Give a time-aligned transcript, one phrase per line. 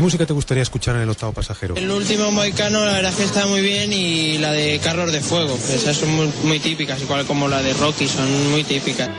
[0.00, 1.76] ¿Qué música te gustaría escuchar en el octavo pasajero?
[1.76, 5.20] El último Moicano, la verdad es que está muy bien y la de Carlos de
[5.20, 9.10] Fuego, esas son muy, típicas, igual como la de Rocky, son muy típicas.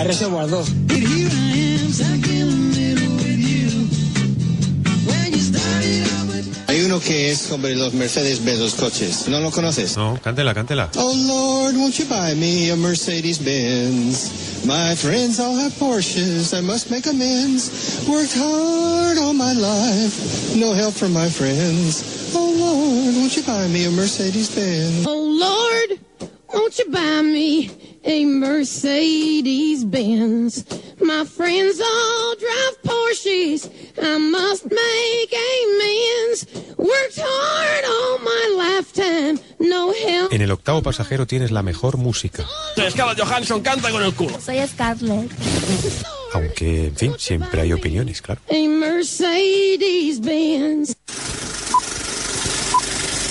[0.00, 0.68] La Reservoir 2.
[6.68, 9.28] Hay uno que es sobre los Mercedes Benz, los coches.
[9.28, 9.98] ¿No lo conoces?
[9.98, 10.88] No, cántela, cántela.
[10.96, 14.64] Oh Lord, won't you buy me a Mercedes Benz?
[14.64, 16.54] My friends all have Porsches.
[16.54, 18.02] I must make amends.
[18.08, 20.56] Worked hard all my life.
[20.56, 22.32] No help from my friends.
[22.34, 25.04] Oh Lord, won't you buy me a Mercedes Benz?
[25.06, 26.00] Oh Lord,
[26.52, 27.70] won't you buy me
[28.04, 30.64] a Mercedes Benz?
[31.00, 33.70] My friends all drive Porsches.
[34.02, 36.46] I must make amends.
[36.76, 39.38] Worked hard all my lifetime.
[39.58, 40.32] No help.
[40.32, 42.44] En el octavo pasajero tienes la mejor música.
[42.90, 44.40] Scarlett Johansson canta con el culo.
[44.40, 45.30] Soy Scarlett.
[46.32, 48.40] Aunque, en fin, siempre hay opiniones, claro.
[48.48, 50.96] A Mercedes Benz.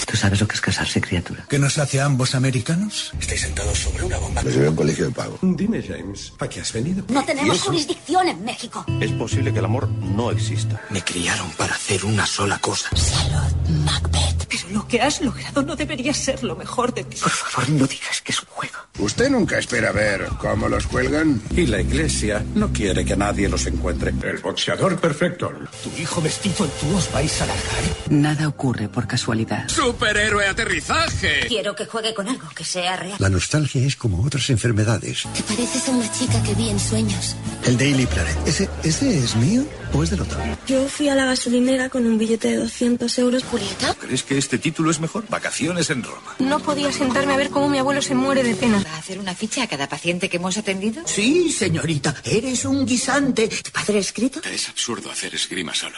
[0.09, 1.45] ¿Tú sabes lo que es casarse, criatura?
[1.47, 3.11] ¿Qué nos hace a ambos americanos?
[3.19, 4.41] Estáis sentados sobre una bomba.
[4.41, 5.37] Me llevé a un colegio de pago.
[5.43, 7.03] Dime, James, ¿a qué has venido?
[7.09, 8.83] No tenemos jurisdicción en México.
[8.99, 10.81] Es posible que el amor no exista.
[10.89, 12.89] Me criaron para hacer una sola cosa.
[12.95, 14.47] Salud, Macbeth.
[14.49, 17.17] Pero lo que has logrado no debería ser lo mejor de ti.
[17.21, 18.77] Por favor, no digas que es un juego.
[18.97, 21.39] ¿Usted nunca espera ver cómo los cuelgan?
[21.51, 24.11] Y la iglesia no quiere que nadie los encuentre.
[24.23, 25.51] El boxeador perfecto.
[25.83, 27.83] Tu hijo vestido tú os vais a largar.
[28.09, 29.67] Nada ocurre por casualidad.
[29.99, 31.45] ¡Superhéroe aterrizaje!
[31.49, 33.17] Quiero que juegue con algo que sea real.
[33.19, 35.27] La nostalgia es como otras enfermedades.
[35.35, 37.35] Te pareces a una chica que vi en sueños.
[37.65, 38.37] El Daily Planet.
[38.47, 40.39] ¿Ese, ese es mío o es del otro?
[40.65, 43.43] Yo fui a la gasolinera con un billete de 200 euros.
[43.43, 45.25] Julieta, ¿Crees que este título es mejor?
[45.27, 46.33] Vacaciones en Roma.
[46.39, 48.81] No podía sentarme a ver cómo mi abuelo se muere de pena.
[48.81, 51.03] ¿va a hacer una ficha a cada paciente que hemos atendido?
[51.07, 53.49] Sí, señorita, eres un guisante.
[53.49, 54.39] ¿Tu padre ha escrito?
[54.49, 55.97] Es absurdo hacer esgrima solo.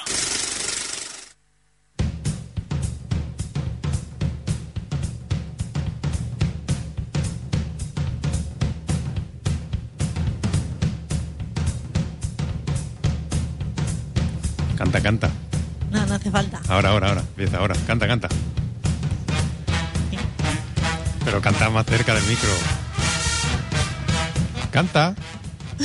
[14.91, 15.29] Canta, canta.
[15.89, 16.59] No, no hace falta.
[16.67, 17.21] Ahora, ahora, ahora.
[17.21, 17.75] Empieza ahora.
[17.87, 18.27] Canta, canta.
[21.23, 22.49] Pero canta más cerca del micro.
[24.69, 25.15] Canta.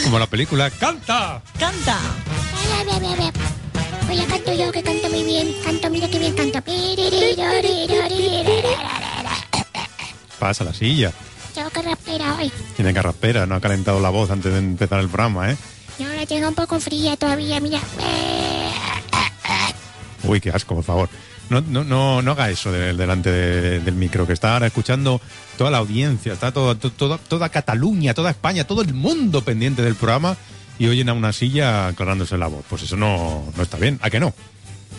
[0.02, 0.70] Como la película.
[0.70, 1.40] ¡Canta!
[1.56, 1.98] ¡Canta!
[4.10, 5.54] Oye, canto yo, que canto muy bien.
[5.64, 6.58] Canto, mira que bien canto.
[10.40, 11.12] Pasa la silla.
[11.54, 12.50] Tengo que raspera hoy.
[12.74, 15.56] Tiene carraspera, no ha calentado la voz antes de empezar el programa, ¿eh?
[15.98, 17.80] Y ahora llega un poco fría todavía, mira.
[20.26, 21.08] Uy, qué asco, por favor.
[21.48, 25.20] No, no, no, no haga eso de- delante de- del micro, que está ahora escuchando
[25.56, 29.82] toda la audiencia, está todo, to- toda, toda Cataluña, toda España, todo el mundo pendiente
[29.82, 30.36] del programa
[30.78, 32.64] y oyen a una silla aclarándose la voz.
[32.68, 33.98] Pues eso no, no está bien.
[34.02, 34.34] ¿A que no?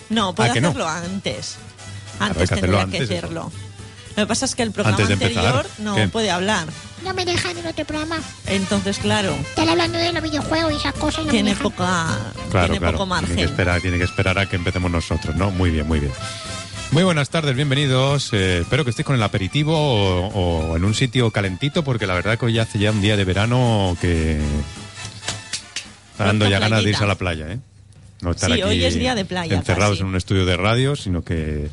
[0.10, 1.58] No, puede hacerlo antes.
[2.20, 3.52] Antes hay que hacerlo tendría que hacerlo.
[4.18, 6.08] Lo que pasa es que el programa Antes de anterior empezar, no ¿qué?
[6.08, 6.68] puede hablar.
[7.04, 8.20] No me dejan en otro programa.
[8.48, 11.22] Entonces, claro, Están hablando de los videojuegos y esas cosas.
[11.22, 11.64] y No tiene dejan.
[11.64, 12.18] poca,
[12.50, 12.98] Claro, tiene claro.
[12.98, 13.40] poco Tiene que, margen.
[13.50, 15.52] esperar, tiene que esperar a que empecemos nosotros, ¿no?
[15.52, 16.12] Muy bien, muy bien.
[16.90, 18.30] Muy buenas tardes, bienvenidos.
[18.34, 20.28] Eh, espero que estéis con el aperitivo o,
[20.72, 23.24] o en un sitio calentito, porque la verdad que hoy hace ya un día de
[23.26, 24.40] verano que
[26.14, 27.60] está dando ya ganas de irse a la playa, ¿eh?
[28.22, 30.02] No estar Sí, aquí hoy es día de playa, encerrados casi.
[30.02, 31.70] en un estudio de radio, sino que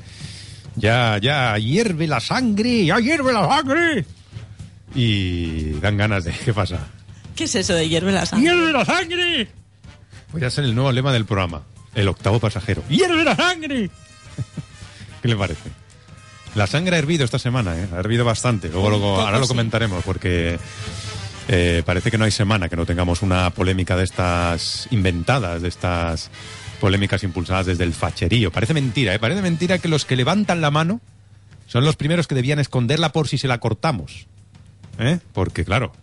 [0.76, 4.04] ya, ya hierve la sangre, ya hierve la sangre.
[4.94, 6.32] Y dan ganas de...
[6.32, 6.78] ¿Qué pasa?
[7.34, 8.48] ¿Qué es eso de hierve la sangre?
[8.50, 9.48] ¡Hierve la sangre!
[10.32, 11.62] Voy a ser el nuevo lema del programa.
[11.94, 12.82] El octavo pasajero.
[12.88, 13.90] ¡Hierve la sangre!
[15.22, 15.70] ¿Qué le parece?
[16.54, 17.88] La sangre ha hervido esta semana, ¿eh?
[17.92, 18.68] Ha hervido bastante.
[18.68, 20.58] Luego, luego- ahora lo comentaremos porque
[21.48, 25.68] eh, parece que no hay semana que no tengamos una polémica de estas inventadas, de
[25.68, 26.30] estas
[26.84, 28.52] polémicas impulsadas desde el facherío.
[28.52, 29.19] Parece mentira, ¿eh?
[29.19, 31.00] Parece mentira que los que levantan la mano
[31.66, 34.26] son los primeros que debían esconderla por si se la cortamos.
[34.98, 35.19] ¿Eh?
[35.32, 35.94] Porque, claro,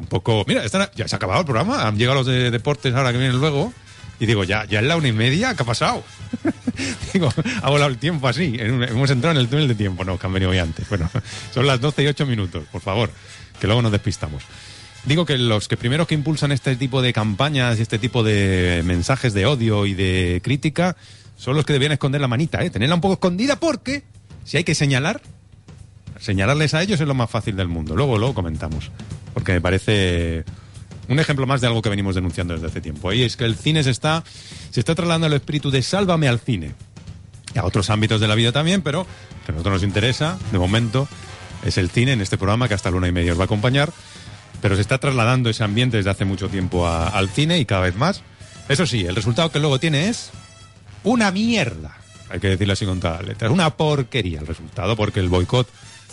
[0.00, 0.44] Un poco.
[0.48, 1.86] Mira, ya se ha acabado el programa.
[1.86, 3.72] Han llegado los de deportes ahora que vienen luego.
[4.18, 6.02] Y digo, ya, ya es la una y media, ¿qué ha pasado?
[7.12, 8.56] digo, ha volado el tiempo así.
[8.58, 10.04] hemos entrado en el túnel de tiempo.
[10.04, 10.88] No, que han venido hoy antes.
[10.88, 11.08] Bueno,
[11.54, 13.12] son las 12 y 8 minutos, por favor,
[13.60, 14.42] que luego nos despistamos.
[15.04, 18.82] Digo que los que primeros que impulsan este tipo de campañas y este tipo de
[18.84, 20.96] mensajes de odio y de crítica
[21.36, 22.70] son los que debían esconder la manita, ¿eh?
[22.70, 24.02] Tenerla un poco escondida porque
[24.44, 25.22] si hay que señalar,
[26.18, 27.96] señalarles a ellos es lo más fácil del mundo.
[27.96, 28.90] Luego lo comentamos,
[29.32, 30.44] porque me parece
[31.08, 33.12] un ejemplo más de algo que venimos denunciando desde hace tiempo.
[33.12, 34.22] Y es que el cine se está,
[34.70, 36.74] se está trasladando el espíritu de sálvame al cine.
[37.54, 39.06] Y a otros ámbitos de la vida también, pero
[39.44, 41.08] que a nosotros nos interesa, de momento,
[41.64, 43.46] es el cine en este programa que hasta la una y media os va a
[43.46, 43.92] acompañar.
[44.60, 47.96] Pero se está trasladando ese ambiente desde hace mucho tiempo al cine y cada vez
[47.96, 48.22] más.
[48.68, 50.30] Eso sí, el resultado que luego tiene es
[51.02, 51.96] una mierda.
[52.30, 53.50] Hay que decirlo así con todas las letras.
[53.50, 55.68] Una porquería el resultado, porque el boicot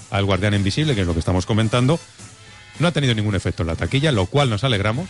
[0.10, 2.00] al Guardián Invisible, que es lo que estamos comentando,
[2.80, 5.08] no ha tenido ningún efecto en la taquilla, lo cual nos alegramos.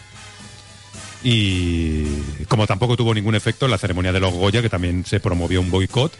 [1.23, 2.05] Y
[2.47, 5.61] como tampoco tuvo ningún efecto en la ceremonia de los Goya, que también se promovió
[5.61, 6.13] un boicot,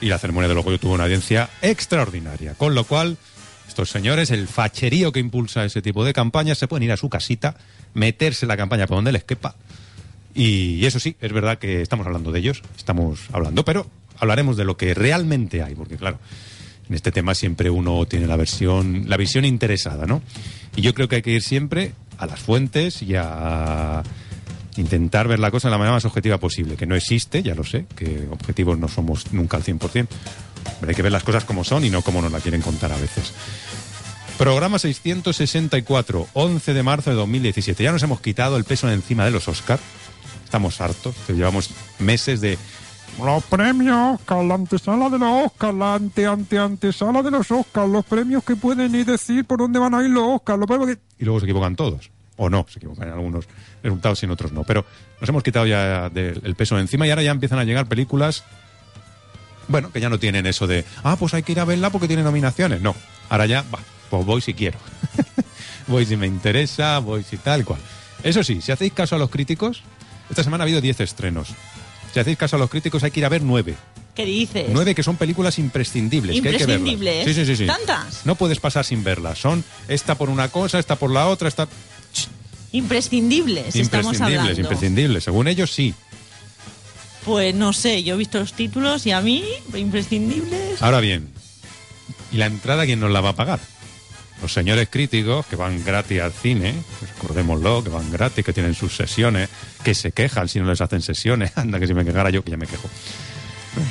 [0.00, 2.54] y la ceremonia de los Goya tuvo una audiencia extraordinaria.
[2.54, 3.16] Con lo cual,
[3.70, 7.08] estos señores, el facherío que impulsa ese tipo de campañas, se pueden ir a su
[7.08, 7.56] casita,
[7.94, 9.54] meterse la campaña por donde les quepa.
[10.34, 13.86] Y eso sí, es verdad que estamos hablando de ellos, estamos hablando, pero
[14.18, 16.18] hablaremos de lo que realmente hay, porque claro,
[16.88, 20.20] en este tema siempre uno tiene la versión, la visión interesada, ¿no?
[20.74, 24.02] Y yo creo que hay que ir siempre a las fuentes y a
[24.76, 27.64] intentar ver la cosa de la manera más objetiva posible, que no existe, ya lo
[27.64, 30.08] sé, que objetivos no somos nunca al 100%,
[30.86, 32.96] hay que ver las cosas como son y no como nos la quieren contar a
[32.96, 33.32] veces.
[34.38, 37.82] Programa 664, 11 de marzo de 2017.
[37.84, 39.78] Ya nos hemos quitado el peso de encima de los Oscar.
[40.44, 42.58] Estamos hartos, llevamos meses de
[43.22, 47.86] Los premios Oscar, la antesala de los Oscar, la ante, ante, antesala de los Oscar,
[47.88, 50.88] los premios que pueden ir decir por dónde van a ir los Oscar, los premios
[50.88, 50.98] que...
[51.18, 52.10] y luego se equivocan todos.
[52.36, 53.44] O no, se equivocan en algunos
[53.82, 54.64] resultados y en otros no.
[54.64, 54.86] Pero
[55.20, 57.86] nos hemos quitado ya del- el peso de encima y ahora ya empiezan a llegar
[57.86, 58.44] películas,
[59.70, 62.08] bueno, que ya no tienen eso de, ah, pues hay que ir a verla porque
[62.08, 62.80] tiene nominaciones.
[62.80, 62.94] No,
[63.28, 63.78] ahora ya, va,
[64.10, 64.78] pues voy si quiero.
[65.86, 67.80] voy si me interesa, voy si tal cual.
[68.22, 69.82] Eso sí, si hacéis caso a los críticos,
[70.28, 71.48] esta semana ha habido 10 estrenos.
[72.12, 73.76] Si hacéis caso a los críticos hay que ir a ver 9.
[74.14, 74.66] ¿Qué dices?
[74.70, 76.40] Nueve que son películas imprescindibles.
[76.40, 76.88] que hay que verlas.
[76.88, 77.24] Imprescindibles.
[77.24, 77.66] Sí, sí, sí, sí.
[77.66, 78.26] ¿Tantas?
[78.26, 79.38] No puedes pasar sin verlas.
[79.38, 81.68] Son esta por una cosa, esta por la otra, esta...
[82.72, 84.60] Imprescindibles, estamos imprescindibles, hablando.
[84.60, 85.24] imprescindibles.
[85.24, 85.94] Según ellos, sí.
[87.24, 89.44] Pues no sé, yo he visto los títulos y a mí,
[89.74, 90.82] imprescindibles.
[90.82, 91.28] Ahora bien,
[92.32, 93.60] ¿y la entrada quién nos la va a pagar?
[94.40, 98.74] Los señores críticos que van gratis al cine, pues recordémoslo, que van gratis, que tienen
[98.74, 99.50] sus sesiones,
[99.84, 101.52] que se quejan si no les hacen sesiones.
[101.56, 102.88] Anda, que si me quejara yo, que ya me quejo.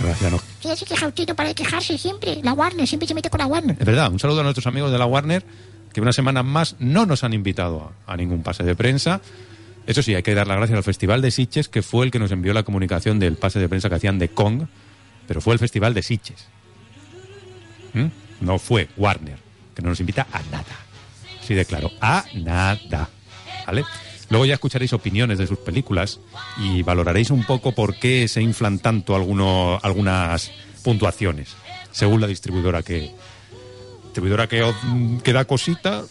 [0.03, 0.41] Gracias, no.
[0.61, 2.39] Ya se queja usted, no para de quejarse siempre.
[2.43, 3.77] La Warner, siempre se mete con la Warner.
[3.79, 5.45] Es verdad, un saludo a nuestros amigos de la Warner,
[5.93, 9.21] que una semana más no nos han invitado a, a ningún pase de prensa.
[9.89, 12.19] Eso sí, hay que dar las gracias al Festival de Sitges, que fue el que
[12.19, 14.67] nos envió la comunicación del pase de prensa que hacían de Kong,
[15.27, 16.47] pero fue el Festival de Sitges.
[17.93, 18.05] ¿Mm?
[18.41, 19.39] No fue Warner,
[19.73, 20.77] que no nos invita a nada.
[21.41, 23.09] Sí, de claro, a nada.
[23.65, 23.83] ¿Vale?
[24.29, 26.19] Luego ya escucharéis opiniones de sus películas
[26.59, 30.51] y valoraréis un poco por qué se inflan tanto algunas
[30.83, 31.55] puntuaciones,
[31.91, 33.09] según la distribuidora que,
[34.19, 34.75] distribuidora que, os-
[35.23, 36.03] que da cosita,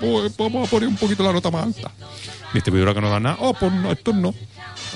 [0.00, 1.90] pues vamos a poner un poquito la nota más alta.
[2.52, 4.32] Distribuidora que no da nada, oh, pues no, esto no.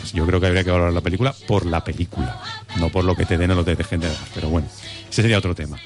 [0.00, 2.40] Pues yo creo que habría que valorar la película por la película,
[2.76, 4.16] no por lo que te den o lo que te de dar.
[4.34, 4.68] Pero bueno,
[5.08, 5.78] ese sería otro tema.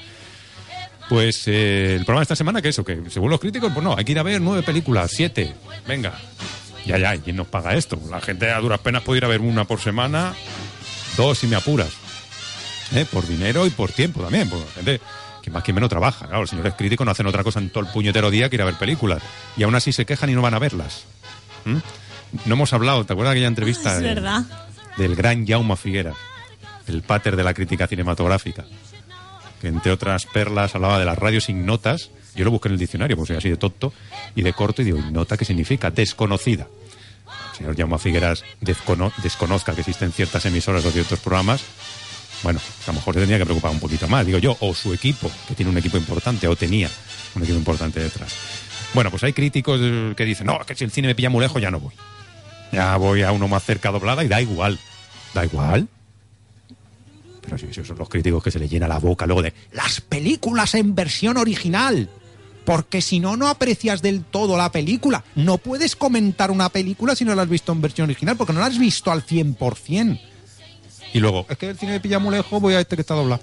[1.09, 3.95] Pues eh, el programa de esta semana, que eso, que según los críticos, pues no,
[3.95, 5.53] hay que ir a ver nueve películas, siete,
[5.87, 6.13] venga.
[6.85, 7.99] Ya, ya, ¿y ¿quién nos paga esto?
[8.09, 10.33] La gente a duras penas puede ir a ver una por semana,
[11.17, 11.89] dos si me apuras.
[12.95, 13.05] ¿Eh?
[13.11, 15.01] Por dinero y por tiempo también, porque la gente
[15.43, 16.25] que más que menos trabaja.
[16.25, 18.61] Claro, los señores críticos no hacen otra cosa en todo el puñetero día que ir
[18.61, 19.21] a ver películas.
[19.57, 21.03] Y aún así se quejan y no van a verlas.
[21.65, 21.77] ¿Mm?
[22.45, 24.41] No hemos hablado, ¿te acuerdas de aquella entrevista Es de- verdad.
[24.97, 26.15] del gran Jaume Figueras,
[26.87, 28.65] el pater de la crítica cinematográfica?
[29.61, 32.09] que entre otras perlas hablaba de las radios ignotas.
[32.35, 33.93] Yo lo busqué en el diccionario, porque soy así de tonto
[34.35, 35.89] y de corto, y digo, ¿ignota qué significa?
[35.89, 36.67] Desconocida.
[37.51, 41.63] El señor Jaume Figueras descono- desconozca que existen ciertas emisoras o ciertos programas.
[42.43, 44.93] Bueno, a lo mejor se tenía que preocupar un poquito más, digo yo, o su
[44.93, 46.89] equipo, que tiene un equipo importante, o tenía
[47.35, 48.33] un equipo importante detrás.
[48.93, 51.41] Bueno, pues hay críticos eh, que dicen, no, que si el cine me pilla muy
[51.41, 51.93] lejos, ya no voy.
[52.71, 54.77] Ya voy a uno más cerca doblada y da igual.
[55.33, 55.87] ¿Da igual?
[57.41, 60.01] Pero si esos son los críticos que se le llena la boca luego de las
[60.01, 62.09] películas en versión original.
[62.65, 65.23] Porque si no, no aprecias del todo la película.
[65.35, 68.59] No puedes comentar una película si no la has visto en versión original, porque no
[68.59, 70.19] la has visto al 100%.
[71.13, 73.13] Y luego, es que el cine me pilla muy lejos, voy a este que está
[73.13, 73.41] doblado.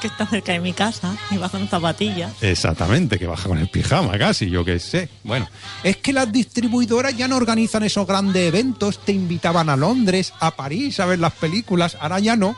[0.00, 2.32] que está cerca de mi casa y va con zapatillas.
[2.42, 5.08] Exactamente, que baja con el pijama casi, yo qué sé.
[5.22, 5.48] Bueno,
[5.82, 10.50] es que las distribuidoras ya no organizan esos grandes eventos, te invitaban a Londres, a
[10.50, 12.54] París a ver las películas, ahora ya no.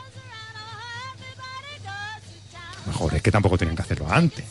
[2.85, 4.45] Mejor es que tampoco tenían que hacerlo antes.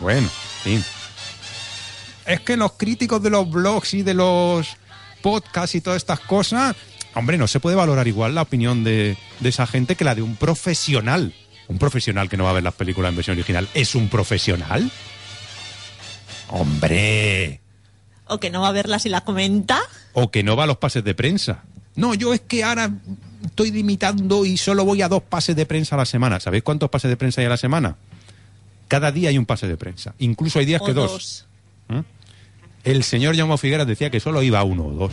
[0.00, 0.28] Bueno,
[0.64, 0.84] en fin.
[2.26, 4.68] Es que los críticos de los blogs y de los
[5.22, 6.74] podcasts y todas estas cosas,
[7.14, 10.22] hombre, no se puede valorar igual la opinión de, de esa gente que la de
[10.22, 11.34] un profesional.
[11.68, 14.90] Un profesional que no va a ver las películas en versión original es un profesional.
[16.48, 17.60] Hombre.
[18.26, 19.80] O que no va a verla si la comenta.
[20.12, 21.64] O que no va a los pases de prensa.
[21.96, 22.90] No, yo es que ahora
[23.44, 26.40] estoy limitando y solo voy a dos pases de prensa a la semana.
[26.40, 27.96] ¿Sabéis cuántos pases de prensa hay a la semana?
[28.88, 30.14] Cada día hay un pase de prensa.
[30.18, 31.12] Incluso hay días O que dos.
[31.12, 31.46] dos.
[31.88, 32.00] ¿Mm?
[32.84, 35.12] El señor Jaume Figueras decía que solo iba a uno o dos.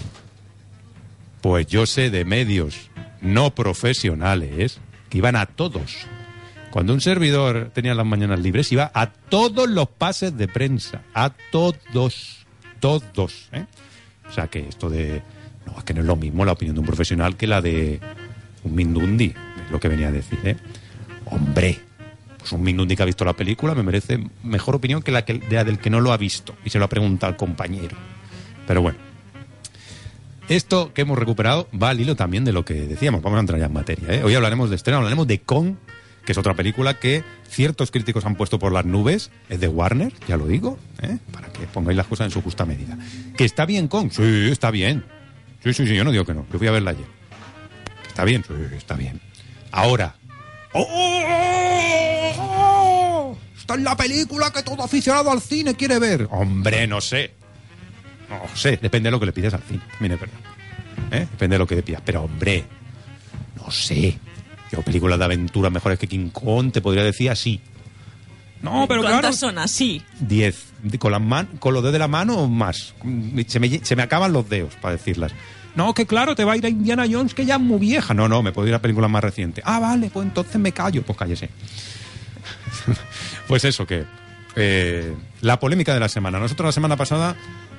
[1.48, 5.96] Pues yo sé de medios no profesionales que iban a todos.
[6.72, 11.04] Cuando un servidor tenía las mañanas libres, iba a todos los pases de prensa.
[11.14, 12.46] A todos.
[12.82, 13.48] Todos.
[13.54, 13.66] ¿eh?
[14.28, 15.24] O sea que esto de.
[15.66, 18.02] No, es que no es lo mismo la opinión de un profesional que la de
[18.66, 20.40] un Mindundi, es lo que venía a decir.
[20.44, 20.58] ¿eh?
[21.28, 21.80] Hombre,
[22.40, 25.36] pues un Mindundi que ha visto la película me merece mejor opinión que la, que,
[25.36, 27.96] de la del que no lo ha visto y se lo ha preguntado al compañero.
[28.68, 29.07] Pero bueno.
[30.50, 33.22] Esto que hemos recuperado va al hilo también de lo que decíamos.
[33.22, 34.14] Vamos a entrar ya en materia.
[34.14, 34.24] ¿eh?
[34.24, 35.76] Hoy hablaremos de estreno, hablaremos de Kong,
[36.26, 39.30] que es otra película que ciertos críticos han puesto por las nubes.
[39.50, 41.18] Es de Warner, ya lo digo, ¿eh?
[41.34, 42.98] para que pongáis las cosas en su justa medida.
[43.36, 44.10] ¿Que está bien Kong?
[44.12, 45.04] Sí, está bien.
[45.64, 46.46] Sí, sí, sí, yo no digo que no.
[46.52, 47.08] Yo fui a verla ayer.
[48.04, 48.46] ¿Que ¿Está bien?
[48.48, 49.20] Sí, está bien.
[49.72, 50.16] Ahora.
[50.72, 51.18] ¡Oh!
[53.58, 56.30] Está en la película que todo aficionado al cine quiere ver.
[56.32, 57.34] Hombre, no sé.
[58.30, 59.82] No sé, depende de lo que le pides al cine.
[60.00, 60.38] Mire, es verdad.
[61.12, 61.20] ¿Eh?
[61.32, 62.02] Depende de lo que le pidas.
[62.06, 62.66] Pero, hombre,
[63.56, 64.18] no sé.
[64.72, 67.62] Yo, películas de aventura mejores que King Kong, te podría decir así.
[68.62, 69.34] No, pero ¿Cuántas claro.
[69.38, 70.02] son así?
[70.20, 70.66] Diez.
[71.00, 72.96] Con, las man- con los dedos de la mano o más.
[73.48, 75.32] Se me, se me acaban los dedos para decirlas.
[75.76, 78.14] No, que claro, te va a ir a Indiana Jones, que ya es muy vieja.
[78.16, 79.64] No, no, me puedo ir a películas más recientes.
[79.66, 81.04] Ah, vale, pues entonces me callo.
[81.04, 81.50] Pues cállese.
[83.48, 84.06] pues eso, que
[84.58, 86.40] eh, la polémica de la semana.
[86.40, 87.36] Nosotros la semana pasada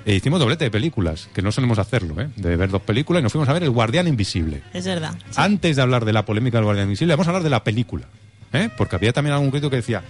[0.06, 2.30] eh, hicimos doblete de películas, que no solemos hacerlo, ¿eh?
[2.37, 4.62] de ver dos películas, y nos fuimos a ver El Guardián Invisible.
[4.73, 5.14] Es verdad.
[5.37, 8.06] Antes de hablar de la polémica del Guardián Invisible, vamos a hablar de la película.
[8.52, 8.70] ¿eh?
[8.76, 10.02] Porque había también algún crítico que decía,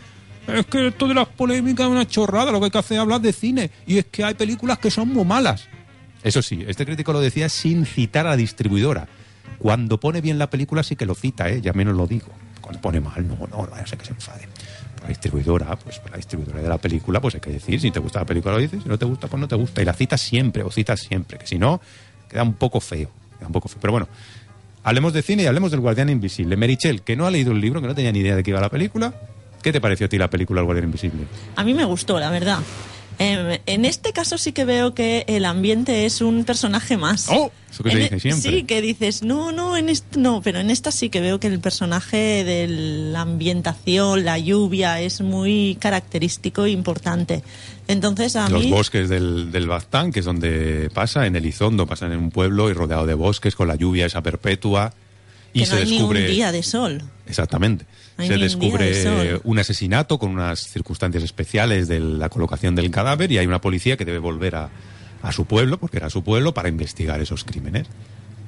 [0.47, 3.01] es que esto de las polémicas es una chorrada, lo que hay que hacer es
[3.01, 3.71] hablar de cine.
[3.87, 5.67] Y es que hay películas que son muy malas.
[6.23, 9.09] Eso sí, este crítico lo decía sin citar a la distribuidora.
[9.59, 11.61] Cuando pone bien la película sí que lo cita, ¿eh?
[11.61, 12.29] ya menos lo digo.
[12.61, 14.49] Cuando pone mal, no, no, no vaya a ser que se enfade.
[15.09, 18.27] Distribuidora, pues la distribuidora de la película, pues hay que decir, si te gusta la
[18.27, 19.83] película lo dices, si no te gusta, pues no te gusta.
[19.83, 21.81] Y la citas siempre, o citas siempre, que si no,
[22.29, 23.11] queda un poco feo.
[23.39, 23.79] Queda un poco feo.
[23.81, 24.09] Pero bueno,
[24.85, 26.57] hablemos de cine y hablemos del Guardián Invisible.
[26.57, 28.61] Merichel, que no ha leído el libro, que no tenía ni idea de qué iba
[28.61, 29.15] la película,
[29.63, 31.27] ¿qué te pareció a ti la película El Guardián Invisible?
[31.57, 32.59] A mí me gustó, la verdad.
[33.21, 37.29] Em, en este caso sí que veo que el ambiente es un personaje más.
[37.29, 37.51] ¡Oh!
[37.71, 38.51] Eso que se En dice e- siempre.
[38.51, 41.59] Sí, que dices, no, no, en no, pero en esta sí que veo que el
[41.59, 47.43] personaje de la ambientación, la lluvia, es muy característico e importante.
[47.89, 48.71] Entonces a Los mí...
[48.71, 52.73] bosques del, del Baztán, que es donde pasa, en Elizondo, pasa en un pueblo y
[52.73, 54.93] rodeado de bosques, con la lluvia esa perpetua.
[55.53, 56.21] Y que se no hay descubre.
[56.21, 57.03] ni un día de sol.
[57.27, 57.87] Exactamente.
[58.17, 63.31] No se de descubre un asesinato con unas circunstancias especiales de la colocación del cadáver
[63.33, 64.71] y hay una policía que debe volver a,
[65.23, 67.87] a su pueblo, porque era su pueblo, para investigar esos crímenes.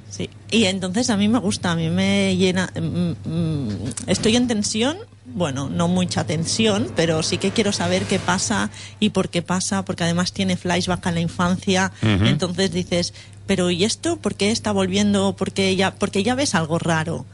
[0.09, 2.69] Sí, y entonces a mí me gusta, a mí me llena.
[2.75, 3.67] mm, mm,
[4.07, 9.11] estoy en tensión, bueno, no mucha tensión, pero sí que quiero saber qué pasa y
[9.11, 11.93] por qué pasa, porque además tiene flashback a la infancia.
[12.01, 13.13] Entonces dices,
[13.51, 15.35] pero ¿y esto por qué está volviendo?
[15.37, 17.25] Porque ya, porque ya ves algo raro.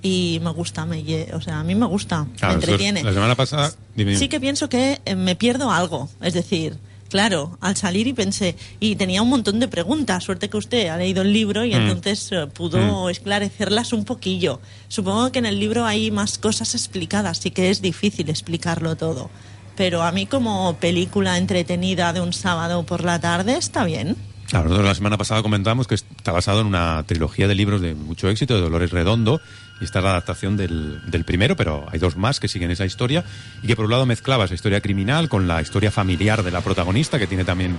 [0.00, 1.04] Y me gusta, me,
[1.34, 3.02] o sea, a mí me gusta, me Claro, nosotros entretiene.
[3.04, 3.74] La semana pasada.
[3.94, 4.16] dime.
[4.16, 6.08] Sí que pienso que eh, me pierdo algo.
[6.22, 6.78] Es decir,
[7.10, 10.24] claro, al salir y pensé, y tenía un montón de preguntas.
[10.24, 11.82] Suerte que usted ha leído el libro y Mm.
[11.82, 14.60] entonces eh, pudo esclarecerlas un poquillo.
[14.88, 19.28] Supongo que en el libro hay más cosas explicadas, sí que es difícil explicarlo todo.
[19.76, 24.16] Pero a mí como película entretenida de un sábado por la tarde está bien.
[24.48, 27.94] Claro, nosotros la semana pasada comentamos que está basado en una trilogía de libros de
[27.94, 29.40] mucho éxito, de Dolores Redondo,
[29.80, 32.86] y esta es la adaptación del, del primero, pero hay dos más que siguen esa
[32.86, 33.24] historia,
[33.62, 36.60] y que por un lado mezclaba esa historia criminal con la historia familiar de la
[36.60, 37.76] protagonista, que tiene también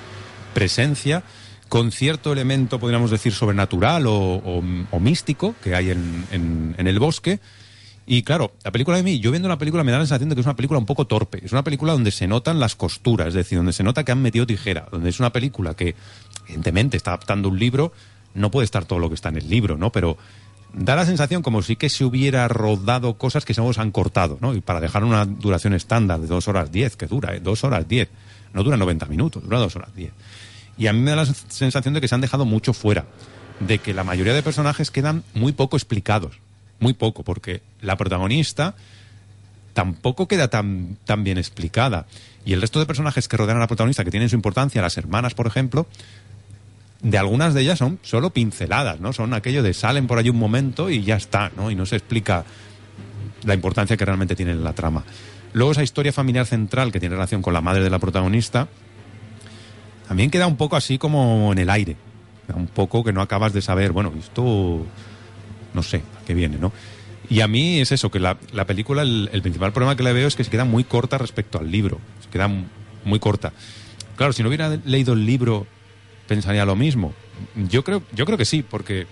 [0.53, 1.23] presencia,
[1.69, 6.99] con cierto elemento, podríamos decir, sobrenatural o, o- místico que hay en, en- en el
[6.99, 7.39] bosque.
[8.09, 10.35] Y claro, la película de mí, yo viendo la película me da la sensación de
[10.35, 11.41] que es una película un poco torpe.
[11.43, 14.21] Es una película donde se notan las costuras, es decir, donde se nota que han
[14.21, 15.93] metido tijera, donde es una película que,
[16.47, 17.91] evidentemente, está adaptando un libro,
[18.33, 19.91] no puede estar todo lo que está en el libro, ¿no?
[19.91, 20.17] Pero
[20.73, 24.53] da la sensación como si que se hubiera rodado cosas que se han cortado, ¿no?
[24.53, 27.39] Y para dejar una duración estándar de dos horas diez, que dura, ¿eh?
[27.39, 28.09] dos horas diez.
[28.53, 30.11] No dura 90 minutos, dura dos horas diez.
[30.77, 33.05] Y a mí me da la sensación de que se han dejado mucho fuera,
[33.59, 36.39] de que la mayoría de personajes quedan muy poco explicados,
[36.79, 38.75] muy poco, porque la protagonista
[39.73, 42.05] tampoco queda tan, tan bien explicada.
[42.45, 44.97] Y el resto de personajes que rodean a la protagonista, que tienen su importancia, las
[44.97, 45.87] hermanas, por ejemplo,
[47.09, 49.13] de algunas de ellas son solo pinceladas, ¿no?
[49.13, 51.71] Son aquello de salen por allí un momento y ya está, ¿no?
[51.71, 52.43] Y no se explica
[53.45, 55.05] la importancia que realmente tiene en la trama.
[55.53, 58.67] Luego esa historia familiar central que tiene relación con la madre de la protagonista,
[60.07, 61.95] también queda un poco así como en el aire.
[62.53, 64.85] Un poco que no acabas de saber, bueno, esto
[65.73, 66.73] no sé a qué viene, ¿no?
[67.29, 70.11] Y a mí es eso, que la, la película, el, el principal problema que le
[70.11, 71.99] veo es que se queda muy corta respecto al libro.
[72.21, 72.49] Se queda
[73.05, 73.53] muy corta.
[74.17, 75.67] Claro, si no hubiera leído el libro,
[76.27, 77.13] pensaría lo mismo.
[77.69, 79.07] Yo creo, yo creo que sí, porque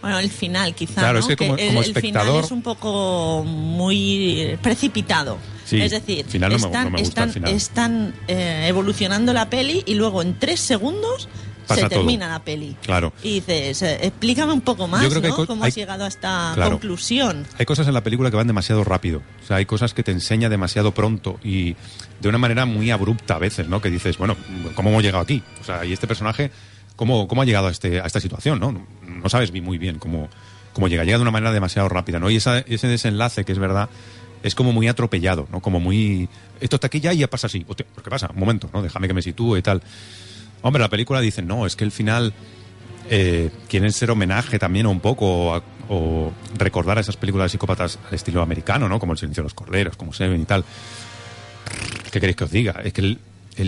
[0.00, 1.18] Bueno, el final quizá, Claro, ¿no?
[1.20, 5.38] es que como- el, como el final espectador- es un poco muy precipitado.
[5.64, 7.50] Sí, es decir, final no me- están, no me gusta el final.
[7.54, 11.28] están, eh, evolucionando la peli y luego en tres segundos
[11.66, 12.00] Pasa se todo.
[12.00, 12.76] termina la peli.
[12.82, 13.12] Claro.
[13.22, 15.46] Y dices, eh, explícame un poco más, Yo creo que ¿no?
[15.46, 16.72] ¿Cómo hay- has llegado a esta Claro.
[16.72, 17.46] conclusión?
[17.58, 19.22] hay cosas en la película que van demasiado rápido.
[19.42, 21.76] O sea, hay cosas que te enseña demasiado pronto y
[22.20, 23.80] de una manera muy abrupta a veces, ¿no?
[23.80, 24.36] Que dices, bueno,
[24.74, 25.42] ¿cómo hemos llegado aquí?
[25.60, 26.50] O sea, y este personaje,
[26.96, 28.72] ¿cómo, cómo ha llegado a, este, a esta situación, no?
[29.02, 30.28] No, sabes muy bien cómo,
[30.72, 31.04] cómo llega.
[31.04, 32.30] Llega de una manera demasiado rápida, ¿no?
[32.30, 33.88] Y esa- ese desenlace, que es verdad,
[34.42, 35.60] es como muy atropellado, ¿no?
[35.60, 36.28] Como muy...
[36.60, 37.64] Esto está aquí ya y ya pasa así.
[37.66, 38.28] Hostia, ¿Pero qué pasa?
[38.32, 38.82] Un momento, ¿no?
[38.82, 39.82] Déjame que me sitúe y tal.
[40.64, 42.32] Hombre, la película dice, no, es que el final
[43.10, 48.14] eh, quieren ser homenaje también un poco o, recordar a esas películas de psicópatas al
[48.14, 48.98] estilo americano, ¿no?
[48.98, 50.64] Como El silencio de los corderos, como Seven y tal.
[52.10, 52.80] ¿Qué queréis que os diga?
[52.82, 53.18] Es que el,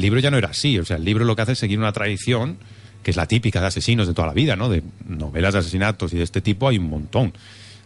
[0.01, 0.79] libro ya no era así.
[0.79, 2.57] O sea, el libro lo que hace es seguir una tradición
[3.03, 4.71] que es la típica de asesinos de toda la vida, ¿no?
[4.71, 7.35] De novelas de asesinatos y de este tipo hay un montón.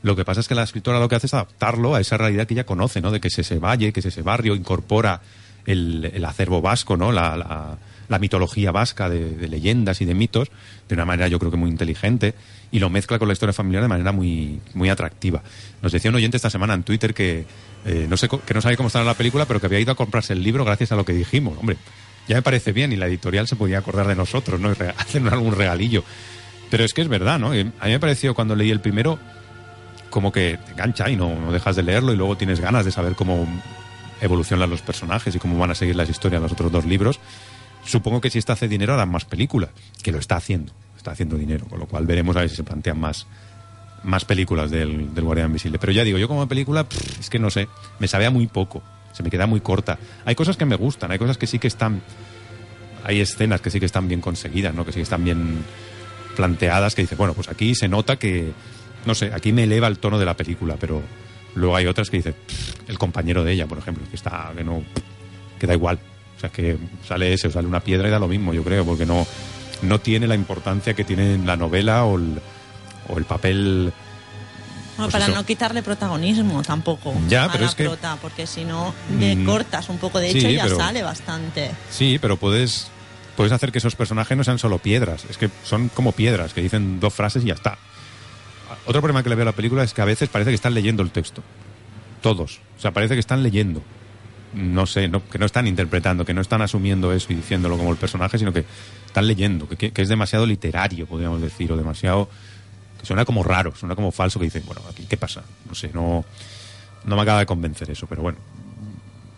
[0.04, 2.46] Lo que pasa es que la escritora lo que hace es adaptarlo a esa realidad
[2.46, 3.10] que ella conoce, ¿no?
[3.10, 5.20] De que es ese valle, que es ese barrio, incorpora
[5.66, 7.10] el, acervo vasco, ¿no?
[7.10, 7.76] La-
[8.10, 10.50] la mitología vasca de, leyendas y de mitos
[10.88, 12.34] de una manera yo creo que muy inteligente
[12.72, 15.42] y lo mezcla con la historia familiar de manera muy, muy atractiva.
[15.80, 17.46] Nos decía un oyente esta semana en Twitter que,
[17.84, 19.94] eh, no sé, que no sabía cómo estaba la película, pero que había ido a
[19.94, 21.56] comprarse el libro gracias a lo que dijimos.
[21.58, 21.76] Hombre,
[22.28, 24.70] ya me parece bien y la editorial se podía acordar de nosotros, ¿no?
[24.98, 26.02] Hacer algún regalillo.
[26.68, 27.54] Pero es que es verdad, ¿no?
[27.54, 29.20] Y A mí me pareció cuando leí el primero
[30.10, 32.90] como que te engancha y no, no dejas de leerlo y luego tienes ganas de
[32.90, 33.46] saber cómo
[34.20, 37.20] evolucionan los personajes y cómo van a seguir las historias los otros dos libros.
[37.84, 39.70] Supongo que si esta hace dinero harán más películas,
[40.02, 42.64] que lo está haciendo, está haciendo dinero, con lo cual veremos a ver si se
[42.64, 43.26] plantean más,
[44.02, 45.78] más películas del, del Guardián Invisible.
[45.78, 46.86] Pero ya digo, yo como película,
[47.18, 49.98] es que no sé, me sabía muy poco, se me queda muy corta.
[50.24, 52.02] Hay cosas que me gustan, hay cosas que sí que están,
[53.04, 54.84] hay escenas que sí que están bien conseguidas, ¿no?
[54.84, 55.64] que sí que están bien
[56.36, 58.52] planteadas, que dices, bueno, pues aquí se nota que,
[59.04, 61.02] no sé, aquí me eleva el tono de la película, pero
[61.54, 64.64] luego hay otras que dices, pff, el compañero de ella, por ejemplo, que está, que
[64.64, 64.82] no,
[65.58, 65.98] que da igual.
[66.40, 69.04] O sea, que sale ese sale una piedra y da lo mismo, yo creo, porque
[69.04, 69.26] no,
[69.82, 72.40] no tiene la importancia que tiene en la novela o el,
[73.10, 73.92] o el papel.
[74.96, 75.34] Bueno, Pues para eso.
[75.34, 77.90] no quitarle protagonismo tampoco Ya, a pero la es que-
[78.22, 80.18] porque si no le Mm, cortas un poco.
[80.18, 81.72] De sí, hecho, ya pero- sale bastante.
[81.90, 82.88] Sí, pero puedes,
[83.36, 85.26] puedes hacer que esos personajes no sean solo piedras.
[85.28, 87.76] Es que son como piedras, que dicen dos frases y ya está.
[88.86, 90.72] Otro problema que le veo a la película es que a veces parece que están
[90.72, 91.42] leyendo el texto.
[92.22, 92.60] Todos.
[92.78, 93.82] O sea, parece que están leyendo.
[94.52, 97.96] No sé, que no están interpretando, que no están asumiendo eso y diciéndolo como el
[97.98, 98.64] personaje, sino que
[99.06, 102.28] están leyendo, que es demasiado literario, podríamos decir, o demasiado...
[102.98, 105.42] que suena como raro, suena como falso, que dicen, bueno, aquí, ¿qué pasa?
[105.68, 106.24] No sé, no,
[107.04, 108.38] no me acaba de convencer eso, pero bueno,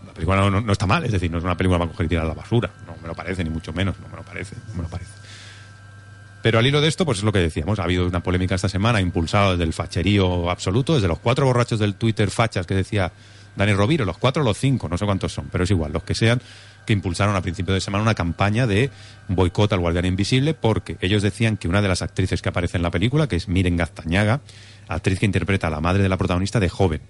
[0.06, 2.06] la película no, no- no está mal, es decir, no es una película para coger
[2.06, 4.22] y tirar a la basura, no me lo parece, ni mucho menos, no me lo
[4.22, 5.10] parece, no me lo parece.
[6.42, 8.68] Pero al hilo de esto, pues es lo que decíamos, ha habido una polémica esta
[8.68, 13.12] semana impulsada desde el facherío absoluto, desde los cuatro borrachos del Twitter fachas que decía
[13.56, 16.02] Dani Roviro, los cuatro o los cinco, no sé cuántos son, pero es igual, los
[16.02, 16.40] que sean,
[16.86, 18.90] que impulsaron a principio de semana una campaña de
[19.28, 22.82] boicot al Guardián Invisible porque ellos decían que una de las actrices que aparece en
[22.82, 24.40] la película, que es Miren Gaztañaga,
[24.88, 27.00] actriz que interpreta a la madre de la protagonista de joven,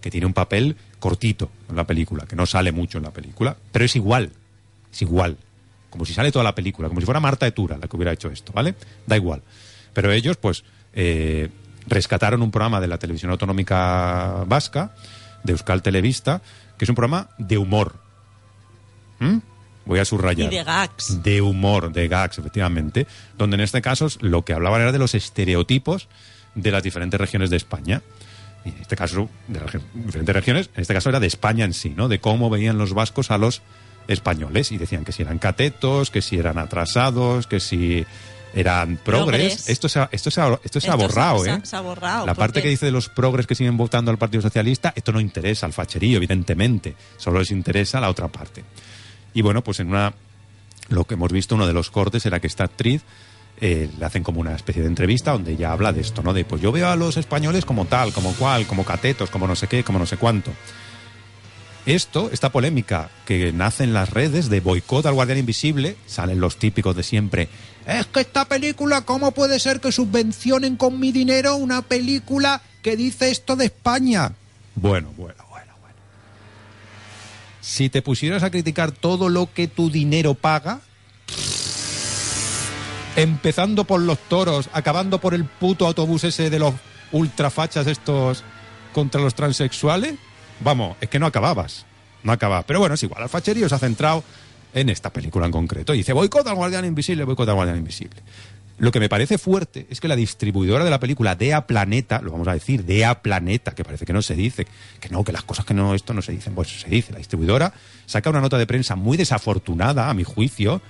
[0.00, 3.56] que tiene un papel cortito en la película, que no sale mucho en la película,
[3.72, 4.30] pero es igual,
[4.92, 5.36] es igual,
[5.90, 8.30] como si sale toda la película, como si fuera Marta Etura la que hubiera hecho
[8.30, 8.74] esto, ¿vale?
[9.06, 9.42] Da igual.
[9.92, 11.48] Pero ellos, pues, eh,
[11.86, 14.92] rescataron un programa de la televisión autonómica vasca,
[15.42, 16.42] de Euskal Televista,
[16.76, 17.96] que es un programa de humor.
[19.18, 19.38] ¿Mm?
[19.84, 20.52] Voy a subrayar.
[20.52, 21.22] Y de gags.
[21.22, 23.06] De humor, de gags, efectivamente.
[23.38, 26.08] Donde en este caso lo que hablaban era de los estereotipos
[26.54, 28.02] de las diferentes regiones de España.
[28.64, 31.72] Y en este caso, de las diferentes regiones, en este caso era de España en
[31.72, 32.08] sí, ¿no?
[32.08, 33.62] De cómo veían los vascos a los
[34.08, 34.72] españoles.
[34.72, 38.04] Y decían que si eran catetos, que si eran atrasados, que si
[38.54, 39.26] eran progres.
[39.26, 39.68] Progres.
[39.68, 41.60] Esto se ha, esto se ha, esto se ha borrado, se, ¿eh?
[41.62, 42.26] se ha borrado.
[42.26, 45.20] La parte que dice de los progres que siguen votando al Partido Socialista, esto no
[45.20, 46.94] interesa al facherío, evidentemente.
[47.16, 48.64] Solo les interesa la otra parte.
[49.34, 50.12] Y bueno, pues en una.
[50.88, 53.02] Lo que hemos visto, uno de los cortes era que esta actriz
[53.60, 56.32] eh, le hacen como una especie de entrevista donde ella habla de esto, ¿no?
[56.32, 59.56] De pues yo veo a los españoles como tal, como cual, como catetos, como no
[59.56, 60.52] sé qué, como no sé cuánto.
[61.88, 66.58] Esto, esta polémica que nace en las redes de boicot al Guardián Invisible, salen los
[66.58, 67.48] típicos de siempre.
[67.86, 72.94] Es que esta película, ¿cómo puede ser que subvencionen con mi dinero una película que
[72.94, 74.34] dice esto de España?
[74.74, 75.96] Bueno, bueno, bueno, bueno.
[77.62, 80.80] Si te pusieras a criticar todo lo que tu dinero paga,
[83.16, 86.74] empezando por los toros, acabando por el puto autobús ese de los
[87.12, 88.44] ultrafachas estos
[88.92, 90.16] contra los transexuales,
[90.60, 91.86] vamos, es que no acababas.
[92.22, 92.62] No acababa.
[92.62, 93.22] Pero bueno, es igual.
[93.22, 94.24] Al facherío se ha centrado
[94.74, 95.94] en esta película en concreto.
[95.94, 98.20] Y dice, boicot al Guardián Invisible, boicot al Guardián Invisible.
[98.78, 102.30] Lo que me parece fuerte es que la distribuidora de la película, Dea Planeta, lo
[102.30, 104.68] vamos a decir, Dea Planeta, que parece que no se dice,
[105.00, 107.12] que no, que las cosas que no, esto no se dicen, pues se dice.
[107.12, 107.72] La distribuidora
[108.06, 110.80] saca una nota de prensa muy desafortunada, a mi juicio,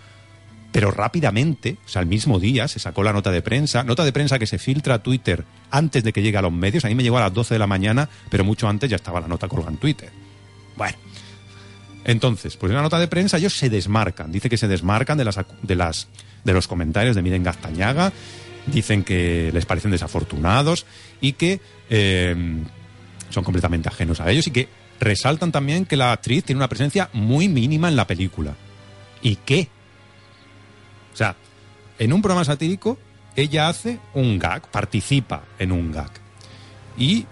[0.72, 4.12] pero rápidamente, o sea, el mismo día se sacó la nota de prensa, nota de
[4.12, 6.94] prensa que se filtra a Twitter antes de que llegue a los medios, a mí
[6.94, 9.48] me llegó a las 12 de la mañana, pero mucho antes ya estaba la nota
[9.48, 10.11] colgada en Twitter.
[10.76, 10.96] Bueno,
[12.04, 15.24] entonces, pues en la nota de prensa ellos se desmarcan, dice que se desmarcan de
[15.24, 16.09] las, de las
[16.44, 18.12] de los comentarios de Miren Gastañaga,
[18.66, 20.87] dicen que les parecen desafortunados
[21.20, 22.35] y que eh,
[23.31, 24.68] son completamente ajenos a ellos y que
[25.00, 28.54] resaltan también que la actriz tiene una presencia muy mínima en la película.
[29.22, 29.68] ¿Y qué?
[31.18, 31.35] O sea,
[31.98, 32.96] en un programa satírico,
[33.35, 36.12] ella hace un gag, participa en un gag.
[36.96, 37.26] Y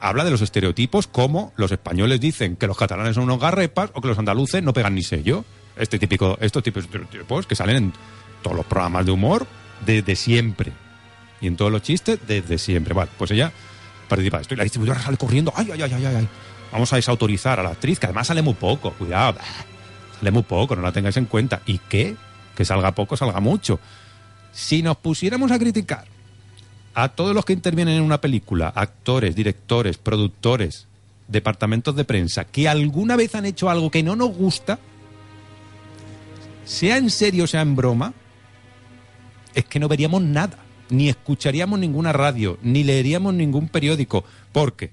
[0.00, 4.00] habla de los estereotipos como los españoles dicen que los catalanes son unos garrepas o
[4.00, 5.44] que los andaluces no pegan ni sello.
[5.76, 7.92] Este típico, estos tipos de estereotipos que salen en
[8.40, 9.46] todos los programas de humor
[9.84, 10.72] desde siempre.
[11.42, 12.94] Y en todos los chistes desde siempre.
[12.94, 13.52] Vale, pues ella
[14.08, 14.54] participa de esto.
[14.54, 15.52] Y la distribuidora sale corriendo.
[15.54, 16.16] ¡Ay, ay, ay, ay, ay!
[16.20, 16.28] ay!
[16.72, 18.92] Vamos a desautorizar a la actriz, que además sale muy poco.
[18.92, 19.40] Cuidado.
[20.18, 21.60] Sale muy poco, no la tengáis en cuenta.
[21.66, 22.16] ¿Y qué?
[22.56, 23.78] Que salga poco, salga mucho.
[24.52, 26.06] Si nos pusiéramos a criticar
[26.94, 30.86] a todos los que intervienen en una película, actores, directores, productores,
[31.28, 34.78] departamentos de prensa, que alguna vez han hecho algo que no nos gusta,
[36.64, 38.14] sea en serio, sea en broma,
[39.54, 44.90] es que no veríamos nada, ni escucharíamos ninguna radio, ni leeríamos ningún periódico, porque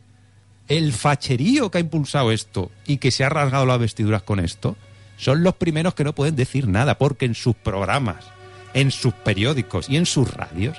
[0.67, 4.75] el facherío que ha impulsado esto y que se ha rasgado las vestiduras con esto,
[5.17, 8.25] son los primeros que no pueden decir nada, porque en sus programas,
[8.73, 10.77] en sus periódicos y en sus radios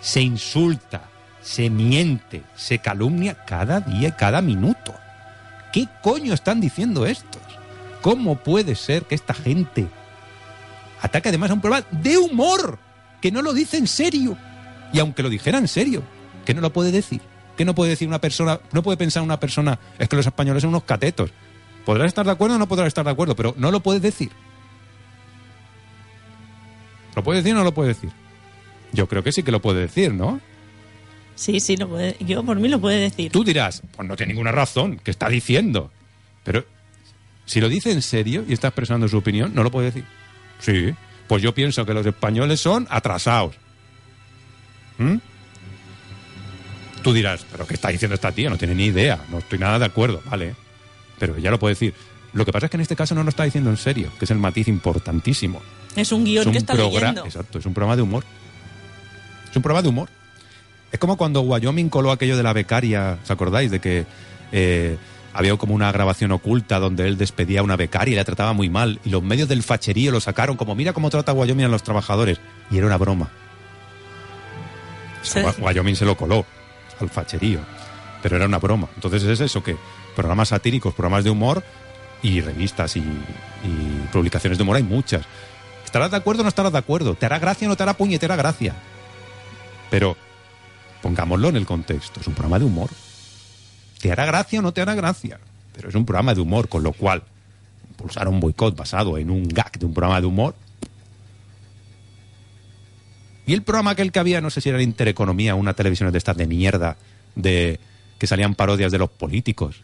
[0.00, 1.02] se insulta,
[1.42, 4.94] se miente, se calumnia cada día y cada minuto.
[5.72, 7.42] ¿Qué coño están diciendo estos?
[8.00, 9.86] ¿Cómo puede ser que esta gente
[11.00, 12.78] ataque además a un programa de humor
[13.20, 14.36] que no lo dice en serio?
[14.92, 16.02] Y aunque lo dijera en serio,
[16.44, 17.20] que no lo puede decir.
[17.56, 20.62] Que no puede decir una persona, no puede pensar una persona, es que los españoles
[20.62, 21.30] son unos catetos.
[21.84, 24.30] Podrás estar de acuerdo o no podrás estar de acuerdo, pero no lo puede decir.
[27.14, 28.10] ¿Lo puede decir o no lo puede decir?
[28.92, 30.40] Yo creo que sí que lo puede decir, ¿no?
[31.34, 33.32] Sí, sí, lo puede, yo por mí lo puede decir.
[33.32, 35.90] Tú dirás, pues no tiene ninguna razón, ¿qué está diciendo?
[36.44, 36.64] Pero
[37.46, 40.04] si lo dice en serio y está expresando su opinión, no lo puede decir.
[40.58, 40.94] Sí,
[41.26, 43.56] pues yo pienso que los españoles son atrasados.
[44.98, 45.16] ¿Mm?
[47.02, 48.48] Tú dirás, pero ¿qué está diciendo esta tía?
[48.48, 50.54] No tiene ni idea, no estoy nada de acuerdo, vale.
[51.22, 51.94] Pero ella lo puede decir.
[52.32, 54.24] Lo que pasa es que en este caso no lo está diciendo en serio, que
[54.24, 55.62] es el matiz importantísimo.
[55.94, 57.24] Es un guion Es un que está leyendo.
[57.24, 58.24] Exacto, es un programa de humor.
[59.48, 60.08] Es un programa de humor.
[60.90, 63.70] Es como cuando Wyoming coló aquello de la becaria, ¿os acordáis?
[63.70, 64.04] De que
[64.50, 64.96] eh,
[65.32, 68.68] había como una grabación oculta donde él despedía a una becaria y la trataba muy
[68.68, 68.98] mal.
[69.04, 72.40] Y los medios del facherío lo sacaron como, mira cómo trata Wyoming a los trabajadores.
[72.68, 73.30] Y era una broma.
[75.20, 76.44] O sea, Wy- Wyoming se lo coló
[77.00, 77.60] al facherío.
[78.22, 78.88] Pero era una broma.
[78.96, 79.76] Entonces es eso que
[80.14, 81.62] programas satíricos, programas de humor
[82.22, 83.02] y revistas y,
[84.12, 85.24] publicaciones de humor hay muchas.
[85.84, 87.14] ¿Estarás de acuerdo o no estarás de acuerdo?
[87.14, 88.74] ¿Te hará gracia o no te hará puñetera gracia?
[89.90, 90.16] Pero
[91.02, 92.20] pongámoslo en el contexto.
[92.20, 92.90] Es un programa de humor.
[94.00, 95.38] ¿Te hará gracia o no te hará gracia?
[95.74, 97.22] Pero es un programa de humor, con lo cual
[97.90, 100.54] impulsar un boicot basado en un gag de un programa de humor.
[103.46, 106.36] Y el programa aquel que había, no sé si era Intereconomía, una televisión de estas
[106.36, 106.96] de mierda,
[107.34, 107.80] de
[108.18, 109.82] que salían parodias de los políticos.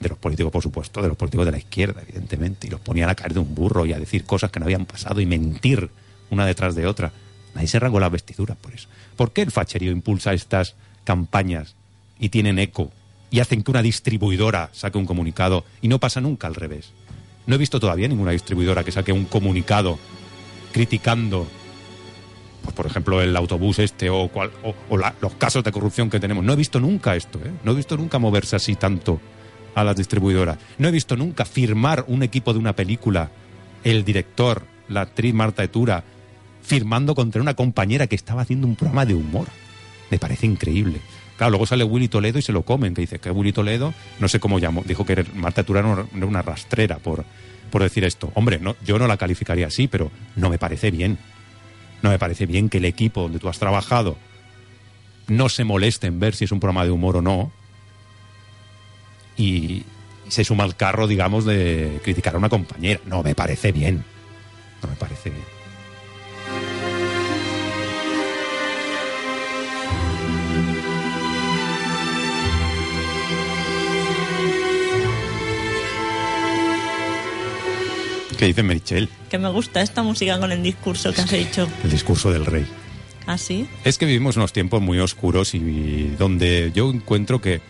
[0.00, 2.66] De los políticos, por supuesto, de los políticos de la izquierda, evidentemente.
[2.66, 4.84] Y los ponían a caer de un burro y a decir cosas que no habían
[4.84, 5.88] pasado y mentir
[6.30, 7.12] una detrás de otra.
[7.54, 8.88] Nadie se rasgó las vestiduras por eso.
[9.16, 11.74] ¿Por qué el facherío impulsa estas campañas
[12.18, 12.90] y tienen eco
[13.30, 16.90] y hacen que una distribuidora saque un comunicado y no pasa nunca al revés?
[17.46, 19.98] No he visto todavía ninguna distribuidora que saque un comunicado
[20.72, 21.46] criticando
[22.62, 26.18] pues, por ejemplo, el autobús este o, cual- o- o los casos de corrupción que
[26.18, 26.44] tenemos.
[26.44, 27.52] No he visto nunca esto, ¿eh?
[27.62, 29.20] No he visto nunca moverse así tanto
[29.76, 30.58] a las distribuidoras.
[30.78, 33.30] No he visto nunca firmar un equipo de una película,
[33.84, 36.02] el director, la actriz Marta Etura,
[36.62, 39.48] firmando contra una compañera que estaba haciendo un programa de humor.
[40.10, 41.00] Me parece increíble.
[41.36, 44.28] Claro, luego sale Willy Toledo y se lo comen, que dice que Willy Toledo, no
[44.28, 47.26] sé cómo llamó, dijo que Marta Etura era una rastrera por,
[47.70, 48.32] por decir esto.
[48.34, 51.18] Hombre, no, yo no la calificaría así, pero no me parece bien.
[52.00, 54.16] No me parece bien que el equipo donde tú has trabajado
[55.28, 57.52] no se moleste en ver si es un programa de humor o no
[59.36, 59.84] y
[60.28, 63.00] se suma al carro, digamos, de criticar a una compañera.
[63.06, 64.04] No me parece bien.
[64.82, 65.56] No me parece bien.
[78.38, 79.08] ¿Qué dice Merichel?
[79.30, 81.66] Que me gusta esta música con el discurso que has hecho.
[81.82, 82.66] El discurso del rey.
[83.26, 83.66] ¿Así?
[83.84, 87.60] Es que vivimos unos tiempos muy oscuros y donde yo encuentro que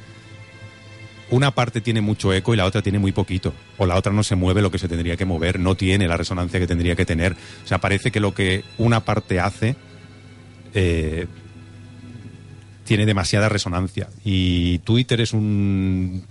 [1.31, 3.53] una parte tiene mucho eco y la otra tiene muy poquito.
[3.79, 6.17] O la otra no se mueve lo que se tendría que mover, no tiene la
[6.17, 7.33] resonancia que tendría que tener.
[7.33, 9.77] O sea, parece que lo que una parte hace
[10.75, 11.27] eh,
[12.85, 14.09] tiene demasiada resonancia.
[14.25, 16.23] Y Twitter es un...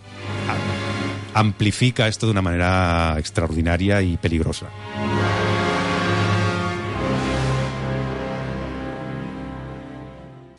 [1.34, 4.68] amplifica esto de una manera extraordinaria y peligrosa.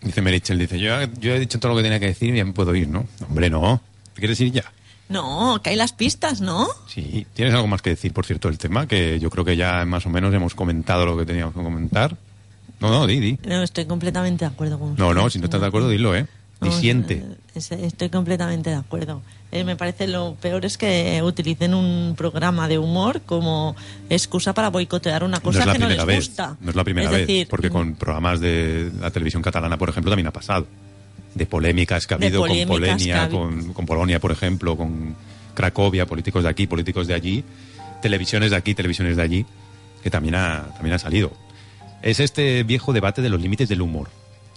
[0.02, 2.44] Dice Merichel, dice, yo, yo he dicho todo lo que tenía que decir y ya
[2.44, 3.06] me puedo ir, ¿no?
[3.28, 3.80] Hombre, no.
[4.16, 4.64] ¿Te quieres ir ya?
[5.10, 6.66] No, que hay las pistas, ¿no?
[6.88, 7.26] Sí.
[7.34, 8.88] ¿Tienes algo más que decir, por cierto, del tema?
[8.88, 12.16] Que yo creo que ya más o menos hemos comentado lo que teníamos que comentar.
[12.80, 13.38] No, no, di, di.
[13.46, 15.20] No, estoy completamente de acuerdo con No, usted.
[15.22, 16.26] no, si no estás de acuerdo, dilo, ¿eh?
[16.60, 17.22] No, Disiente.
[17.54, 19.20] es- Estoy completamente de acuerdo.
[19.52, 23.76] Eh, me parece lo peor es que utilicen un programa de humor como
[24.10, 26.16] excusa para boicotear una No cosa es la que no les vez.
[26.16, 26.56] gusta.
[26.60, 27.26] No es la primera Es vez.
[27.26, 27.50] decir, mm.
[27.50, 30.66] porque con programas de la televisión catalana, por ejemplo, también ha pasado.
[31.36, 35.14] De polémicas que ha habido con Polonia, con, con Polonia, por ejemplo, con
[35.54, 37.44] Cracovia, políticos de aquí, políticos de allí,
[38.00, 39.46] televisiones de aquí, televisiones de allí,
[40.02, 41.32] que también ha, también ha salido.
[42.00, 44.08] Es este viejo debate de los límites del humor,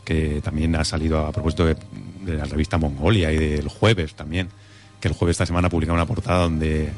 [0.06, 1.76] que también ha salido a propósito de,
[2.22, 4.48] de la revista Mongolia y del jueves también,
[5.02, 6.90] que el jueves esta semana publicaba una portada donde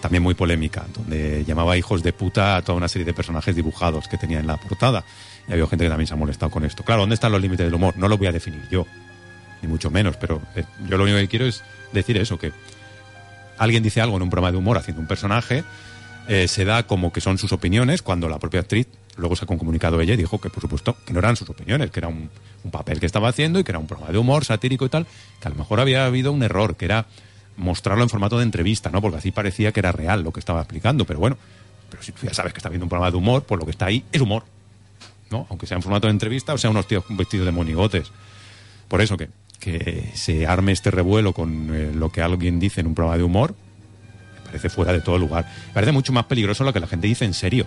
[0.00, 4.08] también muy polémica, donde llamaba hijos de puta a toda una serie de personajes dibujados
[4.08, 5.04] que tenía en la portada.
[5.48, 6.84] Y había gente que también se ha molestado con esto.
[6.84, 7.96] Claro, ¿dónde están los límites del humor?
[7.96, 8.86] No lo voy a definir yo,
[9.62, 12.52] ni mucho menos, pero eh, yo lo único que quiero es decir eso, que
[13.58, 15.64] alguien dice algo en un programa de humor haciendo un personaje,
[16.28, 19.58] eh, se da como que son sus opiniones, cuando la propia actriz luego sacó un
[19.58, 22.30] comunicado ella y dijo que, por supuesto, que no eran sus opiniones, que era un,
[22.70, 25.06] papel que estaba haciendo y que era un programa de humor satírico y tal,
[25.40, 27.06] que a lo mejor había habido un error, que era
[27.56, 29.00] mostrarlo en formato de entrevista, ¿no?
[29.00, 31.38] Porque así parecía que era real lo que estaba explicando, pero bueno,
[31.88, 33.70] pero si tú ya sabes que está viendo un programa de humor, pues lo que
[33.70, 34.42] está ahí es humor,
[35.30, 35.46] ¿no?
[35.48, 38.10] Aunque sea en formato de entrevista o sea unos tíos vestidos de monigotes.
[38.88, 39.28] Por eso que,
[39.66, 43.24] que se arme este revuelo con eh, lo que alguien dice en un programa de
[43.24, 43.56] humor,
[44.36, 45.44] me parece fuera de todo lugar.
[45.66, 47.66] Me parece mucho más peligroso lo que la gente dice en serio.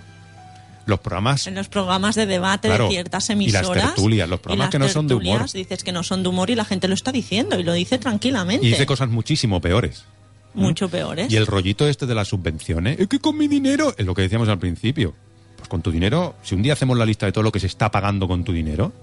[0.85, 3.85] Los programas En los programas de debate Claro, de ciertas y las emisoras.
[3.87, 5.51] tertulias, los programas que no son de humor.
[5.51, 7.97] Dices que no son de humor y la gente lo está diciendo y lo dice
[7.97, 8.65] tranquilamente.
[8.65, 10.05] y dice cosas muchísimo peores.
[10.53, 11.29] Mucho peores.
[11.29, 14.21] Y el rollito este de las subvenciones, es que con mi dinero, es lo que
[14.21, 15.13] decíamos al principio.
[15.57, 17.67] Pues con tu dinero, si un día hacemos la lista de todo lo que se
[17.67, 18.93] está pagando con tu dinero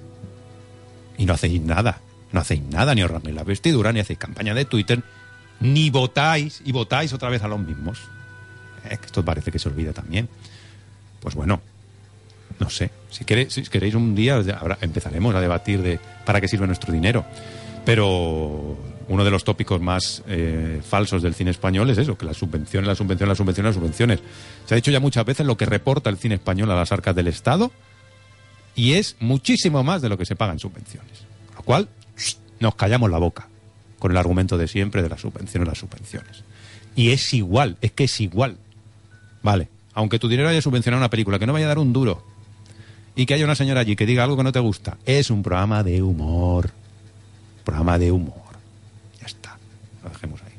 [1.18, 2.00] y no hacéis nada,
[2.32, 5.02] no hacéis nada, ni ahorráis la vestidura, ni hacéis campaña de Twitter,
[5.60, 8.00] ni votáis y votáis otra vez a los mismos.
[8.88, 10.28] Esto parece que se olvida también.
[11.20, 11.60] Pues bueno,
[12.60, 12.90] no sé.
[13.10, 16.92] Si queréis, si queréis un día ahora empezaremos a debatir de para qué sirve nuestro
[16.92, 17.24] dinero.
[17.84, 18.76] Pero
[19.08, 22.88] uno de los tópicos más eh, falsos del cine español es eso, que las subvenciones,
[22.88, 24.20] las subvenciones, las subvenciones, las subvenciones.
[24.66, 27.14] Se ha dicho ya muchas veces lo que reporta el cine español a las arcas
[27.14, 27.70] del Estado
[28.74, 31.24] y es muchísimo más de lo que se paga en subvenciones.
[31.54, 31.88] Lo cual,
[32.60, 33.48] nos callamos la boca
[33.98, 36.44] con el argumento de siempre de las subvenciones, las subvenciones.
[36.94, 38.58] Y es igual, es que es igual.
[39.42, 42.24] Vale, aunque tu dinero haya subvencionado una película, que no vaya a dar un duro,
[43.14, 45.42] y que haya una señora allí que diga algo que no te gusta, es un
[45.42, 46.70] programa de humor.
[47.64, 48.34] Programa de humor.
[49.20, 49.56] Ya está,
[50.04, 50.52] lo dejemos ahí.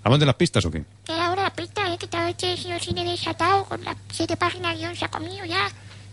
[0.00, 0.84] ¿Hablamos de las pistas o qué?
[1.08, 1.98] Ahora la pista, ¿eh?
[1.98, 5.68] Que está este señor cine desatado con las siete páginas guion se ha comido ya.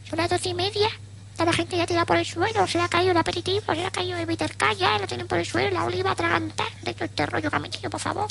[0.09, 0.89] Son las doce y media.
[1.35, 2.65] Está la gente ya tirada por el suelo.
[2.65, 5.05] Se le ha caído el aperitivo, se le ha caído el Bitter K, ya lo
[5.05, 5.69] tienen por el suelo.
[5.69, 8.25] La oliva atragantar de todo este rollo metido, por favor.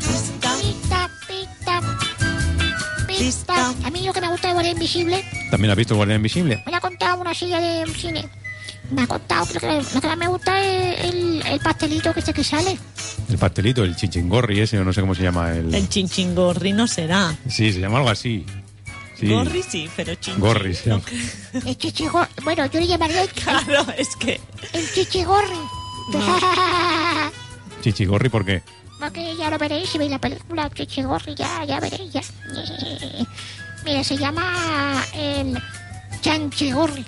[0.00, 1.80] Pista, pista,
[3.06, 3.74] pista.
[3.84, 6.60] A mí lo que me gusta de Guardia Invisible ¿También has visto Guardián Invisible?
[6.66, 8.28] me ha contado una silla de cine.
[8.90, 12.12] Me ha contado que lo que, lo que más me gusta es el, el pastelito
[12.12, 12.76] que este que sale.
[13.30, 15.52] El pastelito, el chichingorri ese, o no sé cómo se llama.
[15.52, 15.72] El...
[15.72, 17.32] El chinchingorri no será.
[17.48, 18.44] Sí, se llama algo así.
[19.18, 19.28] Sí.
[19.28, 20.40] Gorri sí, pero chinchi.
[20.40, 20.88] Gorri, sí.
[20.88, 21.00] no.
[21.52, 22.30] El chichigorri.
[22.42, 24.40] Bueno, yo le llamaría el, Claro, es que...
[24.72, 25.58] el chichigorri.
[27.82, 28.62] Chichigorri, ¿por qué?
[28.98, 32.22] Porque ya lo veréis si veis la película Chichigorri, ya, ya veréis, ya.
[33.84, 35.58] Mira, se llama el
[36.22, 37.04] Chanchigorri.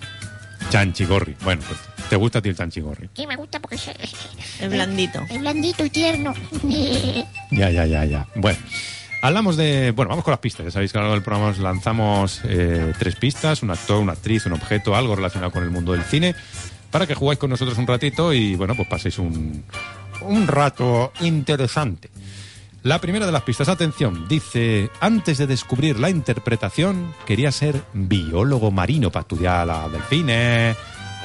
[0.70, 1.34] Chanchigorri.
[1.42, 3.08] Bueno, pues te gusta a ti el chanchigorri.
[3.16, 3.88] Y me gusta porque es,
[4.60, 5.22] Es blandito.
[5.28, 6.34] es blandito y tierno.
[7.50, 8.26] Ya, ya, ya, ya.
[8.34, 8.58] Bueno,
[9.22, 9.90] hablamos de.
[9.92, 10.66] Bueno, vamos con las pistas.
[10.66, 14.00] Ya sabéis que a lo largo del programa os lanzamos eh, tres pistas: un actor,
[14.00, 16.34] una actriz, un objeto, algo relacionado con el mundo del cine,
[16.90, 19.64] para que jugáis con nosotros un ratito y, bueno, pues paséis un,
[20.22, 22.10] un rato interesante.
[22.82, 28.70] La primera de las pistas, atención, dice, antes de descubrir la interpretación, quería ser biólogo
[28.70, 30.76] marino para estudiar a las delfines,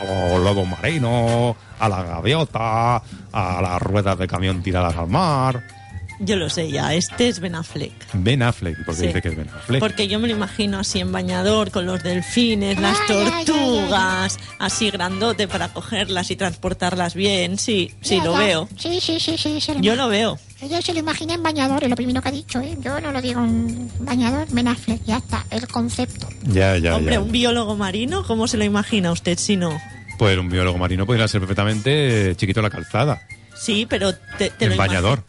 [0.10, 5.81] o lobo marino, a la gaviota, a las ruedas de camión tiradas al mar.
[6.24, 7.92] Yo lo sé ya, este es Ben Affleck.
[8.14, 9.08] Ben Affleck, porque Sí.
[9.08, 9.80] dice que es Ben Affleck.
[9.80, 15.48] Porque yo me lo imagino así en bañador, con los delfines, las tortugas, así grandote
[15.48, 17.58] para cogerlas y transportarlas bien.
[17.58, 18.70] Sí, sí, lo veo.
[18.78, 19.60] Sí, sí, sí, sí.
[19.62, 20.38] se Yo lo veo.
[20.62, 22.78] Ella se lo imagina en bañador, es lo primero que ha dicho, ¿eh?
[22.82, 26.28] Yo no lo digo en bañador, Ben Affleck, ya está, el concepto.
[26.44, 27.20] Ya, ya, Hombre, ya.
[27.20, 29.76] un biólogo marino, ¿cómo se lo imagina usted si no?
[30.20, 33.24] Pues un biólogo marino podría ser perfectamente eh, chiquito la calzada,
[33.60, 35.24] Sí, pero te, te en lo imagi- bañador.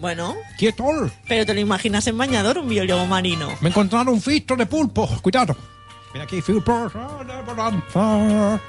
[0.00, 0.84] Bueno, ¡Quieto!
[1.28, 3.48] pero te lo imaginas en bañador, un biólogo marino.
[3.60, 5.54] Me encontraron un filtro de pulpo, cuidado.
[6.14, 6.40] Mira aquí,
[7.46, 8.60] bonanza.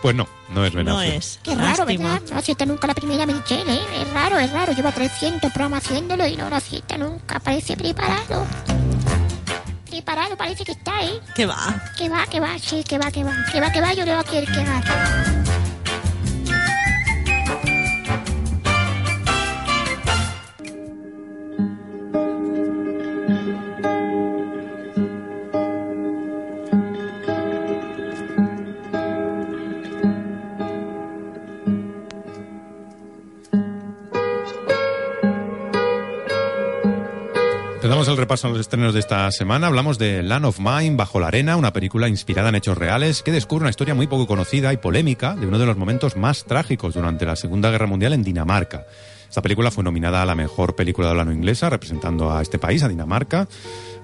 [0.00, 1.14] Pues no, no es Ben No Affleck.
[1.16, 1.40] es.
[1.42, 2.12] Qué raro, Lástima.
[2.14, 2.28] ¿verdad?
[2.30, 3.80] No acierta nunca la primera Michelle, ¿eh?
[4.02, 4.72] Es raro, es raro.
[4.72, 7.40] Lleva 300 programas haciéndolo y no lo acierta nunca.
[7.40, 8.46] Parece preparado.
[9.90, 11.18] Preparado, parece que está, ¿eh?
[11.34, 11.82] ¿Qué va?
[11.96, 13.32] Que va, que va, sí, que va, que va.
[13.52, 14.64] Que va, que va, yo le voy a querer que
[38.18, 39.68] repaso a los estrenos de esta semana.
[39.68, 43.30] Hablamos de Land of Mine, Bajo la Arena, una película inspirada en hechos reales que
[43.30, 46.94] descubre una historia muy poco conocida y polémica de uno de los momentos más trágicos
[46.94, 48.86] durante la Segunda Guerra Mundial en Dinamarca.
[49.28, 52.58] Esta película fue nominada a la mejor película de habla no inglesa, representando a este
[52.58, 53.46] país, a Dinamarca.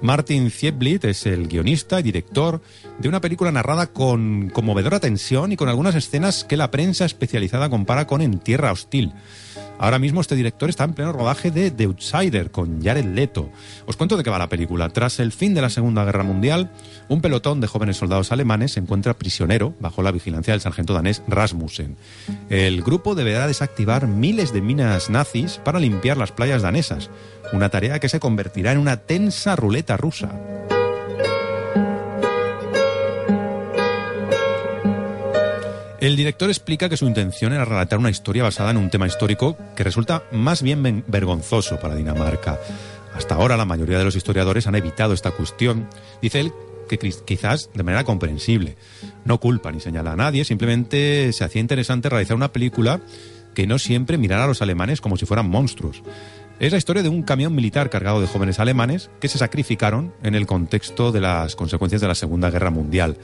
[0.02, 2.61] Martin Zieblit es el guionista y director
[2.98, 7.68] de una película narrada con conmovedora tensión y con algunas escenas que la prensa especializada
[7.68, 9.12] compara con En Tierra Hostil.
[9.78, 13.50] Ahora mismo este director está en pleno rodaje de The Outsider con Jared Leto.
[13.87, 14.88] Os cuento de qué va la película.
[14.90, 16.70] Tras el fin de la Segunda Guerra Mundial,
[17.09, 21.22] un pelotón de jóvenes soldados alemanes se encuentra prisionero bajo la vigilancia del sargento danés
[21.26, 21.96] Rasmussen.
[22.50, 27.11] El grupo deberá desactivar miles de minas nazis para limpiar las playas danesas,
[27.52, 30.31] una tarea que se convertirá en una tensa ruleta rusa.
[36.01, 39.57] El director explica que su intención era relatar una historia basada en un tema histórico
[39.75, 42.59] que resulta más bien vergonzoso para Dinamarca.
[43.14, 45.88] Hasta ahora la mayoría de los historiadores han evitado esta cuestión.
[46.20, 46.53] Dice él
[46.90, 48.77] que quizás de manera comprensible.
[49.25, 53.01] No culpa ni señala a nadie, simplemente se hacía interesante realizar una película
[53.55, 56.03] que no siempre mirara a los alemanes como si fueran monstruos.
[56.60, 60.36] Es la historia de un camión militar cargado de jóvenes alemanes que se sacrificaron en
[60.36, 63.16] el contexto de las consecuencias de la Segunda Guerra Mundial.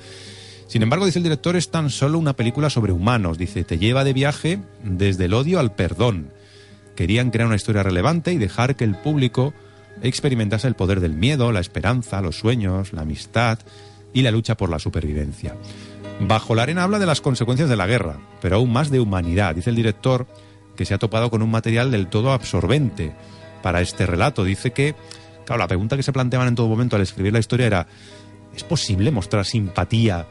[0.67, 3.39] Sin embargo, dice el director, es tan solo una película sobre humanos.
[3.39, 6.33] Dice, te lleva de viaje desde el odio al perdón.
[6.97, 9.55] Querían crear una historia relevante y dejar que el público
[10.03, 13.61] experimentase el poder del miedo, la esperanza, los sueños, la amistad
[14.13, 15.55] y la lucha por la supervivencia.
[16.21, 19.55] Bajo la arena habla de las consecuencias de la guerra, pero aún más de humanidad.
[19.55, 20.27] Dice el director
[20.81, 23.13] que se ha topado con un material del todo absorbente
[23.63, 24.45] para este relato.
[24.45, 24.95] Dice que,
[25.45, 27.87] claro, la pregunta que se planteaban en todo momento al escribir la historia era,
[28.57, 30.27] ¿es posible mostrar simpatía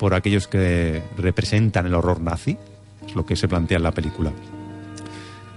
[0.00, 2.58] por aquellos que representan el horror nazi?
[3.06, 4.32] Es lo que se plantea en la película.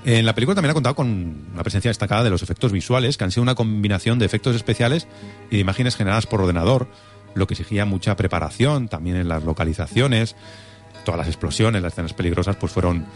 [0.05, 3.23] En la película también ha contado con una presencia destacada de los efectos visuales, que
[3.23, 5.07] han sido una combinación de efectos especiales
[5.49, 6.87] y de imágenes generadas por ordenador,
[7.33, 10.35] lo que exigía mucha preparación también en las localizaciones.
[11.03, 13.07] Todas las explosiones, las escenas peligrosas, pues fueron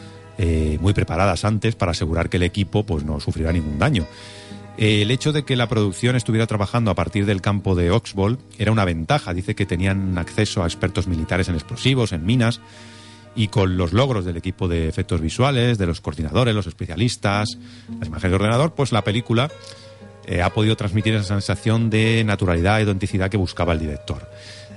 [0.41, 4.07] eh, muy preparadas antes para asegurar que el equipo pues, no sufriera ningún daño.
[4.77, 8.71] El hecho de que la producción estuviera trabajando a partir del campo de Oxbow era
[8.71, 9.33] una ventaja.
[9.33, 12.61] Dice que tenían acceso a expertos militares en explosivos, en minas,
[13.35, 17.57] y con los logros del equipo de efectos visuales, de los coordinadores, los especialistas,
[17.99, 19.51] las imágenes de ordenador, pues la película
[20.25, 24.29] eh, ha podido transmitir esa sensación de naturalidad y autenticidad que buscaba el director.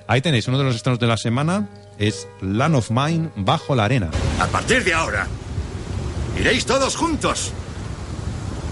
[0.08, 1.68] Ahí tenéis, uno de los estrenos de la semana
[1.98, 4.10] es Land of Mine bajo la arena.
[4.40, 5.28] A partir de ahora,
[6.38, 7.52] iréis todos juntos,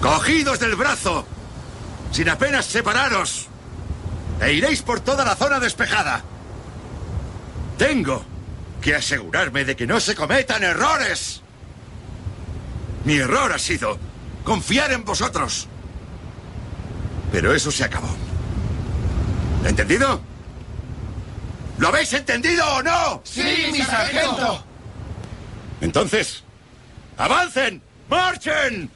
[0.01, 1.27] cogidos del brazo,
[2.13, 3.51] sin apenas separaros.
[4.41, 6.25] e iréis por toda la zona despejada.
[7.77, 8.25] Tengo
[8.81, 11.43] que asegurarme de que no se cometan errores.
[13.05, 13.99] Mi error ha sido
[14.45, 15.69] confiar en vosotros.
[17.31, 18.09] Pero eso se acabó.
[19.65, 20.21] ¿Entendido?
[21.79, 23.21] ¿Lo habéis entendido o no?
[23.25, 24.65] Sí, mi sargento.
[25.81, 26.45] Entonces,
[27.21, 28.91] avancen, marchen.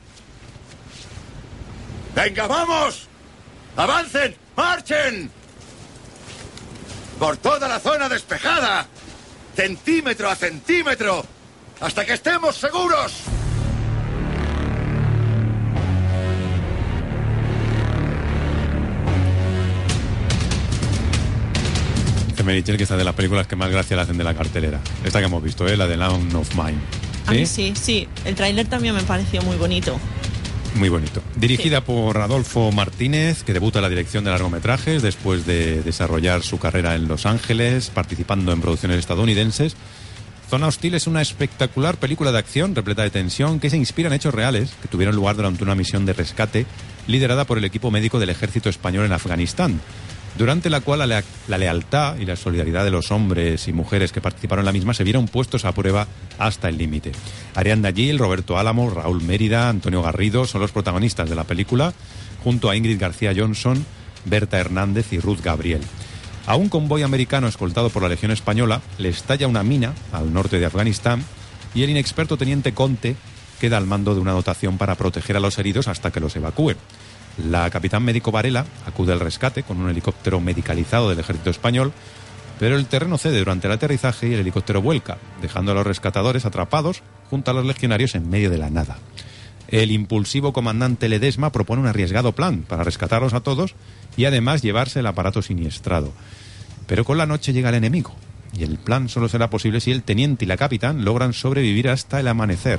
[2.14, 3.08] Venga, vamos.
[3.76, 5.30] Avancen, marchen.
[7.18, 8.86] Por toda la zona despejada.
[9.54, 11.24] Centímetro a centímetro.
[11.80, 13.24] Hasta que estemos seguros.
[22.44, 24.80] Merichel que esta de las películas que más gracia le hacen de la cartelera.
[25.02, 25.76] Esta que hemos visto, ¿eh?
[25.76, 27.03] la de Land of Mine.
[27.26, 28.08] A mí sí, sí.
[28.24, 29.98] El tráiler también me pareció muy bonito.
[30.74, 31.22] Muy bonito.
[31.36, 36.58] Dirigida por Adolfo Martínez, que debuta en la dirección de largometrajes después de desarrollar su
[36.58, 39.76] carrera en Los Ángeles, participando en producciones estadounidenses.
[40.50, 44.14] Zona Hostil es una espectacular película de acción repleta de tensión que se inspira en
[44.14, 46.66] hechos reales que tuvieron lugar durante una misión de rescate
[47.06, 49.80] liderada por el equipo médico del ejército español en Afganistán,
[50.36, 54.10] durante la cual la, lea- la lealtad y la solidaridad de los hombres y mujeres
[54.12, 56.06] que participaron en la misma se vieron puestos a prueba
[56.38, 57.12] hasta el límite.
[57.54, 61.92] Arianda Gil, Roberto Álamo, Raúl Mérida, Antonio Garrido son los protagonistas de la película,
[62.42, 63.84] junto a Ingrid García Johnson,
[64.24, 65.82] Berta Hernández y Ruth Gabriel.
[66.46, 70.58] A un convoy americano escoltado por la Legión Española le estalla una mina al norte
[70.58, 71.24] de Afganistán
[71.74, 73.16] y el inexperto teniente Conte
[73.60, 76.76] queda al mando de una dotación para proteger a los heridos hasta que los evacúen.
[77.36, 81.92] La capitán médico Varela acude al rescate con un helicóptero medicalizado del ejército español,
[82.60, 86.46] pero el terreno cede durante el aterrizaje y el helicóptero vuelca, dejando a los rescatadores
[86.46, 88.98] atrapados junto a los legionarios en medio de la nada.
[89.66, 93.74] El impulsivo comandante Ledesma propone un arriesgado plan para rescatarlos a todos
[94.16, 96.12] y además llevarse el aparato siniestrado.
[96.86, 98.14] Pero con la noche llega el enemigo
[98.56, 102.20] y el plan solo será posible si el teniente y la capitán logran sobrevivir hasta
[102.20, 102.78] el amanecer.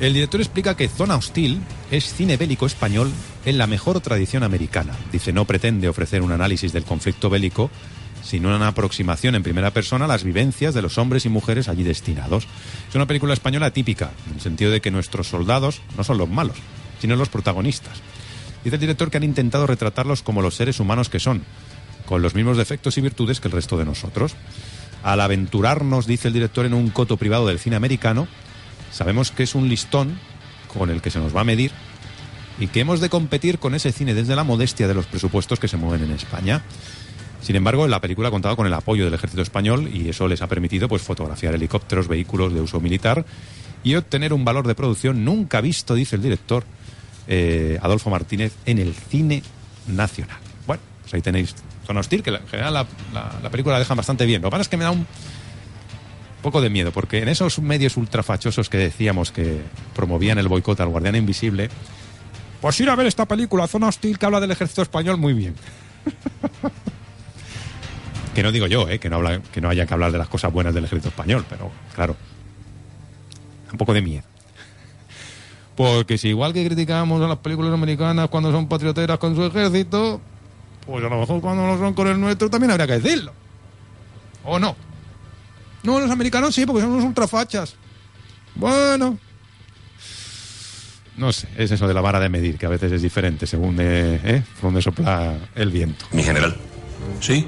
[0.00, 3.10] El director explica que Zona Hostil es cine bélico español
[3.44, 4.94] en la mejor tradición americana.
[5.10, 7.68] Dice, no pretende ofrecer un análisis del conflicto bélico,
[8.22, 11.82] sino una aproximación en primera persona a las vivencias de los hombres y mujeres allí
[11.82, 12.46] destinados.
[12.88, 16.28] Es una película española típica, en el sentido de que nuestros soldados no son los
[16.28, 16.56] malos,
[17.00, 17.98] sino los protagonistas.
[18.62, 21.42] Dice el director que han intentado retratarlos como los seres humanos que son,
[22.06, 24.36] con los mismos defectos y virtudes que el resto de nosotros.
[25.02, 28.28] Al aventurarnos, dice el director, en un coto privado del cine americano,
[28.90, 30.18] sabemos que es un listón
[30.72, 31.72] con el que se nos va a medir
[32.58, 35.68] y que hemos de competir con ese cine desde la modestia de los presupuestos que
[35.68, 36.62] se mueven en España.
[37.40, 40.42] Sin embargo, la película ha contado con el apoyo del ejército español y eso les
[40.42, 43.24] ha permitido pues, fotografiar helicópteros, vehículos de uso militar
[43.84, 46.64] y obtener un valor de producción nunca visto, dice el director
[47.28, 49.42] eh, Adolfo Martínez, en el cine
[49.86, 50.38] nacional.
[50.66, 51.54] Bueno, pues ahí tenéis
[51.86, 54.42] Zona Hostil, que en general la película la dejan bastante bien.
[54.42, 55.06] Lo que pasa es que me da un
[56.42, 59.60] poco de miedo, porque en esos medios ultrafachosos que decíamos que
[59.94, 61.68] promovían el boicot al Guardián Invisible,
[62.60, 65.54] pues ir a ver esta película, Zona Hostil, que habla del ejército español muy bien.
[68.34, 68.98] que no digo yo, ¿eh?
[68.98, 71.44] que, no habla, que no haya que hablar de las cosas buenas del ejército español,
[71.48, 72.16] pero claro,
[73.70, 74.24] un poco de miedo.
[75.76, 80.20] Porque si igual que criticamos a las películas americanas cuando son patrioteras con su ejército,
[80.84, 83.32] pues a lo mejor cuando no son con el nuestro también habría que decirlo.
[84.44, 84.74] ¿O no?
[85.88, 87.74] No, los americanos sí, porque son unos ultrafachas.
[88.54, 89.18] Bueno.
[91.16, 93.76] No sé, es eso de la vara de medir, que a veces es diferente según
[93.76, 94.42] de, ¿eh?
[94.60, 96.04] dónde sopla el viento.
[96.12, 96.54] Mi general.
[97.20, 97.46] Sí.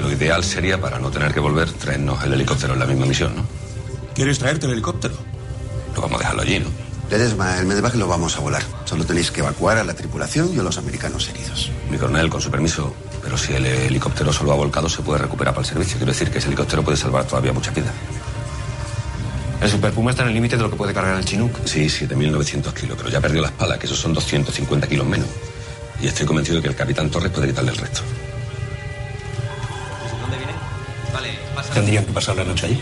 [0.00, 3.34] Lo ideal sería, para no tener que volver, traernos el helicóptero en la misma misión,
[3.34, 3.44] ¿no?
[4.14, 5.16] ¿Quieres traerte el helicóptero?
[5.96, 6.68] No vamos a dejarlo allí, ¿no?
[7.10, 8.62] Ledesma, el medevac lo vamos a volar.
[8.84, 11.72] Solo tenéis que evacuar a la tripulación y a los americanos heridos.
[11.90, 12.94] Mi coronel, con su permiso,
[13.24, 15.96] pero si el helicóptero solo ha volcado, se puede recuperar para el servicio.
[15.96, 17.90] Quiero decir que ese helicóptero puede salvar todavía mucha vida.
[19.62, 21.58] El Super Puma está en el límite de lo que puede cargar el Chinook.
[21.64, 25.26] Sí, 7.900 kilos, pero ya perdió la espalda, que esos son 250 kilos menos.
[26.02, 28.02] Y estoy convencido de que el capitán Torres puede quitarle el resto.
[30.20, 30.52] ¿Dónde viene?
[31.14, 31.72] Vale, pasa.
[31.72, 32.80] Tendrían que pasar la noche allí.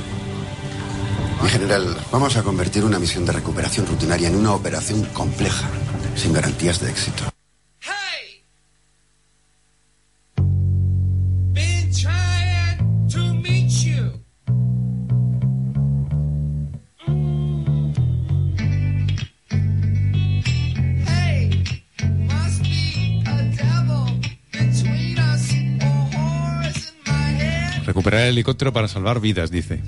[1.40, 5.68] Mi general, vamos a convertir una misión de recuperación rutinaria en una operación compleja,
[6.16, 7.31] sin garantías de éxito.
[27.84, 29.80] Recuperar el helicóptero para salvar vidas, dice.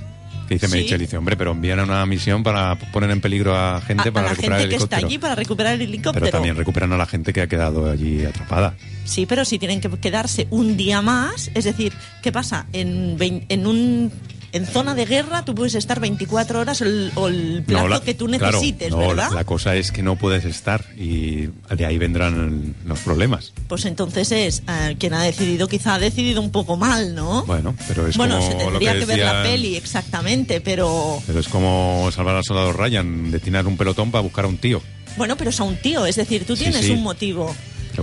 [0.48, 0.76] Que dice Sí.
[0.76, 4.12] Mitchell, dice, hombre, pero envían a una misión para poner en peligro a gente A,
[4.12, 5.06] para a la recuperar gente el que está helicóptero.
[5.06, 6.24] allí para recuperar el helicóptero.
[6.24, 8.74] Pero también recuperan a la gente que ha quedado allí atrapada.
[9.04, 11.92] Sí, pero si tienen que quedarse un día más, es decir,
[12.22, 12.66] ¿qué pasa?
[12.72, 14.10] En, en un
[14.54, 18.00] en zona de guerra tú puedes estar 24 horas o el, o el plazo la-
[18.00, 19.28] que tú claro, necesites, no, ¿verdad?
[19.30, 23.52] La, la cosa es que no puedes estar y de ahí vendrán los problemas.
[23.68, 27.44] Pues entonces es eh, quien ha decidido, quizá ha decidido un poco mal, ¿no?
[27.44, 31.40] Bueno, pero es bueno, como se tendría que que, ver la peli exactamente, pero Pero
[31.40, 34.80] es como salvar al soldado Ryan, destinar un pelotón para buscar a un tío.
[35.16, 36.92] bueno, pero es a un tío, es decir, tú Sí, tienes sí.
[36.92, 37.54] un motivo.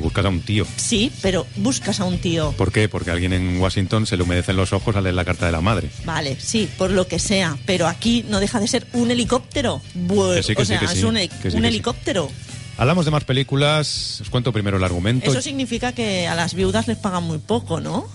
[0.01, 0.65] Buscas a un tío.
[0.77, 2.51] Sí, pero buscas a un tío.
[2.53, 2.89] ¿Por qué?
[2.89, 5.51] Porque a alguien en Washington se le humedecen los ojos al leer la carta de
[5.51, 5.89] la madre.
[6.05, 9.81] Vale, sí, por lo que sea, pero aquí no deja de ser un helicóptero.
[9.93, 11.17] Sí, o sí, sea, es un,
[11.65, 12.29] helicóptero.
[12.77, 14.21] Hablamos de más películas.
[14.21, 15.29] Os cuento primero el argumento.
[15.29, 18.07] Eso significa que a las viudas les pagan muy poco, ¿no?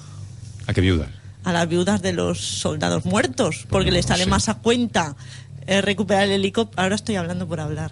[0.66, 1.08] ¿A qué viudas?
[1.44, 4.30] A las viudas de los soldados muertos, porque les sale sé.
[4.30, 5.14] más a cuenta
[5.66, 6.82] eh, recuperar el helicóptero.
[6.82, 7.90] Ahora estoy hablando por hablar.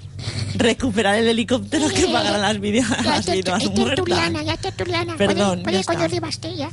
[0.57, 3.73] Recuperar el helicóptero que pagar a las, vidas las es muertas.
[3.75, 5.17] tertuliana, ya tertuliana.
[5.17, 6.71] Perdón, Puede, puede ya.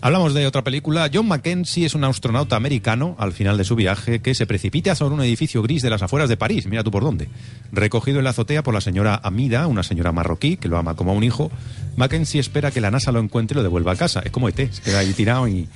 [0.00, 1.10] Hablamos de otra película.
[1.12, 5.14] John Mackenzie es un astronauta americano al final de su viaje que se precipita sobre
[5.16, 6.66] un edificio gris de las afueras de París.
[6.66, 7.28] Mira tú por dónde.
[7.72, 11.10] Recogido en la azotea por la señora Amida, una señora marroquí que lo ama como
[11.10, 11.50] a un hijo,
[11.96, 14.20] Mackenzie espera que la NASA lo encuentre y lo devuelva a casa.
[14.24, 15.68] Es como ET, se queda ahí tirado y...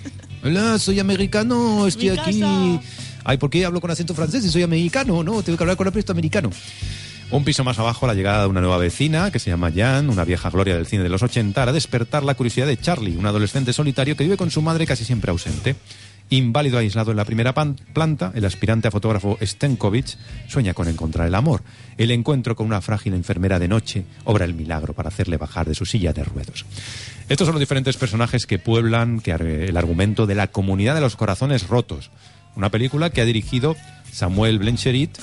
[0.44, 2.40] Hola, soy americano, estoy aquí...
[2.40, 2.80] casa.
[3.24, 5.22] Ay, ¿por qué hablo con acento francés si soy americano?
[5.22, 6.50] No, tengo que hablar con acento americano.
[7.30, 10.24] Un piso más abajo, la llegada de una nueva vecina, que se llama Jan, una
[10.24, 13.72] vieja gloria del cine de los 80, hará despertar la curiosidad de Charlie, un adolescente
[13.72, 15.76] solitario que vive con su madre casi siempre ausente.
[16.28, 20.16] Inválido aislado en la primera planta, el aspirante a fotógrafo Stenkovich
[20.48, 21.62] sueña con encontrar el amor.
[21.98, 25.74] El encuentro con una frágil enfermera de noche obra el milagro para hacerle bajar de
[25.74, 26.64] su silla de ruedos.
[27.28, 31.68] Estos son los diferentes personajes que pueblan el argumento de la comunidad de los corazones
[31.68, 32.10] rotos.
[32.56, 33.76] Una película que ha dirigido
[34.12, 35.18] Samuel Blancherit,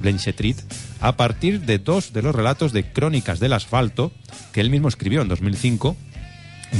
[0.00, 0.58] Blanchetrit
[1.00, 4.12] a partir de dos de los relatos de Crónicas del Asfalto
[4.52, 5.96] que él mismo escribió en 2005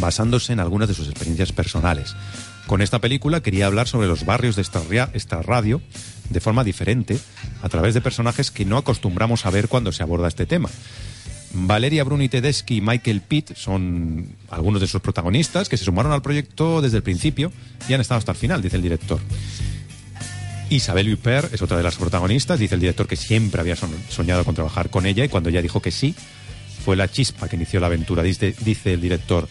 [0.00, 2.14] basándose en algunas de sus experiencias personales.
[2.66, 5.82] Con esta película quería hablar sobre los barrios de esta radio
[6.30, 7.18] de forma diferente,
[7.62, 10.70] a través de personajes que no acostumbramos a ver cuando se aborda este tema.
[11.52, 16.22] Valeria Bruni Tedeschi y Michael Pitt son algunos de sus protagonistas que se sumaron al
[16.22, 17.50] proyecto desde el principio
[17.88, 19.18] y han estado hasta el final, dice el director.
[20.70, 24.54] Isabel Huppert es otra de las protagonistas, dice el director que siempre había soñado con
[24.54, 26.14] trabajar con ella y cuando ella dijo que sí,
[26.84, 29.48] fue la chispa que inició la aventura, dice, dice el director.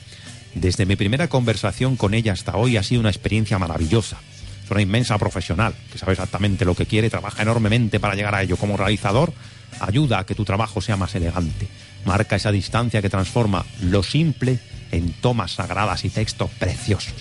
[0.55, 4.17] Desde mi primera conversación con ella hasta hoy ha sido una experiencia maravillosa.
[4.63, 8.41] Es una inmensa profesional que sabe exactamente lo que quiere, trabaja enormemente para llegar a
[8.41, 8.55] ello.
[8.55, 9.33] Como realizador,
[9.81, 11.67] ayuda a que tu trabajo sea más elegante.
[12.05, 14.57] Marca esa distancia que transforma lo simple
[14.93, 17.13] en tomas sagradas y textos preciosos.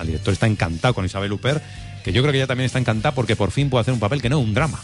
[0.00, 1.62] El director está encantado con Isabel Huppert,
[2.02, 4.20] que yo creo que ella también está encantada porque por fin puede hacer un papel
[4.20, 4.80] que no es un drama.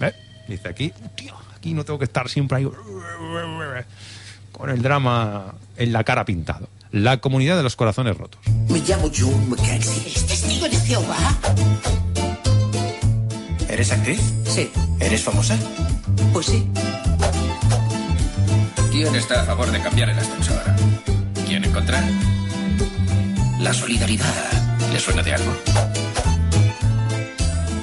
[0.00, 0.14] ¿Ve?
[0.48, 2.68] Dice aquí, tío, aquí no tengo que estar siempre ahí
[4.52, 6.68] con el drama en la cara pintado.
[6.90, 8.40] La comunidad de los corazones rotos.
[8.68, 10.12] Me llamo John Mackenzie.
[10.12, 11.16] ¿Es testigo de Jehová?
[13.68, 14.20] ¿Eres actriz?
[14.44, 14.70] Sí.
[14.98, 15.56] ¿Eres famosa?
[16.32, 16.66] Pues sí.
[18.90, 20.62] ¿Quién está a favor de cambiar el ascensor?
[21.46, 22.02] ¿Quién en contra?
[23.60, 24.34] La solidaridad.
[24.92, 25.52] ¿Le suena de algo?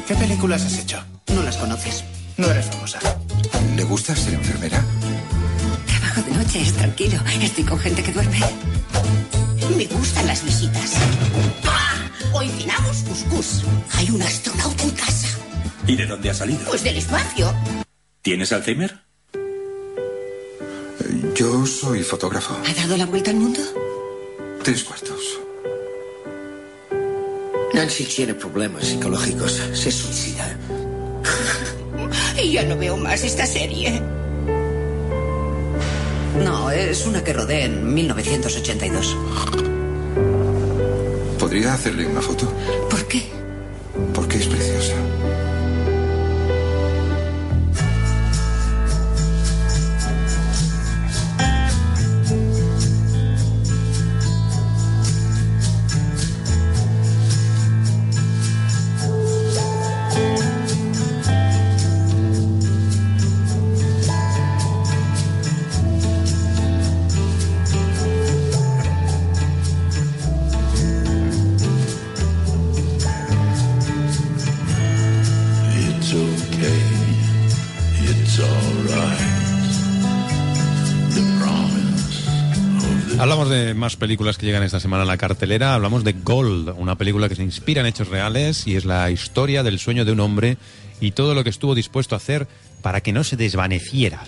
[0.07, 1.03] ¿Qué películas has hecho?
[1.33, 2.03] No las conoces.
[2.37, 2.99] No eres famosa.
[3.75, 4.83] ¿Le gusta ser enfermera?
[5.87, 7.19] Trabajo de noche, es tranquilo.
[7.41, 8.39] Estoy con gente que duerme.
[9.75, 10.93] Me gustan las visitas.
[11.65, 12.07] ¡Ah!
[12.33, 13.63] Hoy cenamos cuscús.
[13.93, 15.27] Hay un astronauta en casa.
[15.87, 16.59] ¿Y de dónde has salido?
[16.65, 17.53] Pues del espacio.
[18.21, 18.99] ¿Tienes Alzheimer?
[21.35, 22.55] Yo soy fotógrafo.
[22.67, 23.59] ¿Ha dado la vuelta al mundo?
[24.63, 25.39] Tres cuartos.
[27.75, 29.61] Nancy tiene problemas psicológicos.
[29.73, 30.57] Se suicida.
[32.41, 34.01] y ya no veo más esta serie.
[36.41, 39.17] No, es una que rodé en 1982.
[41.37, 42.49] ¿Podría hacerle una foto?
[42.89, 43.23] ¿Por qué?
[44.13, 44.93] Porque es preciosa.
[83.85, 85.75] Más películas que llegan esta semana a la cartelera.
[85.75, 89.61] Hablamos de Gold, una película que se inspira en hechos reales y es la historia
[89.61, 90.57] del sueño de un hombre
[90.99, 92.47] y todo lo que estuvo dispuesto a hacer
[92.81, 94.23] para que no se desvaneciera.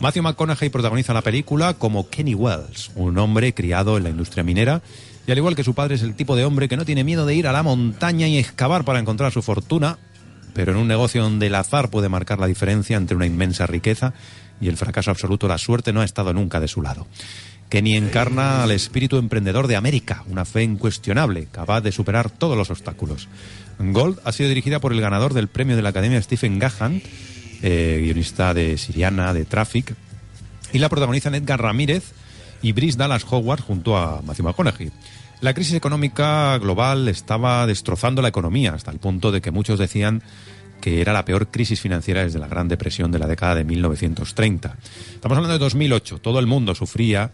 [0.00, 4.82] Matthew McConaughey protagoniza la película como Kenny Wells, un hombre criado en la industria minera
[5.24, 7.26] y al igual que su padre es el tipo de hombre que no tiene miedo
[7.26, 9.98] de ir a la montaña y excavar para encontrar su fortuna,
[10.52, 14.14] pero en un negocio donde el azar puede marcar la diferencia entre una inmensa riqueza
[14.60, 17.06] y el fracaso absoluto, la suerte no ha estado nunca de su lado.
[17.68, 22.70] Kenny encarna al espíritu emprendedor de América, una fe incuestionable, capaz de superar todos los
[22.70, 23.28] obstáculos.
[23.78, 27.02] Gold ha sido dirigida por el ganador del premio de la Academia Stephen Gahan,
[27.62, 29.94] eh, guionista de Siriana, de Traffic,
[30.72, 32.12] y la protagonizan Edgar Ramírez
[32.62, 34.90] y Brice Dallas Howard junto a Matthew McConaughey.
[35.40, 40.22] La crisis económica global estaba destrozando la economía hasta el punto de que muchos decían
[40.80, 44.76] que era la peor crisis financiera desde la Gran Depresión de la década de 1930.
[45.14, 46.18] Estamos hablando de 2008.
[46.20, 47.32] Todo el mundo sufría,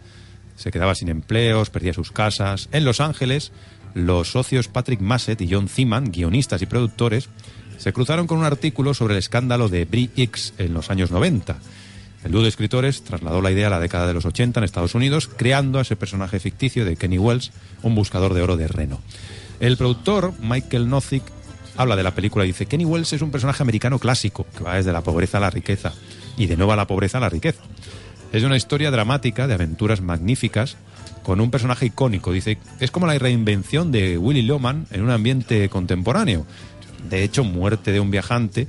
[0.55, 2.69] se quedaba sin empleos, perdía sus casas.
[2.71, 3.51] En Los Ángeles,
[3.93, 7.29] los socios Patrick Massett y John Zeman, guionistas y productores,
[7.77, 11.57] se cruzaron con un artículo sobre el escándalo de Brie X en los años 90.
[12.23, 14.95] El dúo de escritores trasladó la idea a la década de los 80 en Estados
[14.95, 17.51] Unidos, creando a ese personaje ficticio de Kenny Wells,
[17.81, 19.01] un buscador de oro de Reno.
[19.59, 21.23] El productor, Michael Nozick,
[21.75, 24.75] habla de la película y dice, Kenny Wells es un personaje americano clásico, que va
[24.75, 25.93] desde la pobreza a la riqueza,
[26.37, 27.61] y de nuevo a la pobreza a la riqueza.
[28.33, 30.75] Es una historia dramática de aventuras magníficas,
[31.21, 32.33] con un personaje icónico.
[32.33, 36.45] Dice, es como la reinvención de Willy Loman en un ambiente contemporáneo.
[37.09, 38.67] De hecho, Muerte de un viajante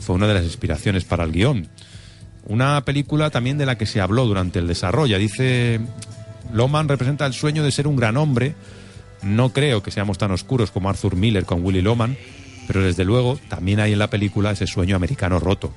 [0.00, 1.66] fue una de las inspiraciones para el guion.
[2.44, 5.18] Una película también de la que se habló durante el desarrollo.
[5.18, 5.80] Dice,
[6.52, 8.54] Loman representa el sueño de ser un gran hombre.
[9.22, 12.18] No creo que seamos tan oscuros como Arthur Miller con Willy Loman,
[12.66, 15.72] pero desde luego también hay en la película ese sueño americano roto.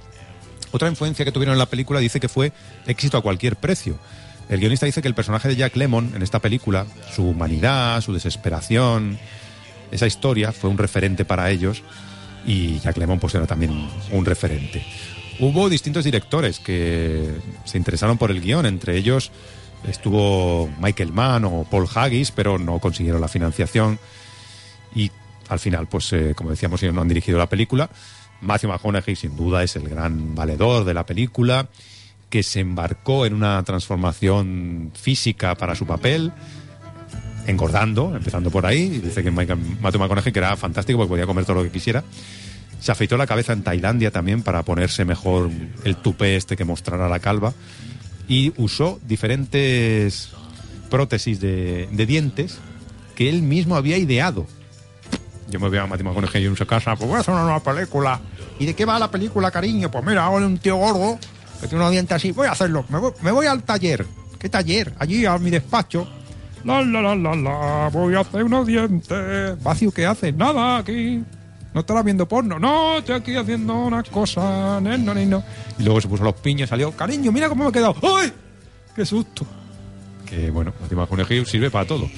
[0.72, 2.52] Otra influencia que tuvieron en la película dice que fue
[2.86, 3.98] éxito a cualquier precio.
[4.50, 8.14] El guionista dice que el personaje de Jack Lemmon en esta película, su humanidad, su
[8.14, 9.20] desesperación,
[9.92, 11.84] esa historia fue un referente para ellos
[12.46, 14.84] y Jack Lemmon pues era también un referente.
[15.40, 17.30] Hubo distintos directores que
[17.64, 19.32] se interesaron por el guion, entre ellos
[19.88, 24.00] estuvo Michael Mann o Paul Haggis, pero no consiguieron la financiación
[24.94, 25.12] y
[25.48, 27.90] al final, pues eh, como decíamos, ellos no han dirigido la película.
[28.42, 31.68] Matthew McConaughey sin duda es el gran valedor de la película,
[32.30, 36.32] que se embarcó en una transformación física para su papel,
[37.48, 39.00] engordando, empezando por ahí.
[39.00, 42.04] Dice que Matthew McConaughey que era fantástico porque podía comer todo lo que quisiera.
[42.80, 45.50] Se afeitó la cabeza en Tailandia también para ponerse mejor
[45.84, 47.54] el tupé este que mostrara la calva.
[48.28, 50.30] Y usó diferentes
[50.90, 52.60] prótesis de dientes
[53.16, 54.48] que él mismo había ideado.
[55.50, 57.60] Yo me voy a Matthew McConaughey en su casa, pues voy a hacer una nueva
[57.60, 58.20] película.
[58.60, 59.90] ¿Y de qué va la película, cariño?
[59.90, 61.18] Pues mira, de un tío gordo
[61.60, 62.32] que tiene dientes así.
[62.32, 62.86] Voy a hacerlo.
[63.22, 64.06] Me voy, al taller.
[64.38, 64.94] ¿Qué taller?
[65.00, 66.08] Allí a mi despacho.
[66.64, 67.90] La, la, la, la, la.
[67.92, 69.64] Voy a hacer unos dientes.
[69.64, 70.36] Vacío, ¿qué haces?
[70.36, 71.24] Nada, aquí.
[71.74, 72.58] ¿No estarás viendo porno?
[72.60, 74.80] No, estoy aquí haciendo una cosa.
[74.82, 75.44] No, no, no.
[75.78, 76.92] Y luego se puso los piños, salió.
[76.92, 77.96] Cariño, mira cómo me he quedado.
[78.02, 78.34] ¡Ay!
[78.96, 79.46] ¡Qué susto!
[80.26, 82.10] Que bueno, Matthew McConaughey sirve para todo.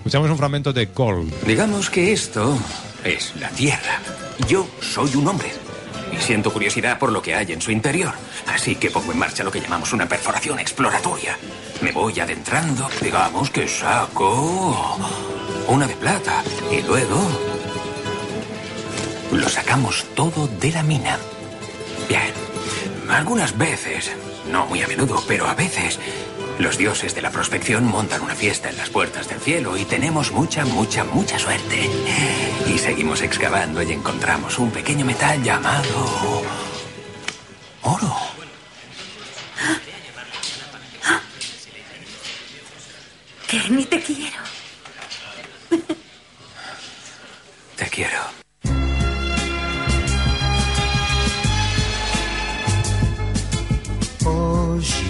[0.00, 1.30] Escuchamos un fragmento de Gold.
[1.46, 2.58] Digamos que esto
[3.04, 4.00] es la Tierra.
[4.48, 5.52] Yo soy un hombre.
[6.10, 8.14] Y siento curiosidad por lo que hay en su interior.
[8.46, 11.36] Así que pongo en marcha lo que llamamos una perforación exploratoria.
[11.82, 14.96] Me voy adentrando, digamos que saco
[15.68, 16.42] una de plata.
[16.72, 17.20] Y luego
[19.32, 21.18] lo sacamos todo de la mina.
[22.08, 22.32] Bien.
[23.10, 24.12] Algunas veces,
[24.50, 25.98] no muy a menudo, pero a veces,
[26.60, 30.30] los dioses de la prospección montan una fiesta en las puertas del cielo y tenemos
[30.32, 31.88] mucha, mucha, mucha suerte.
[32.66, 36.42] Y seguimos excavando y encontramos un pequeño metal llamado
[37.82, 38.16] oro.
[43.48, 44.38] Que ni te quiero.
[47.76, 48.20] Te quiero.
[54.24, 55.09] Hoje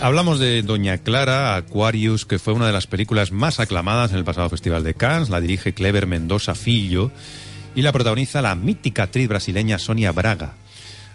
[0.00, 4.24] Hablamos de Doña Clara, Aquarius, que fue una de las películas más aclamadas en el
[4.24, 5.30] pasado Festival de Cannes.
[5.30, 7.10] La dirige Clever Mendoza Filho
[7.74, 10.54] y la protagoniza la mítica actriz brasileña Sonia Braga.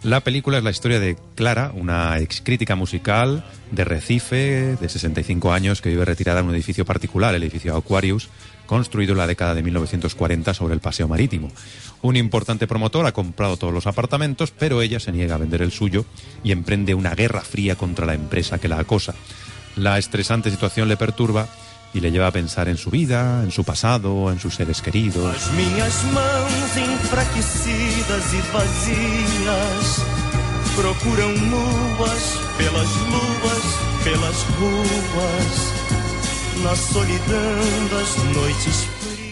[0.04, 5.54] La película es la historia de Clara, una ex crítica musical de Recife, de 65
[5.54, 8.30] años, que vive retirada en un edificio particular, el edificio Aquarius,
[8.72, 11.52] construido en la década de 1940 sobre el Paseo Marítimo.
[12.04, 15.74] Un importante promotor ha comprado todos los apartamentos, pero ella se niega a vender el
[15.74, 16.06] suyo
[16.42, 19.14] y emprende una guerra fría contra la empresa que la acosa.
[19.76, 21.50] La estresante situación le perturba
[21.94, 25.36] y le lleva a pensar en su vida, en su pasado, en sus seres queridos.
[25.36, 29.86] As minhas mãos enfraquecidas e vazias
[30.80, 32.24] procuram nuas
[32.56, 33.66] pelas luas,
[34.06, 36.01] pelas ruas,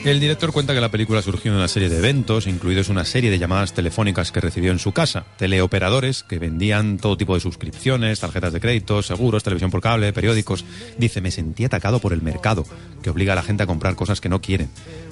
[0.03, 3.29] El director cuenta que la película surgió en una serie de eventos, incluidos una serie
[3.29, 8.19] de llamadas telefónicas que recibió en su casa, teleoperadores que vendían todo tipo de suscripciones,
[8.19, 10.65] tarjetas de crédito, seguros, televisión por cable, periódicos.
[10.97, 12.65] Dice, me sentí atacado por el mercado,
[13.03, 14.69] que obliga a la gente a comprar cosas que no quieren.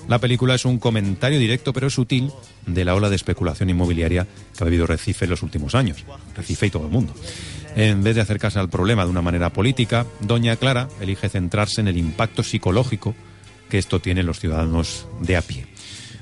[0.07, 2.31] La película es un comentario directo pero sutil
[2.65, 6.05] de la ola de especulación inmobiliaria que ha vivido Recife en los últimos años.
[6.35, 7.13] Recife y todo el mundo.
[7.77, 11.87] En vez de acercarse al problema de una manera política, Doña Clara elige centrarse en
[11.87, 13.13] el impacto psicológico
[13.69, 15.67] que esto tiene en los ciudadanos de a pie.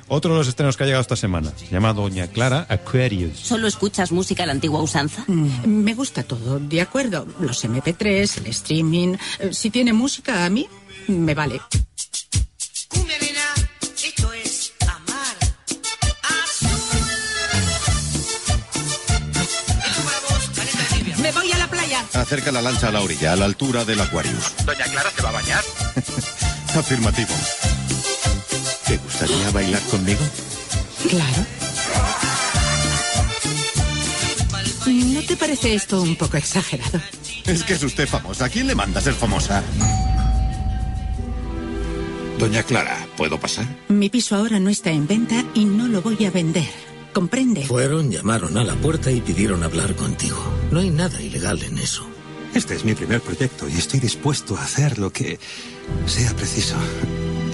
[0.10, 3.40] Otro de los estrenos que ha llegado esta semana se llama Doña Clara Aquarius.
[3.40, 5.24] ¿Solo escuchas música a la antigua usanza?
[5.28, 7.26] Mm, Me gusta todo, de acuerdo.
[7.40, 9.16] Los MP3, el streaming.
[9.40, 10.68] Eh, Si tiene música a mí,
[11.08, 11.62] me vale.
[22.26, 24.52] Acerca la lancha a la orilla, a la altura del Aquarius.
[24.66, 25.64] Doña Clara se va a bañar.
[26.76, 27.30] Afirmativo.
[28.88, 30.22] ¿Te gustaría bailar conmigo?
[31.08, 31.46] Claro.
[34.88, 37.00] ¿No te parece esto un poco exagerado?
[37.46, 38.46] Es que es usted famosa.
[38.46, 39.62] ¿A quién le manda ser famosa?
[42.40, 43.68] Doña Clara, ¿puedo pasar?
[43.90, 46.66] Mi piso ahora no está en venta y no lo voy a vender.
[47.14, 47.66] ¿Comprende?
[47.68, 50.44] Fueron, llamaron a la puerta y pidieron hablar contigo.
[50.72, 52.15] No hay nada ilegal en eso.
[52.56, 55.38] Este es mi primer proyecto y estoy dispuesto a hacer lo que
[56.06, 56.78] sea preciso.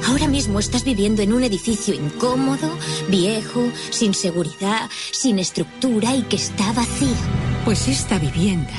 [0.07, 2.77] Ahora mismo estás viviendo en un edificio incómodo,
[3.09, 7.15] viejo, sin seguridad, sin estructura y que está vacío.
[7.65, 8.71] Pues esta vivienda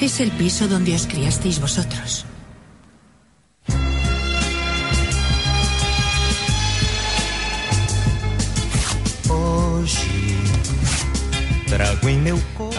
[0.00, 2.24] es el piso donde os criasteis vosotros.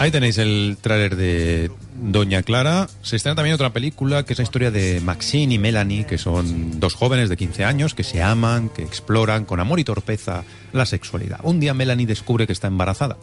[0.00, 1.70] Ahí tenéis el tráiler de
[2.02, 2.88] Doña Clara.
[3.02, 6.80] Se estrena también otra película que es la historia de Maxine y Melanie, que son
[6.80, 10.86] dos jóvenes de 15 años que se aman, que exploran con amor y torpeza la
[10.86, 11.40] sexualidad.
[11.42, 13.18] Un día Melanie descubre que está embarazada.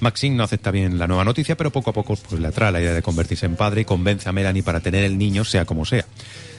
[0.00, 2.80] Maxine no acepta bien la nueva noticia, pero poco a poco pues, le atrae la
[2.80, 5.84] idea de convertirse en padre y convence a Melanie para tener el niño, sea como
[5.84, 6.06] sea.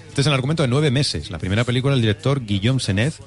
[0.08, 1.32] Este es el argumento de nueve meses.
[1.32, 3.20] La primera película del director Guillaume Senez,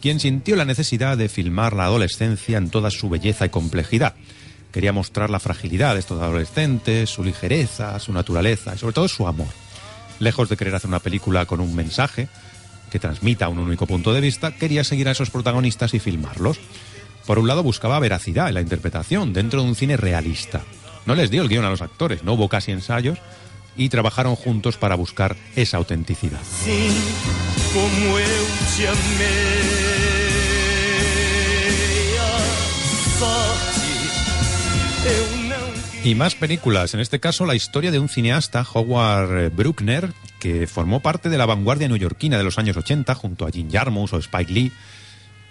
[0.00, 4.14] quien sintió la necesidad de filmar la adolescencia en toda su belleza y complejidad.
[4.76, 9.26] Quería mostrar la fragilidad de estos adolescentes, su ligereza, su naturaleza y sobre todo su
[9.26, 9.48] amor.
[10.18, 12.28] Lejos de querer hacer una película con un mensaje
[12.90, 16.60] que transmita un único punto de vista, quería seguir a esos protagonistas y filmarlos.
[17.24, 20.60] Por un lado buscaba veracidad en la interpretación dentro de un cine realista.
[21.06, 23.18] No les dio el guion a los actores, no hubo casi ensayos
[23.78, 26.40] y trabajaron juntos para buscar esa autenticidad.
[26.62, 26.92] Sim,
[27.72, 28.18] como
[36.06, 41.00] Y más películas, en este caso la historia de un cineasta, Howard Bruckner, que formó
[41.00, 44.52] parte de la vanguardia neoyorquina de los años 80 junto a Jim Jarmusch o Spike
[44.52, 44.72] Lee,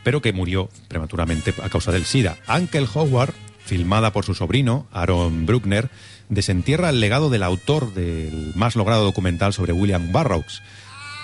[0.06, 2.38] pero que murió prematuramente a causa del SIDA.
[2.48, 3.34] Uncle Howard,
[3.66, 5.90] filmada por su sobrino, Aaron Bruckner,
[6.30, 10.62] desentierra el legado del autor del más logrado documental sobre William Burroughs.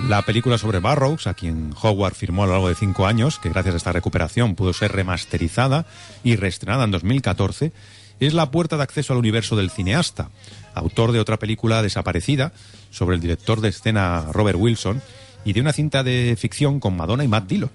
[0.08, 3.50] La película sobre Burroughs, a quien Howard firmó a lo largo de cinco años, que
[3.50, 5.86] gracias a esta recuperación pudo ser remasterizada
[6.24, 7.72] y reestrenada en 2014,
[8.28, 10.30] es la puerta de acceso al universo del cineasta,
[10.76, 12.52] autor de otra película desaparecida
[12.92, 15.02] sobre el director de escena Robert Wilson
[15.44, 17.72] y de una cinta de ficción con Madonna y Matt Dillon.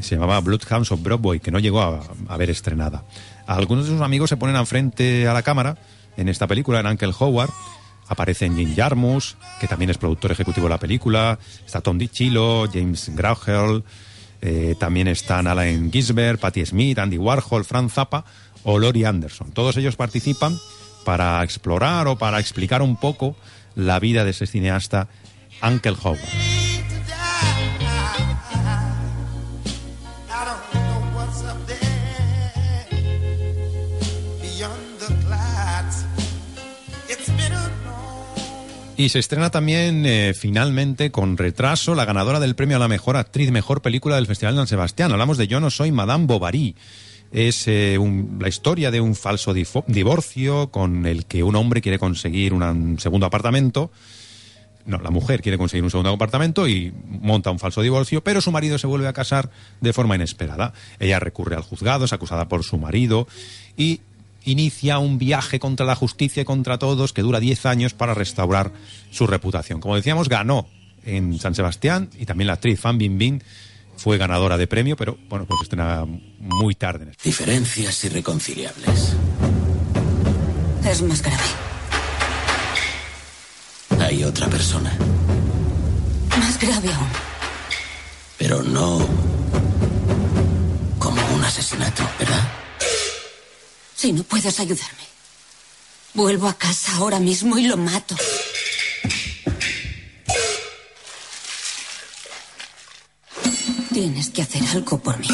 [0.00, 3.04] Se llamaba Bloodhounds of Broadway, que no llegó a, ver estrenada.
[3.46, 5.76] Algunos de sus amigos se ponen al frente a la cámara
[6.16, 7.50] en esta película, en Uncle Howard.
[8.08, 11.38] Aparecen Jim Jarmusch, que también es productor ejecutivo de la película.
[11.64, 13.84] Está Tom DiCillo, James Grauhel.
[14.40, 18.24] eh, también están Alan Gisbert, Patti Smith, Andy Warhol, Frank Zappa
[18.64, 19.52] o Laurie Anderson.
[19.52, 20.58] Todos ellos participan
[21.04, 23.36] para explorar o para explicar un poco
[23.74, 25.08] la vida de ese cineasta,
[25.62, 26.18] Uncle Howard.
[39.00, 43.16] Y se estrena también eh, finalmente con retraso la ganadora del premio a la mejor
[43.16, 45.10] actriz, mejor película del Festival de San Sebastián.
[45.10, 46.76] Hablamos de Yo no soy Madame Bovary.
[47.32, 51.98] Es eh, un- la historia de un falso divorcio con el que un hombre quiere
[51.98, 53.90] conseguir un segundo apartamento.
[54.86, 58.50] No, la mujer quiere conseguir un segundo apartamento y monta un falso divorcio, pero su
[58.50, 59.50] marido se vuelve a casar
[59.80, 60.72] de forma inesperada.
[60.98, 63.28] Ella recurre al juzgado, es acusada por su marido
[63.76, 64.00] y
[64.44, 68.72] inicia un viaje contra la justicia y contra todos que dura 10 años para restaurar
[69.10, 69.80] su reputación.
[69.80, 70.66] Como decíamos, ganó
[71.04, 73.42] en San Sebastián y también la actriz Fan Bingbing
[74.00, 76.06] fue ganadora de premio, pero bueno, pues estrena
[76.38, 77.04] muy tarde.
[77.04, 77.12] en.
[77.22, 79.12] Diferencias irreconciliables.
[80.86, 81.42] Es más grave.
[84.00, 84.96] Hay otra persona,
[86.38, 87.08] Más grave aún.
[88.38, 89.06] pero no
[90.98, 92.42] como un asesinato, ¿verdad?
[93.94, 95.04] Si no puedes ayudarme,
[96.14, 98.16] vuelvo a casa ahora mismo y lo mato.
[103.92, 105.26] Tienes que hacer algo por mí.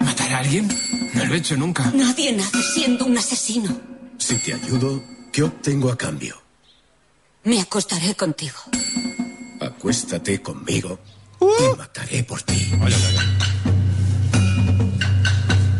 [0.00, 0.68] ¿Matar a alguien?
[1.14, 1.90] No lo he hecho nunca.
[1.94, 3.80] Nadie nace siendo un asesino.
[4.18, 6.42] Si te ayudo, ¿qué obtengo a cambio?
[7.44, 8.58] Me acostaré contigo.
[9.60, 10.98] Acuéstate conmigo
[11.40, 12.72] y mataré por ti.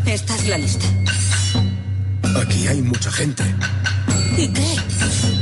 [0.05, 0.85] Esta es la lista.
[2.41, 3.43] Aquí hay mucha gente.
[4.37, 5.36] ¿Y qué?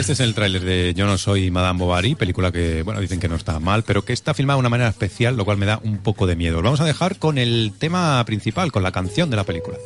[0.00, 3.28] Este es el tráiler de Yo no soy Madame Bovary, película que, bueno, dicen que
[3.28, 5.78] no está mal, pero que está filmada de una manera especial, lo cual me da
[5.84, 6.62] un poco de miedo.
[6.62, 9.76] Vamos a dejar con el tema principal, con la canción de la película.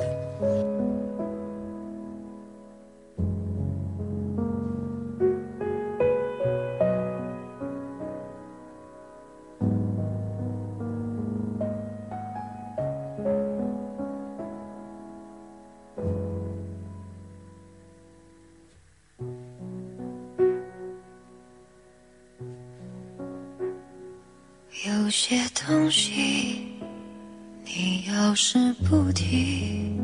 [28.35, 29.97] 你要是不提，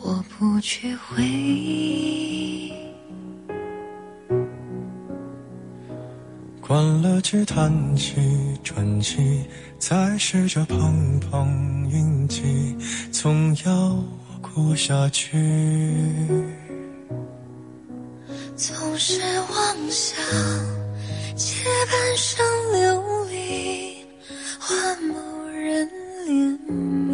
[0.00, 2.72] 我不去回忆。
[6.62, 8.14] 关了机，叹气，
[8.64, 9.44] 喘气，
[9.78, 12.74] 再试着碰碰运气，
[13.12, 14.02] 总要
[14.40, 15.36] 过下去。
[18.56, 20.16] 总是妄想
[21.36, 22.42] 借半生
[22.72, 23.96] 流离
[24.58, 25.86] 换某人
[26.26, 27.13] 怜悯。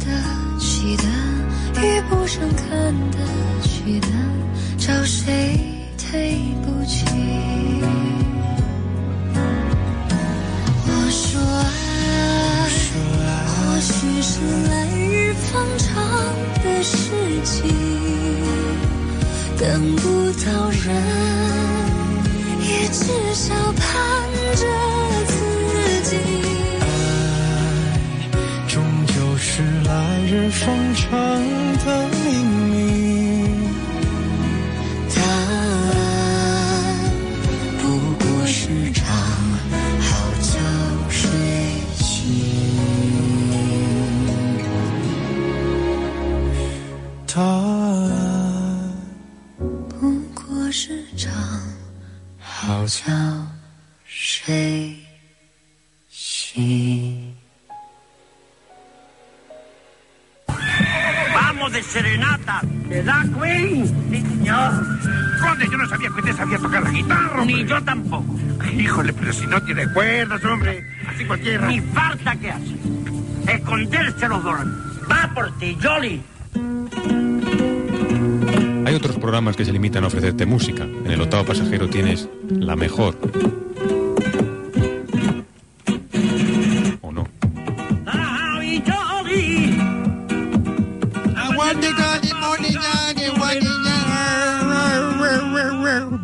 [0.00, 0.06] 得
[0.58, 1.04] 起的
[1.80, 2.66] 遇不上看
[3.12, 3.18] 得
[3.62, 4.08] 起的，
[4.76, 5.39] 找谁
[69.92, 70.84] cuerdas, hombre.
[71.06, 71.66] Así cualquiera.
[71.66, 72.74] Ni falta que hace.
[73.54, 74.60] Esconderse los dos.
[75.10, 76.22] Va por ti, Jolly.
[78.86, 80.84] Hay otros programas que se limitan a ofrecerte música.
[80.84, 83.16] En el octavo pasajero tienes la mejor.
[87.00, 87.28] ¿O no?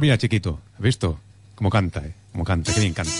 [0.00, 1.18] Mira, chiquito, ¿has visto?
[1.54, 2.12] Cómo canta, ¿eh?
[2.32, 3.12] Cómo canta, qué bien canta.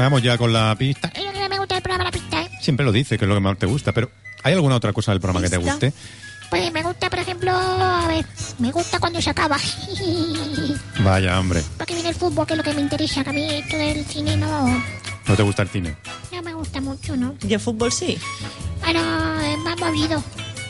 [0.00, 1.12] Vamos ya con la pista.
[1.14, 2.50] Es lo que me gusta del programa La Pista, ¿eh?
[2.62, 4.10] Siempre lo dice, que es lo que más te gusta, pero
[4.42, 5.92] ¿hay alguna otra cosa del programa que te guste?
[6.48, 8.24] Pues me gusta, por ejemplo, a ver,
[8.58, 9.58] me gusta cuando se acaba.
[11.04, 13.46] Vaya, hombre, Porque viene el fútbol, que es lo que me interesa, que a mí
[13.50, 14.82] esto del cine no,
[15.26, 15.94] ¿no te gusta el cine?
[16.32, 17.34] no me gusta mucho, ¿no?
[17.46, 18.16] ¿Y el fútbol sí?
[18.82, 19.00] Bueno,
[19.42, 20.24] es más movido.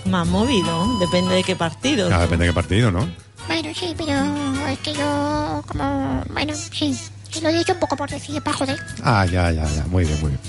[0.07, 2.11] Más movido, depende de qué partido.
[2.13, 3.09] Ah, depende de qué partido, ¿no?
[3.47, 6.99] Bueno, sí, pero es que yo, como, bueno, sí,
[7.31, 8.79] sí lo he dicho un poco por decir, para joder.
[9.03, 9.85] Ah, ya, ya, ya.
[9.87, 10.41] Muy bien, muy bien.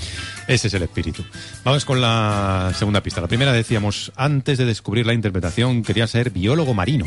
[0.48, 1.24] Ese es el espíritu.
[1.64, 3.20] Vamos con la segunda pista.
[3.20, 7.06] La primera decíamos, antes de descubrir la interpretación, quería ser biólogo marino.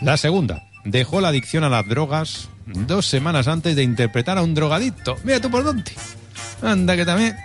[0.00, 4.54] La segunda, dejó la adicción a las drogas dos semanas antes de interpretar a un
[4.54, 5.16] drogadicto.
[5.24, 5.92] Mira tú por dónde.
[6.62, 7.36] Anda, que también.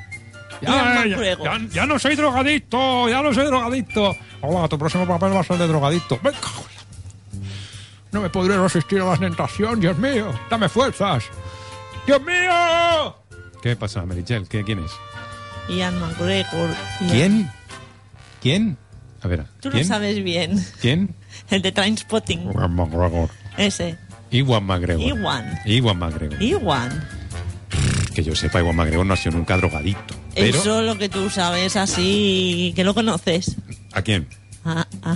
[0.61, 4.15] Ya, ya, ya- ya no soy drogadicto, ya no soy drogadicto.
[4.41, 6.19] Hola, tu próximo papel va a ser de drogadicto.
[6.21, 6.33] La-
[8.11, 10.31] No me podré resistir a la tentación, Dios mío.
[10.49, 11.25] Dame fuerzas.
[12.07, 13.15] ¡Dios mío!
[13.61, 14.47] ¿Qué pasa, Merichel?
[14.47, 14.91] ¿Qué, ¿Quién es?
[15.69, 16.69] Ian McGregor.
[17.01, 17.51] Ian- ¿Quién?
[18.41, 18.77] ¿Quién?
[19.21, 19.83] A ver, Tú ¿quién?
[19.83, 20.65] lo sabes bien.
[20.81, 21.13] ¿Quién?
[21.49, 22.43] El de Trainspotting.
[22.51, 23.29] Iwan McGregor.
[23.57, 23.97] Ese.
[24.31, 25.01] Iwan McGregor.
[25.05, 25.59] Iwan.
[25.65, 26.41] Iwan McGregor.
[26.41, 27.07] Iwan.
[28.15, 30.15] Que yo sepa, Iwan McGregor no ha sido nunca drogadicto.
[30.33, 33.55] Pero, Eso es lo que tú sabes así, que lo conoces.
[33.93, 34.27] ¿a quién?
[34.63, 35.15] A, a,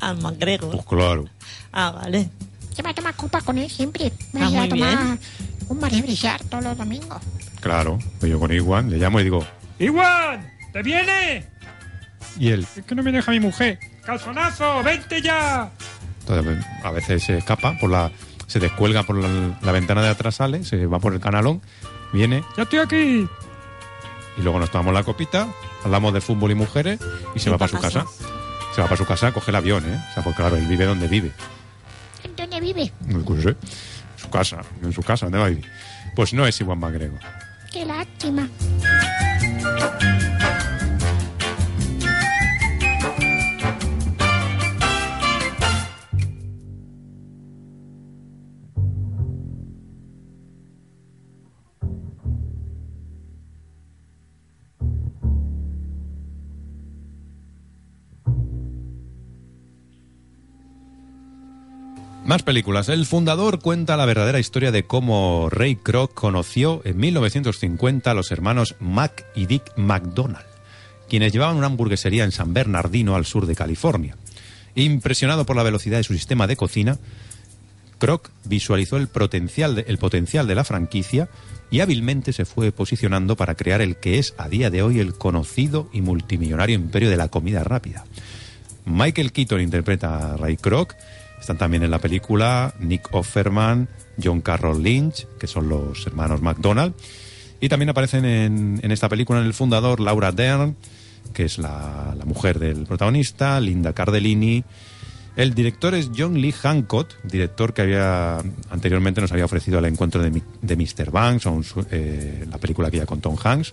[0.10, 0.70] a McGregor.
[0.72, 1.26] Pues claro.
[1.72, 2.30] Ah, vale.
[2.74, 4.12] Se va a tomar copa con él siempre.
[4.32, 5.20] Me Ah, voy a tomar bien.
[5.68, 7.20] un Brillar todos los domingos.
[7.60, 7.98] Claro.
[8.20, 9.44] Pues yo con Iwan le llamo y digo,
[9.78, 10.40] ¡Igual!
[10.72, 11.46] ¿Te viene?
[12.38, 13.78] y él, Es que no me deja mi mujer.
[14.04, 14.82] ¡Calzonazo!
[14.82, 15.70] ¡Vente ya!
[16.20, 18.12] entonces, a veces se escapa por la,
[18.46, 21.62] se descuelga por la, la ventana de atrás, sale, se va por el canalón,
[22.12, 23.26] viene ¡Ya estoy aquí!
[24.36, 25.48] y luego nos tomamos la copita,
[25.84, 27.00] hablamos de fútbol y mujeres
[27.34, 28.04] y se ¿Y va para pa' su casa.
[28.78, 30.00] Se va para su casa, coge el avión, ¿eh?
[30.08, 31.32] O sea, pues claro, él vive donde vive.
[32.22, 32.92] ¿En dónde vive?
[33.06, 33.56] No sé.
[34.14, 35.68] Su casa, en su casa, ¿dónde va a vivir?
[36.14, 37.18] Pues no es Iwan McGregor.
[37.72, 38.48] Qué lástima.
[62.28, 62.90] Más películas.
[62.90, 68.30] El fundador cuenta la verdadera historia de cómo Ray Kroc conoció en 1950 a los
[68.30, 70.44] hermanos Mac y Dick McDonald,
[71.08, 74.14] quienes llevaban una hamburguesería en San Bernardino, al sur de California.
[74.74, 76.98] Impresionado por la velocidad de su sistema de cocina,
[77.96, 81.30] Kroc visualizó el potencial, de, el potencial de la franquicia
[81.70, 85.14] y hábilmente se fue posicionando para crear el que es a día de hoy el
[85.14, 88.04] conocido y multimillonario imperio de la comida rápida.
[88.84, 90.94] Michael Keaton interpreta a Ray Kroc.
[91.48, 93.88] Están también en la película Nick Offerman,
[94.22, 96.92] John Carroll Lynch, que son los hermanos McDonald.
[97.58, 100.76] Y también aparecen en, en esta película en el fundador Laura Dern,
[101.32, 104.62] que es la, mujer del protagonista, Linda Cardellini.
[105.36, 110.20] El director es John Lee Hancock, director que había anteriormente nos había ofrecido el encuentro
[110.20, 111.10] de, de Mr.
[111.10, 113.72] Banks, o un eh, la película que ya con Tom Hanks.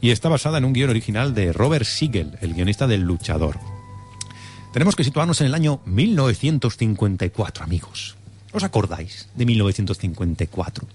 [0.00, 3.79] Y está basada en un guion original de Robert Siegel, el guionista del Luchador.
[4.72, 8.16] Tenemos que situarnos en el año 1954, amigos.
[8.52, 10.86] ¿Os acordáis de 1954?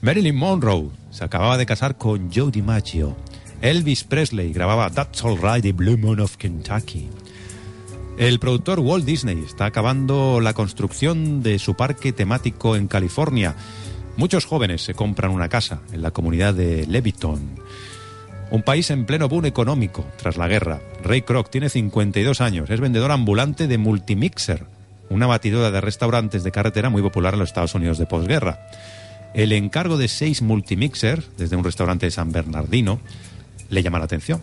[0.00, 3.16] Marilyn Monroe se acababa de casar con Joe DiMaggio.
[3.62, 7.08] Elvis Presley grababa That's All Right de Blue Moon of Kentucky.
[8.18, 13.54] El productor Walt Disney está acabando la construcción de su parque temático en California.
[14.16, 17.60] Muchos jóvenes se compran una casa en la comunidad de Leviton.
[18.54, 20.80] Un país en pleno boom económico tras la guerra.
[21.02, 24.64] Ray Kroc tiene 52 años, es vendedor ambulante de Multimixer,
[25.10, 28.68] una batidora de restaurantes de carretera muy popular en los Estados Unidos de posguerra.
[29.34, 33.00] El encargo de seis Multimixer desde un restaurante de San Bernardino
[33.70, 34.40] le llama la atención.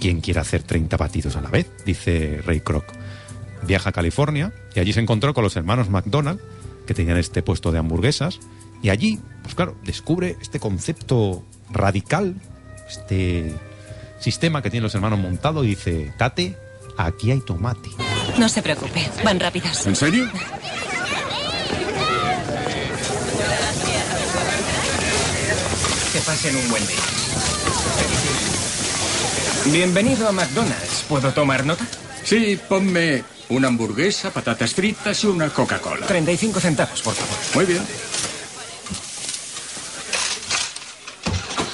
[0.00, 1.70] ¿Quién quiere hacer 30 batidos a la vez?
[1.84, 2.86] Dice Ray Kroc.
[3.66, 6.40] Viaja a California y allí se encontró con los hermanos McDonald,
[6.86, 8.40] que tenían este puesto de hamburguesas,
[8.82, 12.36] Y allí, pues claro, descubre este concepto radical,
[12.88, 13.54] este
[14.20, 16.56] sistema que tienen los hermanos montado y dice, Tate,
[16.96, 17.90] aquí hay tomate.
[18.38, 19.86] No se preocupe, van rápidos.
[19.86, 20.28] ¿En serio?
[26.12, 26.96] Que pasen un buen día.
[29.66, 31.04] Bienvenido a McDonald's.
[31.08, 31.86] ¿Puedo tomar nota?
[32.22, 36.06] Sí, ponme una hamburguesa, patatas fritas y una Coca-Cola.
[36.06, 37.36] 35 centavos, por favor.
[37.54, 37.82] Muy bien.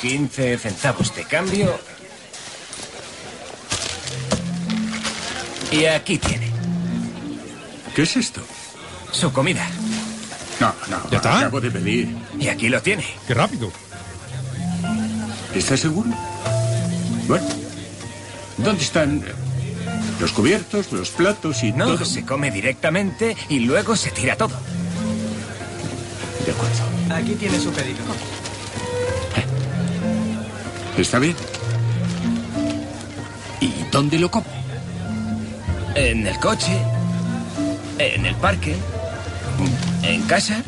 [0.01, 1.79] 15 centavos de cambio.
[5.71, 6.51] Y aquí tiene.
[7.95, 8.41] ¿Qué es esto?
[9.13, 9.67] Su comida.
[10.59, 11.39] No, no, ¿Ya está?
[11.39, 12.17] acabo de pedir.
[12.39, 13.05] Y aquí lo tiene.
[13.27, 13.71] ¡Qué rápido!
[15.55, 16.11] ¿Estás seguro?
[17.27, 17.47] Bueno.
[18.59, 19.25] ¿Dónde están
[20.21, 22.05] los cubiertos, los platos y No, todo?
[22.05, 24.55] se come directamente y luego se tira todo.
[26.45, 27.15] De acuerdo.
[27.15, 27.99] Aquí tiene su pedido.
[31.01, 31.35] ¿Está bien?
[33.59, 34.45] ¿Y dónde lo como?
[35.95, 36.77] En el coche,
[37.99, 38.77] en el parque,
[40.03, 40.63] en casa,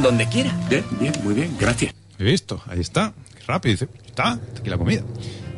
[0.00, 0.56] donde quiera.
[0.70, 1.92] Bien, bien, muy bien, gracias.
[2.20, 3.14] He visto, ahí está.
[3.34, 5.02] Qué rápido, dice, está, aquí la comida.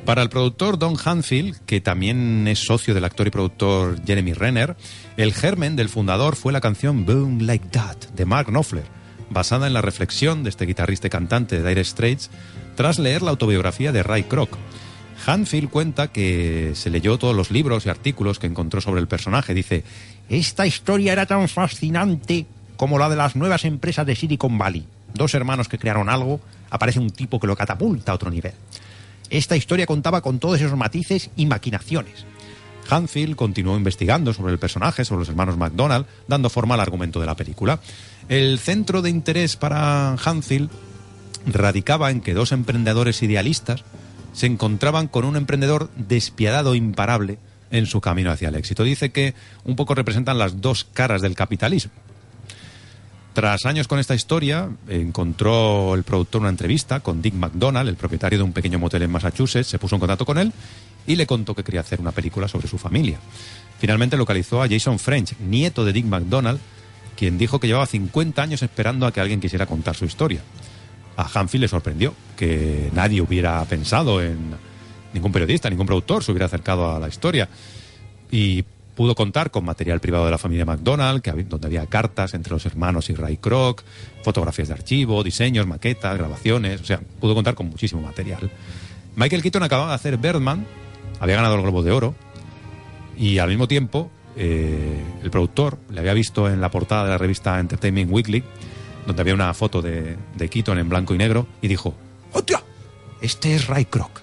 [0.07, 4.77] Para el productor Don Hanfield, que también es socio del actor y productor Jeremy Renner,
[5.19, 8.85] el germen del fundador fue la canción Boom Like That de Mark Knopfler,
[9.29, 12.31] basada en la reflexión de este guitarrista y cantante de Dire Straits
[12.75, 14.57] tras leer la autobiografía de Ray Kroc.
[15.27, 19.55] Hanfield cuenta que se leyó todos los libros y artículos que encontró sobre el personaje.
[19.55, 19.85] Dice,
[20.29, 22.47] esta historia era tan fascinante
[22.77, 24.87] como la de las nuevas empresas de Silicon Valley.
[25.15, 28.53] Dos hermanos que crearon algo, aparece un tipo que lo catapulta a otro nivel.
[29.31, 32.27] Esta historia contaba con todos esos matices y maquinaciones.
[32.91, 37.27] Hanfield continuó investigando sobre el personaje, sobre los hermanos McDonald, dando forma al argumento de
[37.27, 37.81] la película.
[38.29, 40.71] El centro de interés para Hanfield
[41.47, 43.85] radicaba en que dos emprendedores idealistas
[44.33, 47.39] se encontraban con un emprendedor despiadado imparable
[47.71, 48.85] en su camino hacia el éxito.
[48.85, 49.35] Dice que
[49.65, 51.93] un poco representan las dos caras del capitalismo.
[53.33, 58.39] Tras años con esta historia, encontró el productor una entrevista con Dick McDonald, el propietario
[58.39, 60.53] de un pequeño motel en Massachusetts, se puso en contacto con él
[61.05, 63.19] y le contó que quería hacer una película sobre su familia.
[63.81, 66.61] Finalmente localizó a Jason French, nieto de Dick McDonald,
[67.17, 70.41] quien dijo que llevaba 50 años esperando a que alguien quisiera contar su historia.
[71.17, 74.55] A Hanfield le sorprendió que nadie hubiera pensado en
[75.13, 77.49] ningún periodista, ningún productor se hubiera acercado a la historia.
[78.31, 78.65] Y
[78.97, 82.53] pudo contar con material privado de la familia McDonald, que hab- donde había cartas entre
[82.53, 83.83] los hermanos y Ray Kroc,
[84.23, 88.51] fotografías de archivo, diseños, maquetas, grabaciones, o sea, pudo contar con muchísimo material.
[89.17, 90.67] Michael Keaton acababa de hacer Birdman,
[91.21, 92.15] había ganado el Globo de Oro,
[93.17, 97.19] y al mismo tiempo eh, el productor le había visto en la portada de la
[97.19, 98.43] revista Entertainment Weekly,
[99.07, 101.95] donde había una foto de, de Keaton en blanco y negro, y dijo,
[102.33, 102.63] ¡Hostia!
[103.21, 104.23] Este es Ray Kroc.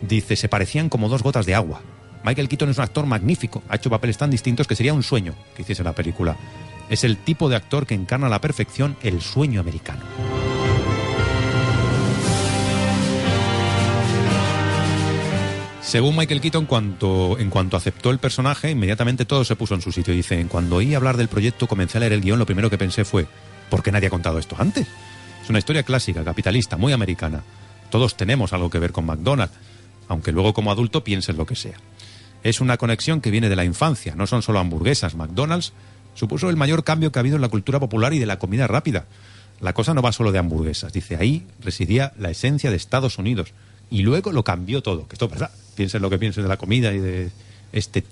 [0.00, 1.80] Dice, se parecían como dos gotas de agua.
[2.24, 5.34] Michael Keaton es un actor magnífico, ha hecho papeles tan distintos que sería un sueño
[5.54, 6.36] que hiciese la película.
[6.88, 10.02] Es el tipo de actor que encarna a la perfección el sueño americano.
[15.82, 19.90] Según Michael Keaton, cuanto, en cuanto aceptó el personaje, inmediatamente todo se puso en su
[19.90, 20.14] sitio.
[20.14, 23.04] Dice, cuando oí hablar del proyecto, comencé a leer el guion, lo primero que pensé
[23.04, 23.26] fue,
[23.70, 24.86] ¿por qué nadie ha contado esto antes?
[25.42, 27.42] Es una historia clásica, capitalista, muy americana.
[27.90, 29.54] Todos tenemos algo que ver con McDonald's,
[30.08, 31.76] aunque luego como adulto pienses lo que sea.
[32.42, 35.14] Es una conexión que viene de la infancia, no son solo hamburguesas.
[35.14, 35.72] McDonald's
[36.14, 38.66] supuso el mayor cambio que ha habido en la cultura popular y de la comida
[38.66, 39.06] rápida.
[39.60, 43.52] La cosa no va solo de hamburguesas, dice, ahí residía la esencia de Estados Unidos.
[43.90, 45.50] Y luego lo cambió todo, que esto es verdad.
[45.74, 47.30] Piensen lo que piensen de la comida y de
[47.72, 48.04] este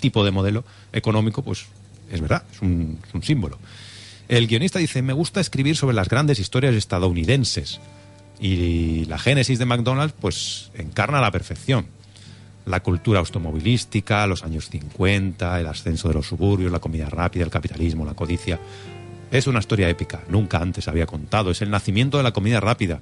[0.00, 1.66] tipo de modelo económico, pues
[2.10, 3.58] es verdad, es un, es un símbolo.
[4.32, 7.80] El guionista dice, me gusta escribir sobre las grandes historias estadounidenses.
[8.40, 11.84] Y la génesis de McDonald's, pues, encarna a la perfección.
[12.64, 17.50] La cultura automovilística, los años 50, el ascenso de los suburbios, la comida rápida, el
[17.50, 18.58] capitalismo, la codicia.
[19.30, 21.50] Es una historia épica, nunca antes había contado.
[21.50, 23.00] Es el nacimiento de la comida rápida,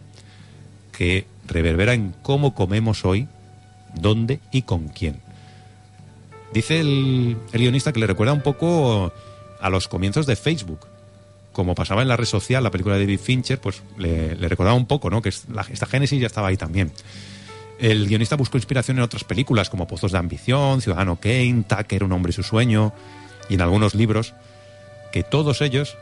[0.90, 3.28] que reverbera en cómo comemos hoy,
[3.94, 5.20] dónde y con quién.
[6.52, 9.12] Dice el, el guionista que le recuerda un poco
[9.60, 10.89] a los comienzos de Facebook.
[11.52, 14.86] Como pasaba en la red social, la película de David Fincher, pues le, recordaba un
[14.86, 15.20] poco, ¿no?
[15.20, 16.92] Que esta génesis ya estaba ahí también.
[17.78, 22.12] El guionista buscó inspiración en otras películas como Pozos de Ambición, Ciudadano Kane, Tucker, Un
[22.12, 22.92] hombre y su sueño,
[23.48, 24.34] y en algunos libros,
[25.12, 25.96] que todos ellos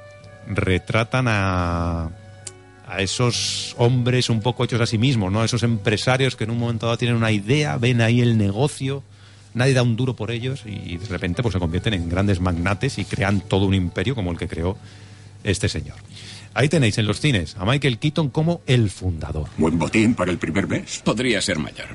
[0.48, 2.10] retratan a,
[2.88, 5.42] a esos hombres un poco hechos a sí mismos, ¿no?
[5.42, 9.02] A esos empresarios que en un momento dado tienen una idea, ven ahí el negocio,
[9.52, 12.98] nadie da un duro por ellos y de repente pues se convierten en grandes magnates
[12.98, 14.78] y crean todo un imperio como el que creó
[15.44, 15.96] este señor.
[16.54, 19.48] Ahí tenéis en los cines a Michael Keaton como el fundador.
[19.58, 21.00] Buen botín para el primer mes.
[21.04, 21.88] Podría ser mayor.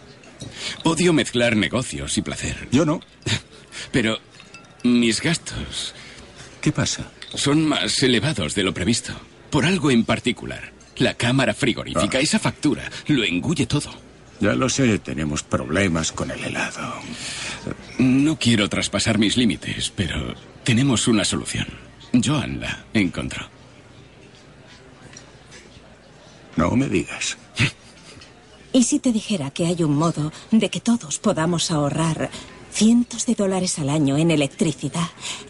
[0.83, 2.67] Odio mezclar negocios y placer.
[2.71, 3.01] Yo no.
[3.91, 4.19] Pero
[4.83, 5.93] mis gastos...
[6.61, 7.11] ¿Qué pasa?
[7.33, 9.13] Son más elevados de lo previsto.
[9.49, 10.71] Por algo en particular.
[10.97, 12.21] La cámara frigorífica, Ah.
[12.21, 13.93] esa factura, lo engulle todo.
[14.39, 16.93] Ya lo sé, tenemos problemas con el helado.
[17.97, 21.67] No quiero traspasar mis límites, pero tenemos una solución.
[22.13, 23.45] Joan la encontró.
[26.55, 27.37] No me digas.
[28.71, 32.29] ¿Y si te dijera que hay un modo de que todos podamos ahorrar
[32.71, 35.09] cientos de dólares al año en electricidad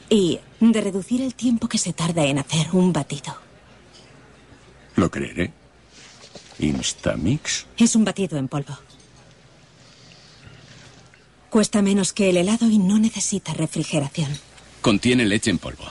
[0.09, 3.37] y de reducir el tiempo que se tarda en hacer un batido?
[4.95, 5.51] Lo creeré.
[6.59, 7.65] Instamix.
[7.77, 8.77] Es un batido en polvo.
[11.49, 14.29] Cuesta menos que el helado y no necesita refrigeración.
[14.81, 15.85] Contiene leche en polvo,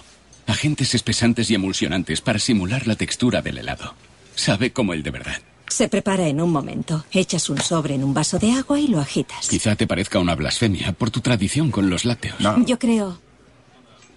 [0.47, 3.95] agentes espesantes y emulsionantes para simular la textura del helado.
[4.35, 5.43] Sabe como el de verdad.
[5.69, 7.05] Se prepara en un momento.
[7.13, 9.49] Echas un sobre en un vaso de agua y lo agitas.
[9.49, 12.37] Quizá te parezca una blasfemia por tu tradición con los lácteos.
[12.67, 13.19] Yo creo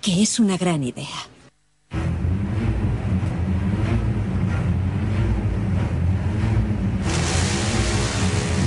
[0.01, 1.07] que es una gran idea.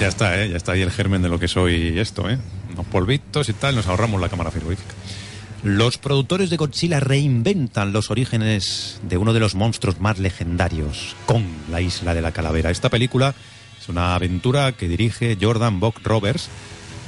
[0.00, 0.48] Ya está, ¿eh?
[0.48, 2.38] Ya está ahí el germen de lo que soy esto, ¿eh?
[2.72, 4.94] Unos polvitos y tal, nos ahorramos la cámara frigorífica.
[5.64, 11.42] Los productores de Godzilla reinventan los orígenes de uno de los monstruos más legendarios, Kong,
[11.68, 12.70] la isla de la calavera.
[12.70, 13.34] Esta película
[13.80, 16.48] es una aventura que dirige Jordan Bock Roberts,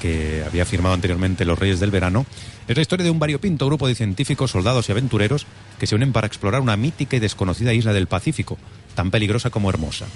[0.03, 2.27] que había firmado anteriormente Los Reyes del Verano.
[2.67, 5.47] Es la historia de un variopinto grupo de científicos, soldados y aventureros
[5.79, 8.59] que se unen para explorar una mítica y desconocida isla del Pacífico,
[8.97, 10.07] tan peligrosa como hermosa.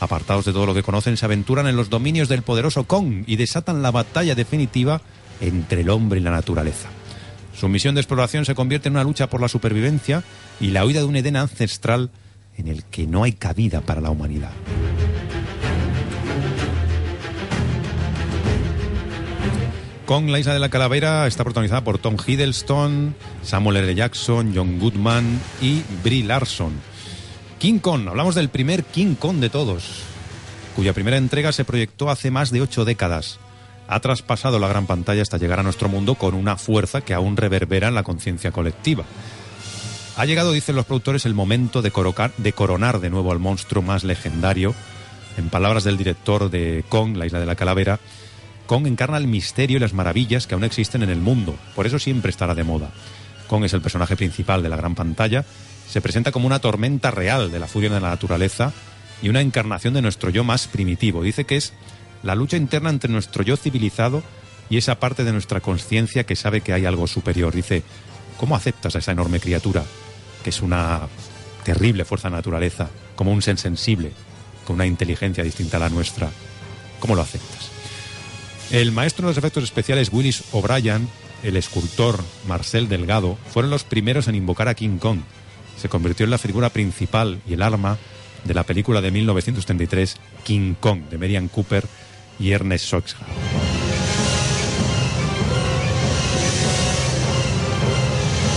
[0.00, 3.36] Apartados de todo lo que conocen, se aventuran en los dominios del poderoso Kong y
[3.36, 5.00] desatan la batalla definitiva
[5.40, 6.90] entre el hombre y la naturaleza.
[7.58, 10.22] Su misión de exploración se convierte en una lucha por la supervivencia
[10.60, 12.10] y la huida de un Edén ancestral
[12.56, 14.52] en el que no hay cabida para la humanidad.
[20.06, 23.94] Kong, la isla de la calavera, está protagonizada por Tom Hiddleston, Samuel L.
[23.94, 26.74] Jackson, John Goodman y Brie Larson.
[27.58, 30.02] King Kong, hablamos del primer King Kong de todos,
[30.76, 33.40] cuya primera entrega se proyectó hace más de ocho décadas.
[33.88, 37.36] Ha traspasado la gran pantalla hasta llegar a nuestro mundo con una fuerza que aún
[37.36, 39.04] reverbera en la conciencia colectiva.
[40.16, 41.90] Ha llegado, dicen los productores, el momento de,
[42.36, 44.74] de coronar de nuevo al monstruo más legendario.
[45.38, 47.98] En palabras del director de Kong, la isla de la calavera,
[48.66, 51.56] Kong encarna el misterio y las maravillas que aún existen en el mundo.
[51.74, 52.90] Por eso siempre estará de moda.
[53.46, 55.44] Kong es el personaje principal de la gran pantalla.
[55.88, 58.72] Se presenta como una tormenta real de la furia de la naturaleza
[59.22, 61.22] y una encarnación de nuestro yo más primitivo.
[61.22, 61.72] Dice que es
[62.22, 64.22] la lucha interna entre nuestro yo civilizado
[64.70, 67.54] y esa parte de nuestra conciencia que sabe que hay algo superior.
[67.54, 67.82] Dice,
[68.36, 69.84] ¿cómo aceptas a esa enorme criatura,
[70.42, 71.00] que es una
[71.64, 74.12] terrible fuerza de naturaleza, como un ser sensible,
[74.66, 76.30] con una inteligencia distinta a la nuestra?
[77.00, 77.70] ¿Cómo lo aceptas?
[78.70, 81.08] El maestro de los efectos especiales Willis O'Brien,
[81.42, 85.20] el escultor Marcel Delgado, fueron los primeros en invocar a King Kong.
[85.80, 87.96] Se convirtió en la figura principal y el arma
[88.44, 91.86] de la película de 1933 King Kong, de Merian Cooper
[92.38, 93.22] y Ernest Soxham.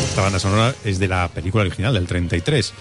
[0.09, 2.73] Esta banda sonora es de la película original, del 33.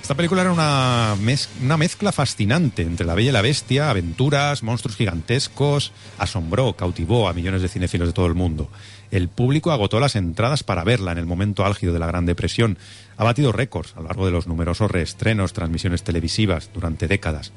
[0.00, 4.62] Esta película era una, mez- una mezcla fascinante entre la bella y la bestia, aventuras,
[4.62, 8.70] monstruos gigantescos, asombró, cautivó a millones de cinéfilos de todo el mundo.
[9.10, 12.78] El público agotó las entradas para verla en el momento álgido de la Gran Depresión.
[13.16, 17.52] Ha batido récords a lo largo de los numerosos reestrenos, transmisiones televisivas durante décadas.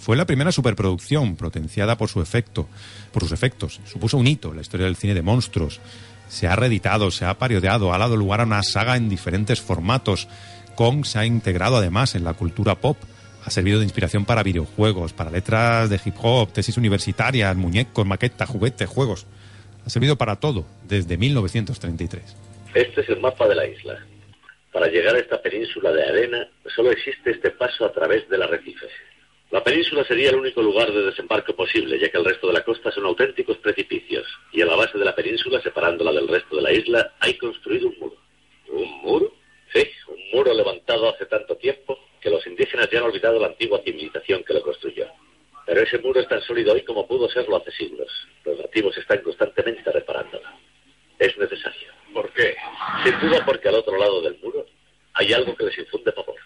[0.00, 2.66] Fue la primera superproducción potenciada por su efecto,
[3.12, 3.80] por sus efectos.
[3.84, 5.78] Supuso un hito en la historia del cine de monstruos.
[6.26, 10.26] Se ha reeditado, se ha parodiado, ha dado lugar a una saga en diferentes formatos.
[10.74, 12.96] Kong se ha integrado además en la cultura pop.
[13.44, 18.48] Ha servido de inspiración para videojuegos, para letras de hip hop, tesis universitarias, muñecos, maquetas,
[18.48, 19.26] juguetes, juegos.
[19.84, 22.36] Ha servido para todo desde 1933.
[22.74, 23.98] Este es el mapa de la isla.
[24.72, 28.86] Para llegar a esta península de arena, solo existe este paso a través del arrecife.
[29.50, 32.62] La península sería el único lugar de desembarco posible, ya que el resto de la
[32.62, 34.24] costa son auténticos precipicios.
[34.52, 37.88] Y a la base de la península, separándola del resto de la isla, hay construido
[37.88, 38.16] un muro.
[38.68, 39.32] ¿Un muro?
[39.72, 43.80] Sí, un muro levantado hace tanto tiempo que los indígenas ya han olvidado la antigua
[43.84, 45.08] civilización que lo construyó.
[45.66, 48.08] Pero ese muro es tan sólido hoy como pudo serlo hace siglos.
[48.44, 50.48] Los nativos están constantemente reparándolo.
[51.18, 51.92] Es necesario.
[52.14, 52.54] ¿Por qué?
[53.02, 54.64] Sin duda porque al otro lado del muro
[55.14, 56.36] hay algo que les infunde pavor.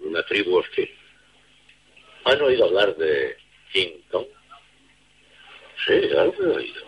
[0.00, 0.90] Una tribu hostil.
[2.24, 3.36] ¿Han oído hablar de
[3.72, 4.26] King Kong?
[5.86, 6.82] Sí, algo he oído.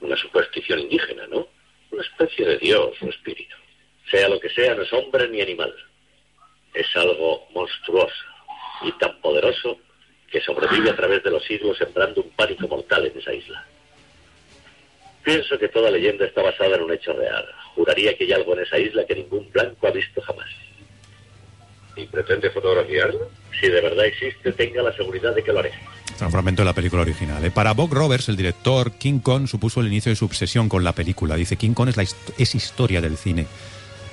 [0.00, 1.48] Una superstición indígena, ¿no?
[1.90, 3.56] Una especie de dios o espíritu.
[4.10, 5.74] Sea lo que sea, no es hombre ni animal.
[6.74, 8.24] es algo monstruoso
[8.82, 9.78] y tan poderoso
[10.30, 13.66] que sobrevive a través de los siglos sembrando un pánico mortal en esa isla.
[15.24, 17.46] Pienso que toda leyenda está basada en un hecho real.
[17.74, 20.48] Juraría que hay algo en esa isla que ningún blanco ha visto jamás.
[22.00, 23.28] ¿Y pretende fotografiarlo?
[23.60, 25.72] Si de verdad existe, tenga la seguridad de que lo haré.
[26.20, 27.44] Un fragmento de la película original.
[27.44, 27.50] ¿eh?
[27.50, 30.94] Para Bob Roberts, el director, King Kong supuso el inicio de su obsesión con la
[30.94, 31.36] película.
[31.36, 33.46] Dice, King Kong es, la es historia del cine.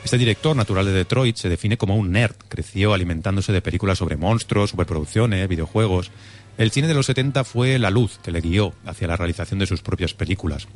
[0.04, 2.36] Este director, natural de Detroit, se define como un nerd.
[2.48, 6.12] Creció alimentándose de películas sobre monstruos, superproducciones, videojuegos.
[6.58, 9.68] El cine de los 70 fue la luz que le guió hacia la realización de
[9.68, 10.68] sus propias películas.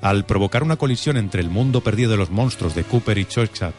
[0.00, 3.72] Al provocar una colisión entre el mundo perdido de los monstruos de Cooper y Churchill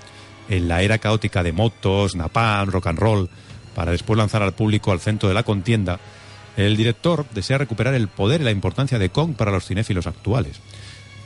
[0.50, 3.30] en la era caótica de motos, napalm, rock and roll,
[3.76, 6.00] para después lanzar al público al centro de la contienda,
[6.58, 10.60] el director desea recuperar el poder y la importancia de Kong para los cinéfilos actuales.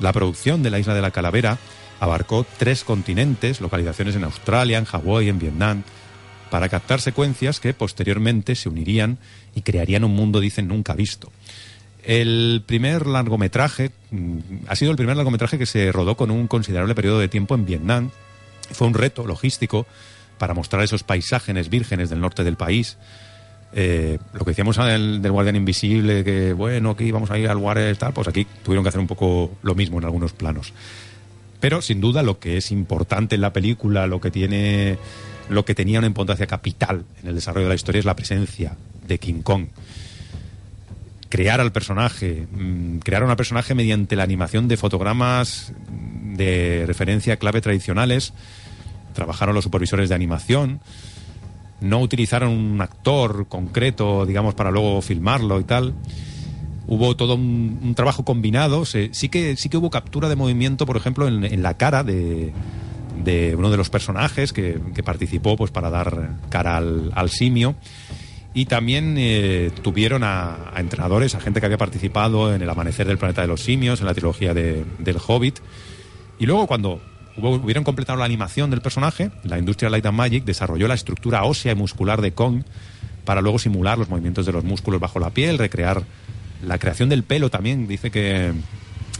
[0.02, 1.57] La producción de la Isla de la Calavera
[2.02, 5.84] abarcó tres continentes, localizaciones en Australia, en Hawái, en Vietnam,
[6.49, 9.19] para captar secuencias que posteriormente se unirían
[9.56, 11.31] y crearían un mundo, dicen, nunca visto.
[12.03, 14.38] El primer largometraje mm,
[14.68, 17.65] ha sido el primer largometraje que se rodó con un considerable periodo de tiempo en
[17.65, 18.10] Vietnam.
[18.72, 19.85] Fue un reto logístico
[20.38, 22.98] para mostrar esos paisajes vírgenes del norte del país.
[23.73, 27.53] Eh, lo que decíamos del, del Guardián Invisible, que bueno, aquí vamos a ir a
[27.53, 30.73] lugares tal, pues aquí tuvieron que hacer un poco lo mismo en algunos planos.
[31.61, 34.98] Pero sin duda lo que es importante en la película, lo que tiene,
[35.48, 38.76] lo que tenía una importancia capital en el desarrollo de la historia es la presencia
[39.07, 39.68] de King Kong.
[41.30, 45.72] Crear al personaje, mm, crear a un personaje mediante la animación de fotogramas
[46.35, 48.34] de referencia clave tradicionales.
[49.13, 50.79] Trabajaron los supervisores de animación.
[51.79, 55.95] No utilizaron un actor concreto, digamos, para luego filmarlo y tal
[56.91, 58.83] hubo todo un, trabajo combinado.
[58.85, 62.51] Sí, que, sí que hubo captura de movimiento, por ejemplo, en, la cara de,
[63.57, 67.75] uno de los personajes que, participó pues, para dar cara al, simio.
[68.53, 73.07] Y también eh, tuvieron a, a entrenadores, a gente que había participado en El Amanecer
[73.07, 75.59] del Planeta de los Simios, en la trilogía de- del Hobbit.
[76.39, 77.01] Y luego, cuando
[77.38, 81.72] hubieron completado la animación del personaje, la industria Light and Magic desarrolló la estructura ósea
[81.72, 82.64] y muscular de Kong
[83.26, 86.03] para luego simular los movimientos de los músculos bajo la piel, recrear
[86.66, 87.88] la creación del pelo también.
[87.88, 88.52] Dice que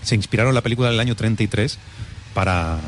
[0.02, 1.78] se inspiraron en la película del año 33
[2.34, 2.80] para,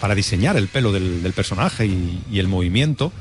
[0.00, 3.12] para diseñar el pelo del, personaje y, y el movimiento.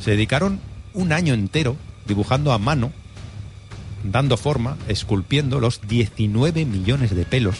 [0.00, 0.60] Se dedicaron
[0.92, 1.76] un año entero
[2.06, 2.92] dibujando a mano,
[4.02, 7.56] dando forma, esculpiendo los 19 millones de pelos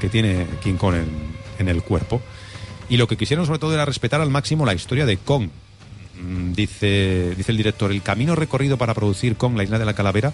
[0.00, 2.20] que tiene King Kong en, en el cuerpo.
[2.88, 5.48] Y lo que quisieron sobre todo era respetar al máximo la historia de Kong.
[6.20, 9.94] Mm, Dice, dice el director, el camino recorrido para producir Kong, la isla de la
[9.94, 10.32] calavera,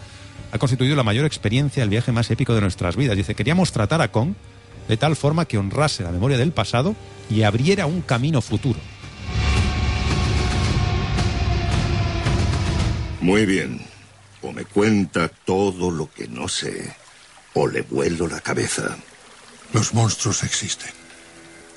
[0.53, 3.17] ha constituido la mayor experiencia, el viaje más épico de nuestras vidas.
[3.17, 4.35] Dice, queríamos tratar a Kong
[4.89, 6.95] de tal forma que honrase la memoria del pasado
[7.31, 8.79] y abriera un camino futuro.
[13.21, 13.81] Muy bien.
[14.43, 16.93] O me cuenta todo lo que no sé,
[17.55, 18.97] o le vuelo la cabeza.
[19.73, 20.91] Los monstruos existen.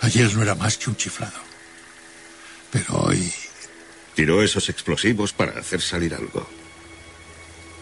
[0.02, 1.40] Ayer no era más que un chiflado.
[2.72, 3.32] Pero hoy...
[4.16, 6.48] Tiró esos explosivos para hacer salir algo.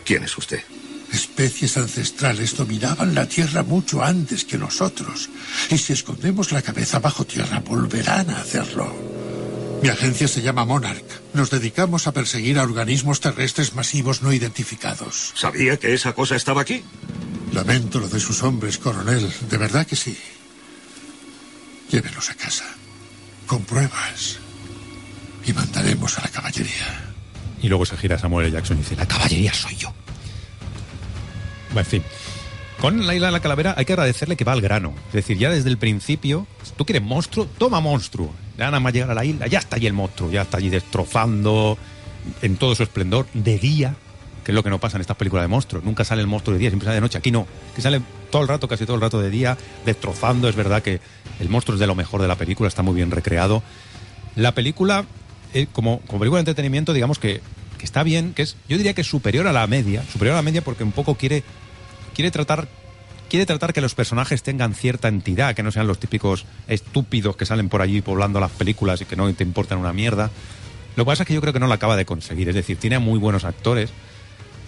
[0.03, 0.63] ¿Quién es usted?
[1.11, 5.29] Especies ancestrales dominaban la Tierra mucho antes que nosotros.
[5.69, 8.91] Y si escondemos la cabeza bajo tierra, volverán a hacerlo.
[9.83, 11.05] Mi agencia se llama Monarch.
[11.33, 15.33] Nos dedicamos a perseguir a organismos terrestres masivos no identificados.
[15.35, 16.83] ¿Sabía que esa cosa estaba aquí?
[17.51, 19.31] Lamento lo de sus hombres, coronel.
[19.51, 20.17] De verdad que sí.
[21.93, 22.65] Llévelos a casa.
[23.45, 24.39] Con pruebas.
[25.45, 27.13] Y mandaremos a la caballería.
[27.61, 28.51] Y luego se gira Samuel.
[28.51, 29.93] Jackson y dice, la caballería soy yo.
[31.67, 32.03] Bueno, en fin.
[32.81, 34.95] Con la isla de la calavera hay que agradecerle que va al grano.
[35.09, 36.47] Es decir, ya desde el principio,
[36.77, 38.33] tú quieres monstruo, toma monstruo.
[38.57, 40.69] Ya nada más llegar a la isla, ya está allí el monstruo, ya está allí
[40.69, 41.77] destrozando
[42.41, 43.95] en todo su esplendor de día,
[44.43, 45.83] que es lo que no pasa en estas películas de monstruos.
[45.83, 47.19] Nunca sale el monstruo de día, siempre sale de noche.
[47.19, 47.45] Aquí no,
[47.75, 48.01] que sale
[48.31, 49.55] todo el rato, casi todo el rato de día,
[49.85, 50.49] destrozando.
[50.49, 50.99] Es verdad que
[51.39, 53.63] el monstruo es de lo mejor de la película, está muy bien recreado.
[54.35, 55.05] La película,
[55.53, 57.41] eh, como, como película de entretenimiento, digamos que,
[57.77, 60.43] que está bien, que es, yo diría que superior a la media, superior a la
[60.43, 61.43] media porque un poco quiere,
[62.13, 62.67] quiere tratar
[63.33, 67.47] quiere tratar que los personajes tengan cierta entidad, que no sean los típicos estúpidos que
[67.47, 70.29] salen por allí poblando las películas y que no te importan una mierda.
[70.95, 72.77] Lo que pasa es que yo creo que no lo acaba de conseguir, es decir,
[72.77, 73.89] tiene muy buenos actores,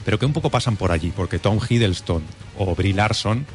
[0.03, 2.23] pero que un poco pasan por allí, porque Tom Hiddleston
[2.57, 3.45] o Brie Larson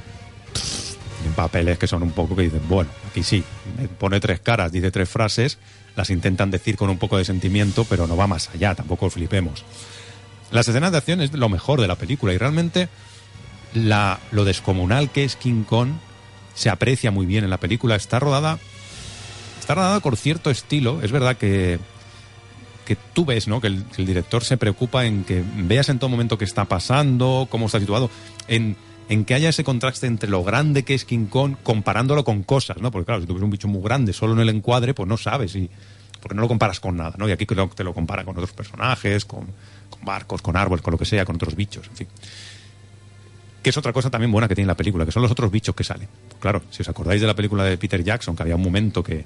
[1.35, 3.45] papeles que son un poco que dicen, bueno, aquí sí,
[3.99, 5.59] pone tres caras, dice tres frases,
[5.97, 9.65] las intentan decir con un poco de sentimiento, pero no va más allá, tampoco flipemos.
[10.51, 12.89] Las escenas de acción es lo mejor de la película y realmente
[13.75, 15.91] la, lo descomunal que es King Kong
[16.55, 17.97] se aprecia muy bien en la película.
[17.97, 18.59] Está rodada,
[19.61, 21.01] está rodada con cierto estilo.
[21.03, 21.79] Es verdad que,
[22.85, 23.61] que tú ves, ¿no?
[23.61, 27.67] Que el, director se preocupa en que veas en todo momento qué está pasando, cómo
[27.67, 28.11] está situado,
[29.09, 32.77] en que haya ese contraste entre lo grande que es King Kong comparándolo con cosas,
[32.79, 32.91] ¿no?
[32.91, 35.55] Porque claro, si ves un bicho muy grande solo en el encuadre, pues no sabes
[35.57, 35.69] y
[36.21, 37.29] porque no lo comparas con nada, ¿no?
[37.29, 39.47] Y aquí te lo, compara con otros personajes, con,
[40.03, 42.07] barcos, con árboles, con lo que sea, con otros bichos, en fin.
[43.63, 45.75] Que es otra cosa también buena que tiene la película, que son los otros bichos
[45.75, 46.09] que salen.
[46.39, 49.25] Claro, si os acordáis de la película de Peter Jackson, que había un momento que,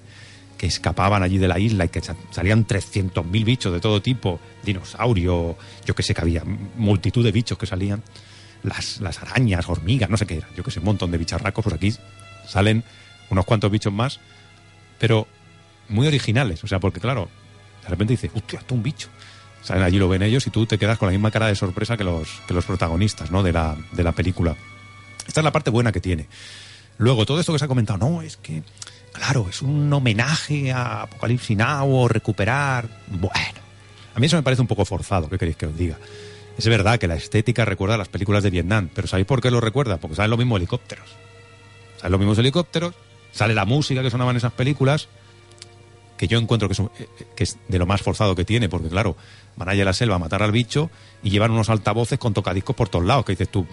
[0.56, 4.40] que escapaban allí de la isla y que sa- salían 300.000 bichos de todo tipo,
[4.64, 6.42] dinosaurio, yo que sé que había
[6.76, 8.02] multitud de bichos que salían,
[8.64, 11.62] las, las arañas, hormigas, no sé qué era, yo que sé, un montón de bicharracos,
[11.62, 11.94] pues aquí
[12.46, 12.82] salen
[13.30, 14.18] unos cuantos bichos más,
[14.98, 15.28] pero
[15.88, 17.28] muy originales, o sea, porque claro,
[17.82, 19.08] de repente dices, hostia, esto es un bicho.
[19.62, 21.96] Salen allí, lo ven ellos y tú te quedas con la misma cara de sorpresa
[21.96, 23.42] que los, que los protagonistas ¿no?
[23.42, 24.54] de, la, de la película.
[25.26, 26.28] Esta es la parte buena que tiene.
[26.98, 28.62] Luego, todo esto que se ha comentado, no, es que,
[29.12, 32.88] claro, es un homenaje a Apocalipsis Now o recuperar.
[33.08, 33.60] Bueno,
[34.14, 35.98] a mí eso me parece un poco forzado, ¿qué queréis que os diga?
[36.58, 39.50] Es verdad que la estética recuerda a las películas de Vietnam, pero ¿sabéis por qué
[39.50, 39.96] lo recuerda?
[39.98, 41.08] Porque salen los mismos helicópteros.
[41.96, 42.94] Salen los mismos helicópteros,
[43.32, 45.08] sale la música que sonaba en esas películas,
[46.16, 48.44] que yo encuentro que es, un- eh, eh, que es de lo más forzado que
[48.44, 49.16] tiene, porque claro,
[49.56, 50.90] van allá a la selva a matar al bicho
[51.24, 53.66] y llevan unos altavoces con tocadiscos por todos lados, que dices tú,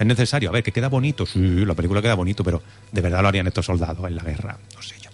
[0.00, 2.60] es necesario, a ver, que queda bonito, sí, la película queda bonito, pero
[2.90, 5.10] de verdad lo harían estos soldados en la guerra, no sé yo.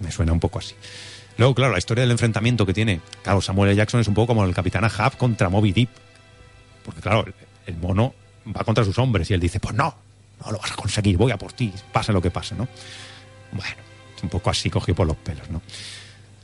[0.00, 0.74] Me suena un poco así.
[1.38, 3.76] Luego, claro, la historia del enfrentamiento que tiene, claro, Samuel L.
[3.76, 5.90] Jackson es un poco como el Capitán Ahab contra Moby Deep,
[6.84, 7.26] porque claro,
[7.66, 8.14] el, mono
[8.56, 9.94] va contra sus hombres y él dice, pues no,
[10.44, 12.68] no lo vas a conseguir, voy a por ti, pase lo que pase, ¿no?
[13.52, 13.76] Bueno,
[14.22, 15.60] un poco así cogido por los pelos, ¿no?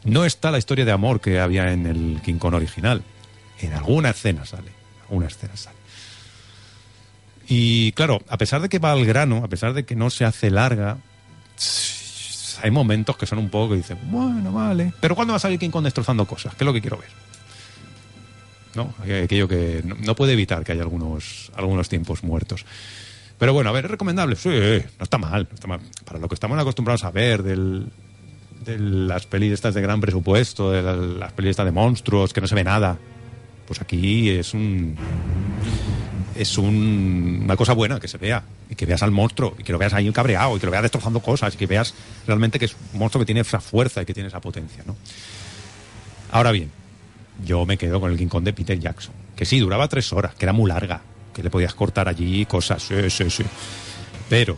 [0.05, 3.03] No está la historia de amor que había en el King Kong original.
[3.61, 5.77] En alguna escena sale, en alguna escena sale.
[7.47, 10.25] Y claro, a pesar de que va al grano, a pesar de que no se
[10.25, 10.99] hace larga,
[12.63, 14.93] hay momentos que son un poco que dicen, bueno, vale.
[15.01, 16.55] Pero ¿cuándo va a salir King Kong destrozando cosas?
[16.55, 17.09] Que es lo que quiero ver.
[18.75, 18.95] ¿No?
[19.25, 22.65] Aquello que no, puede evitar que haya algunos, algunos tiempos muertos.
[23.39, 24.37] Pero bueno, a ver, ¿es recomendable?
[24.37, 25.47] Sí, no está mal.
[26.05, 27.89] Para lo que estamos acostumbrados a ver del,
[28.65, 32.47] de las pelis estas de gran presupuesto, de la- las pelis de monstruos, que no
[32.47, 32.97] se ve nada.
[33.67, 34.97] Pues aquí es un.
[36.37, 38.43] Es un- una cosa buena que se vea.
[38.71, 40.83] Y que veas al monstruo, y que lo veas ahí cabreado, y que lo veas
[40.83, 41.95] destrozando cosas, y que veas
[42.27, 44.97] realmente que es un monstruo que tiene esa fuerza y que tiene esa potencia, ¿no?
[46.31, 46.71] Ahora bien,
[47.45, 49.15] yo me quedo con el King de Peter Jackson.
[49.37, 51.03] Que sí, duraba tres horas, que era muy larga,
[51.35, 53.45] que le podías cortar allí cosas, sí, sí, sí.
[54.31, 54.57] Pero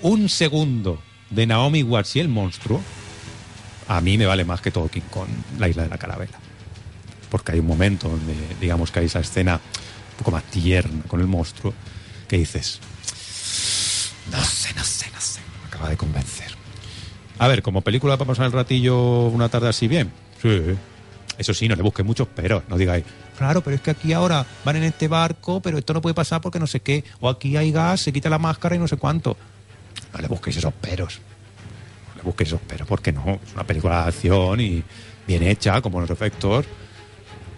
[0.00, 2.80] un segundo de Naomi Watts y el monstruo,
[3.88, 5.28] a mí me vale más que todo King Kong,
[5.58, 6.38] la isla de la carabela.
[7.30, 9.60] Porque hay un momento donde, digamos que hay esa escena
[10.16, 11.74] poco más tierna con el monstruo,
[12.28, 12.80] que dices,
[14.30, 16.54] no sé, no sé, no sé, me acaba de convencer.
[17.38, 20.76] A ver, como película para pasar el ratillo una tarde así bien, sí.
[21.38, 23.04] Eso sí, no le busquéis muchos peros, no digáis,
[23.36, 26.40] claro, pero es que aquí ahora van en este barco, pero esto no puede pasar
[26.40, 28.96] porque no sé qué, o aquí hay gas, se quita la máscara y no sé
[28.96, 29.36] cuánto.
[30.12, 31.20] No le busquéis esos peros.
[32.08, 34.82] No le busquéis esos peros, porque no, es una película de acción y
[35.26, 36.64] bien hecha, con buenos efectos,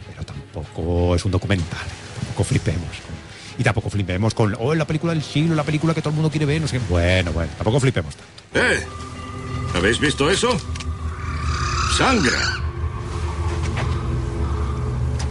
[0.09, 1.87] pero tampoco es un documental,
[2.19, 2.89] tampoco flipemos.
[3.59, 6.31] Y tampoco flipemos con, oh, la película del siglo, la película que todo el mundo
[6.31, 6.85] quiere ver, no sé qué.
[6.89, 8.33] Bueno, bueno, tampoco flipemos tanto.
[8.55, 8.87] ¿Eh?
[9.75, 10.57] ¿Habéis visto eso?
[11.97, 12.39] ¡Sangra!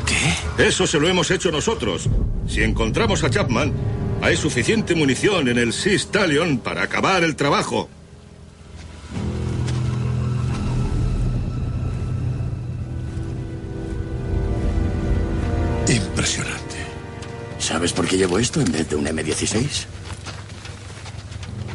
[0.06, 0.68] ¿Qué?
[0.68, 2.10] Eso se lo hemos hecho nosotros.
[2.48, 3.74] Si encontramos a Chapman,
[4.22, 7.90] hay suficiente munición en el Sea Stallion para acabar el trabajo.
[15.88, 16.67] Impresionante.
[17.68, 19.88] ¿Sabes por qué llevo esto en vez de un M16?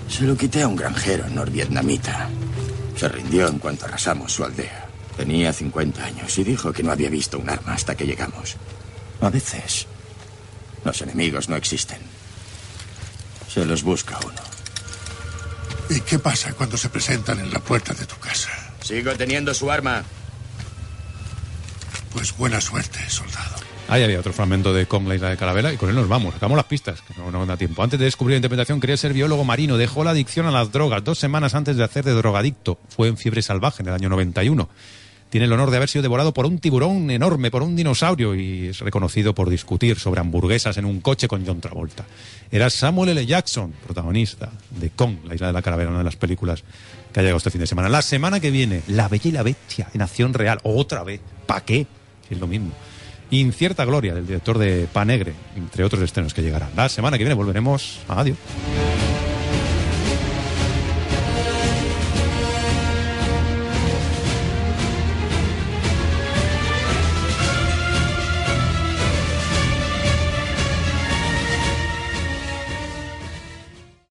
[0.08, 2.30] Se lo quité a un granjero norvietnamita.
[2.96, 4.88] Se rindió en cuanto arrasamos su aldea.
[5.18, 8.56] Tenía 50 años y dijo que no había visto un arma hasta que llegamos.
[9.20, 9.86] A veces,
[10.82, 12.00] los enemigos no existen.
[13.52, 14.40] Se los busca uno.
[15.90, 18.48] ¿Y qué pasa cuando se presentan en la puerta de tu casa?
[18.80, 20.02] Sigo teniendo su arma.
[22.14, 23.71] Pues buena suerte, soldado.
[23.88, 26.34] Ahí había otro fragmento de Kong, la isla de Calavera, y con él nos vamos,
[26.34, 27.82] sacamos las pistas, que no, no da tiempo.
[27.82, 31.04] Antes de descubrir la interpretación, quería ser biólogo marino, dejó la adicción a las drogas
[31.04, 32.78] dos semanas antes de hacer de drogadicto.
[32.88, 34.68] Fue en fiebre salvaje en el año 91.
[35.32, 38.68] Tiene el honor de haber sido devorado por un tiburón enorme, por un dinosaurio, y
[38.68, 42.04] es reconocido por discutir sobre hamburguesas en un coche con John Travolta.
[42.50, 43.24] Era Samuel L.
[43.24, 46.64] Jackson, protagonista de Kong, la isla de la Calavera, una de las películas
[47.12, 47.88] que ha llegado este fin de semana.
[47.88, 51.22] La semana que viene, La Bella y la Bestia, en acción real, otra vez.
[51.46, 51.86] ¿Para qué?
[52.28, 52.72] Es lo mismo.
[53.32, 56.70] Incierta Gloria, del director de Panegre, entre otros estrenos que llegarán.
[56.76, 58.00] La semana que viene volveremos.
[58.08, 58.36] Adiós.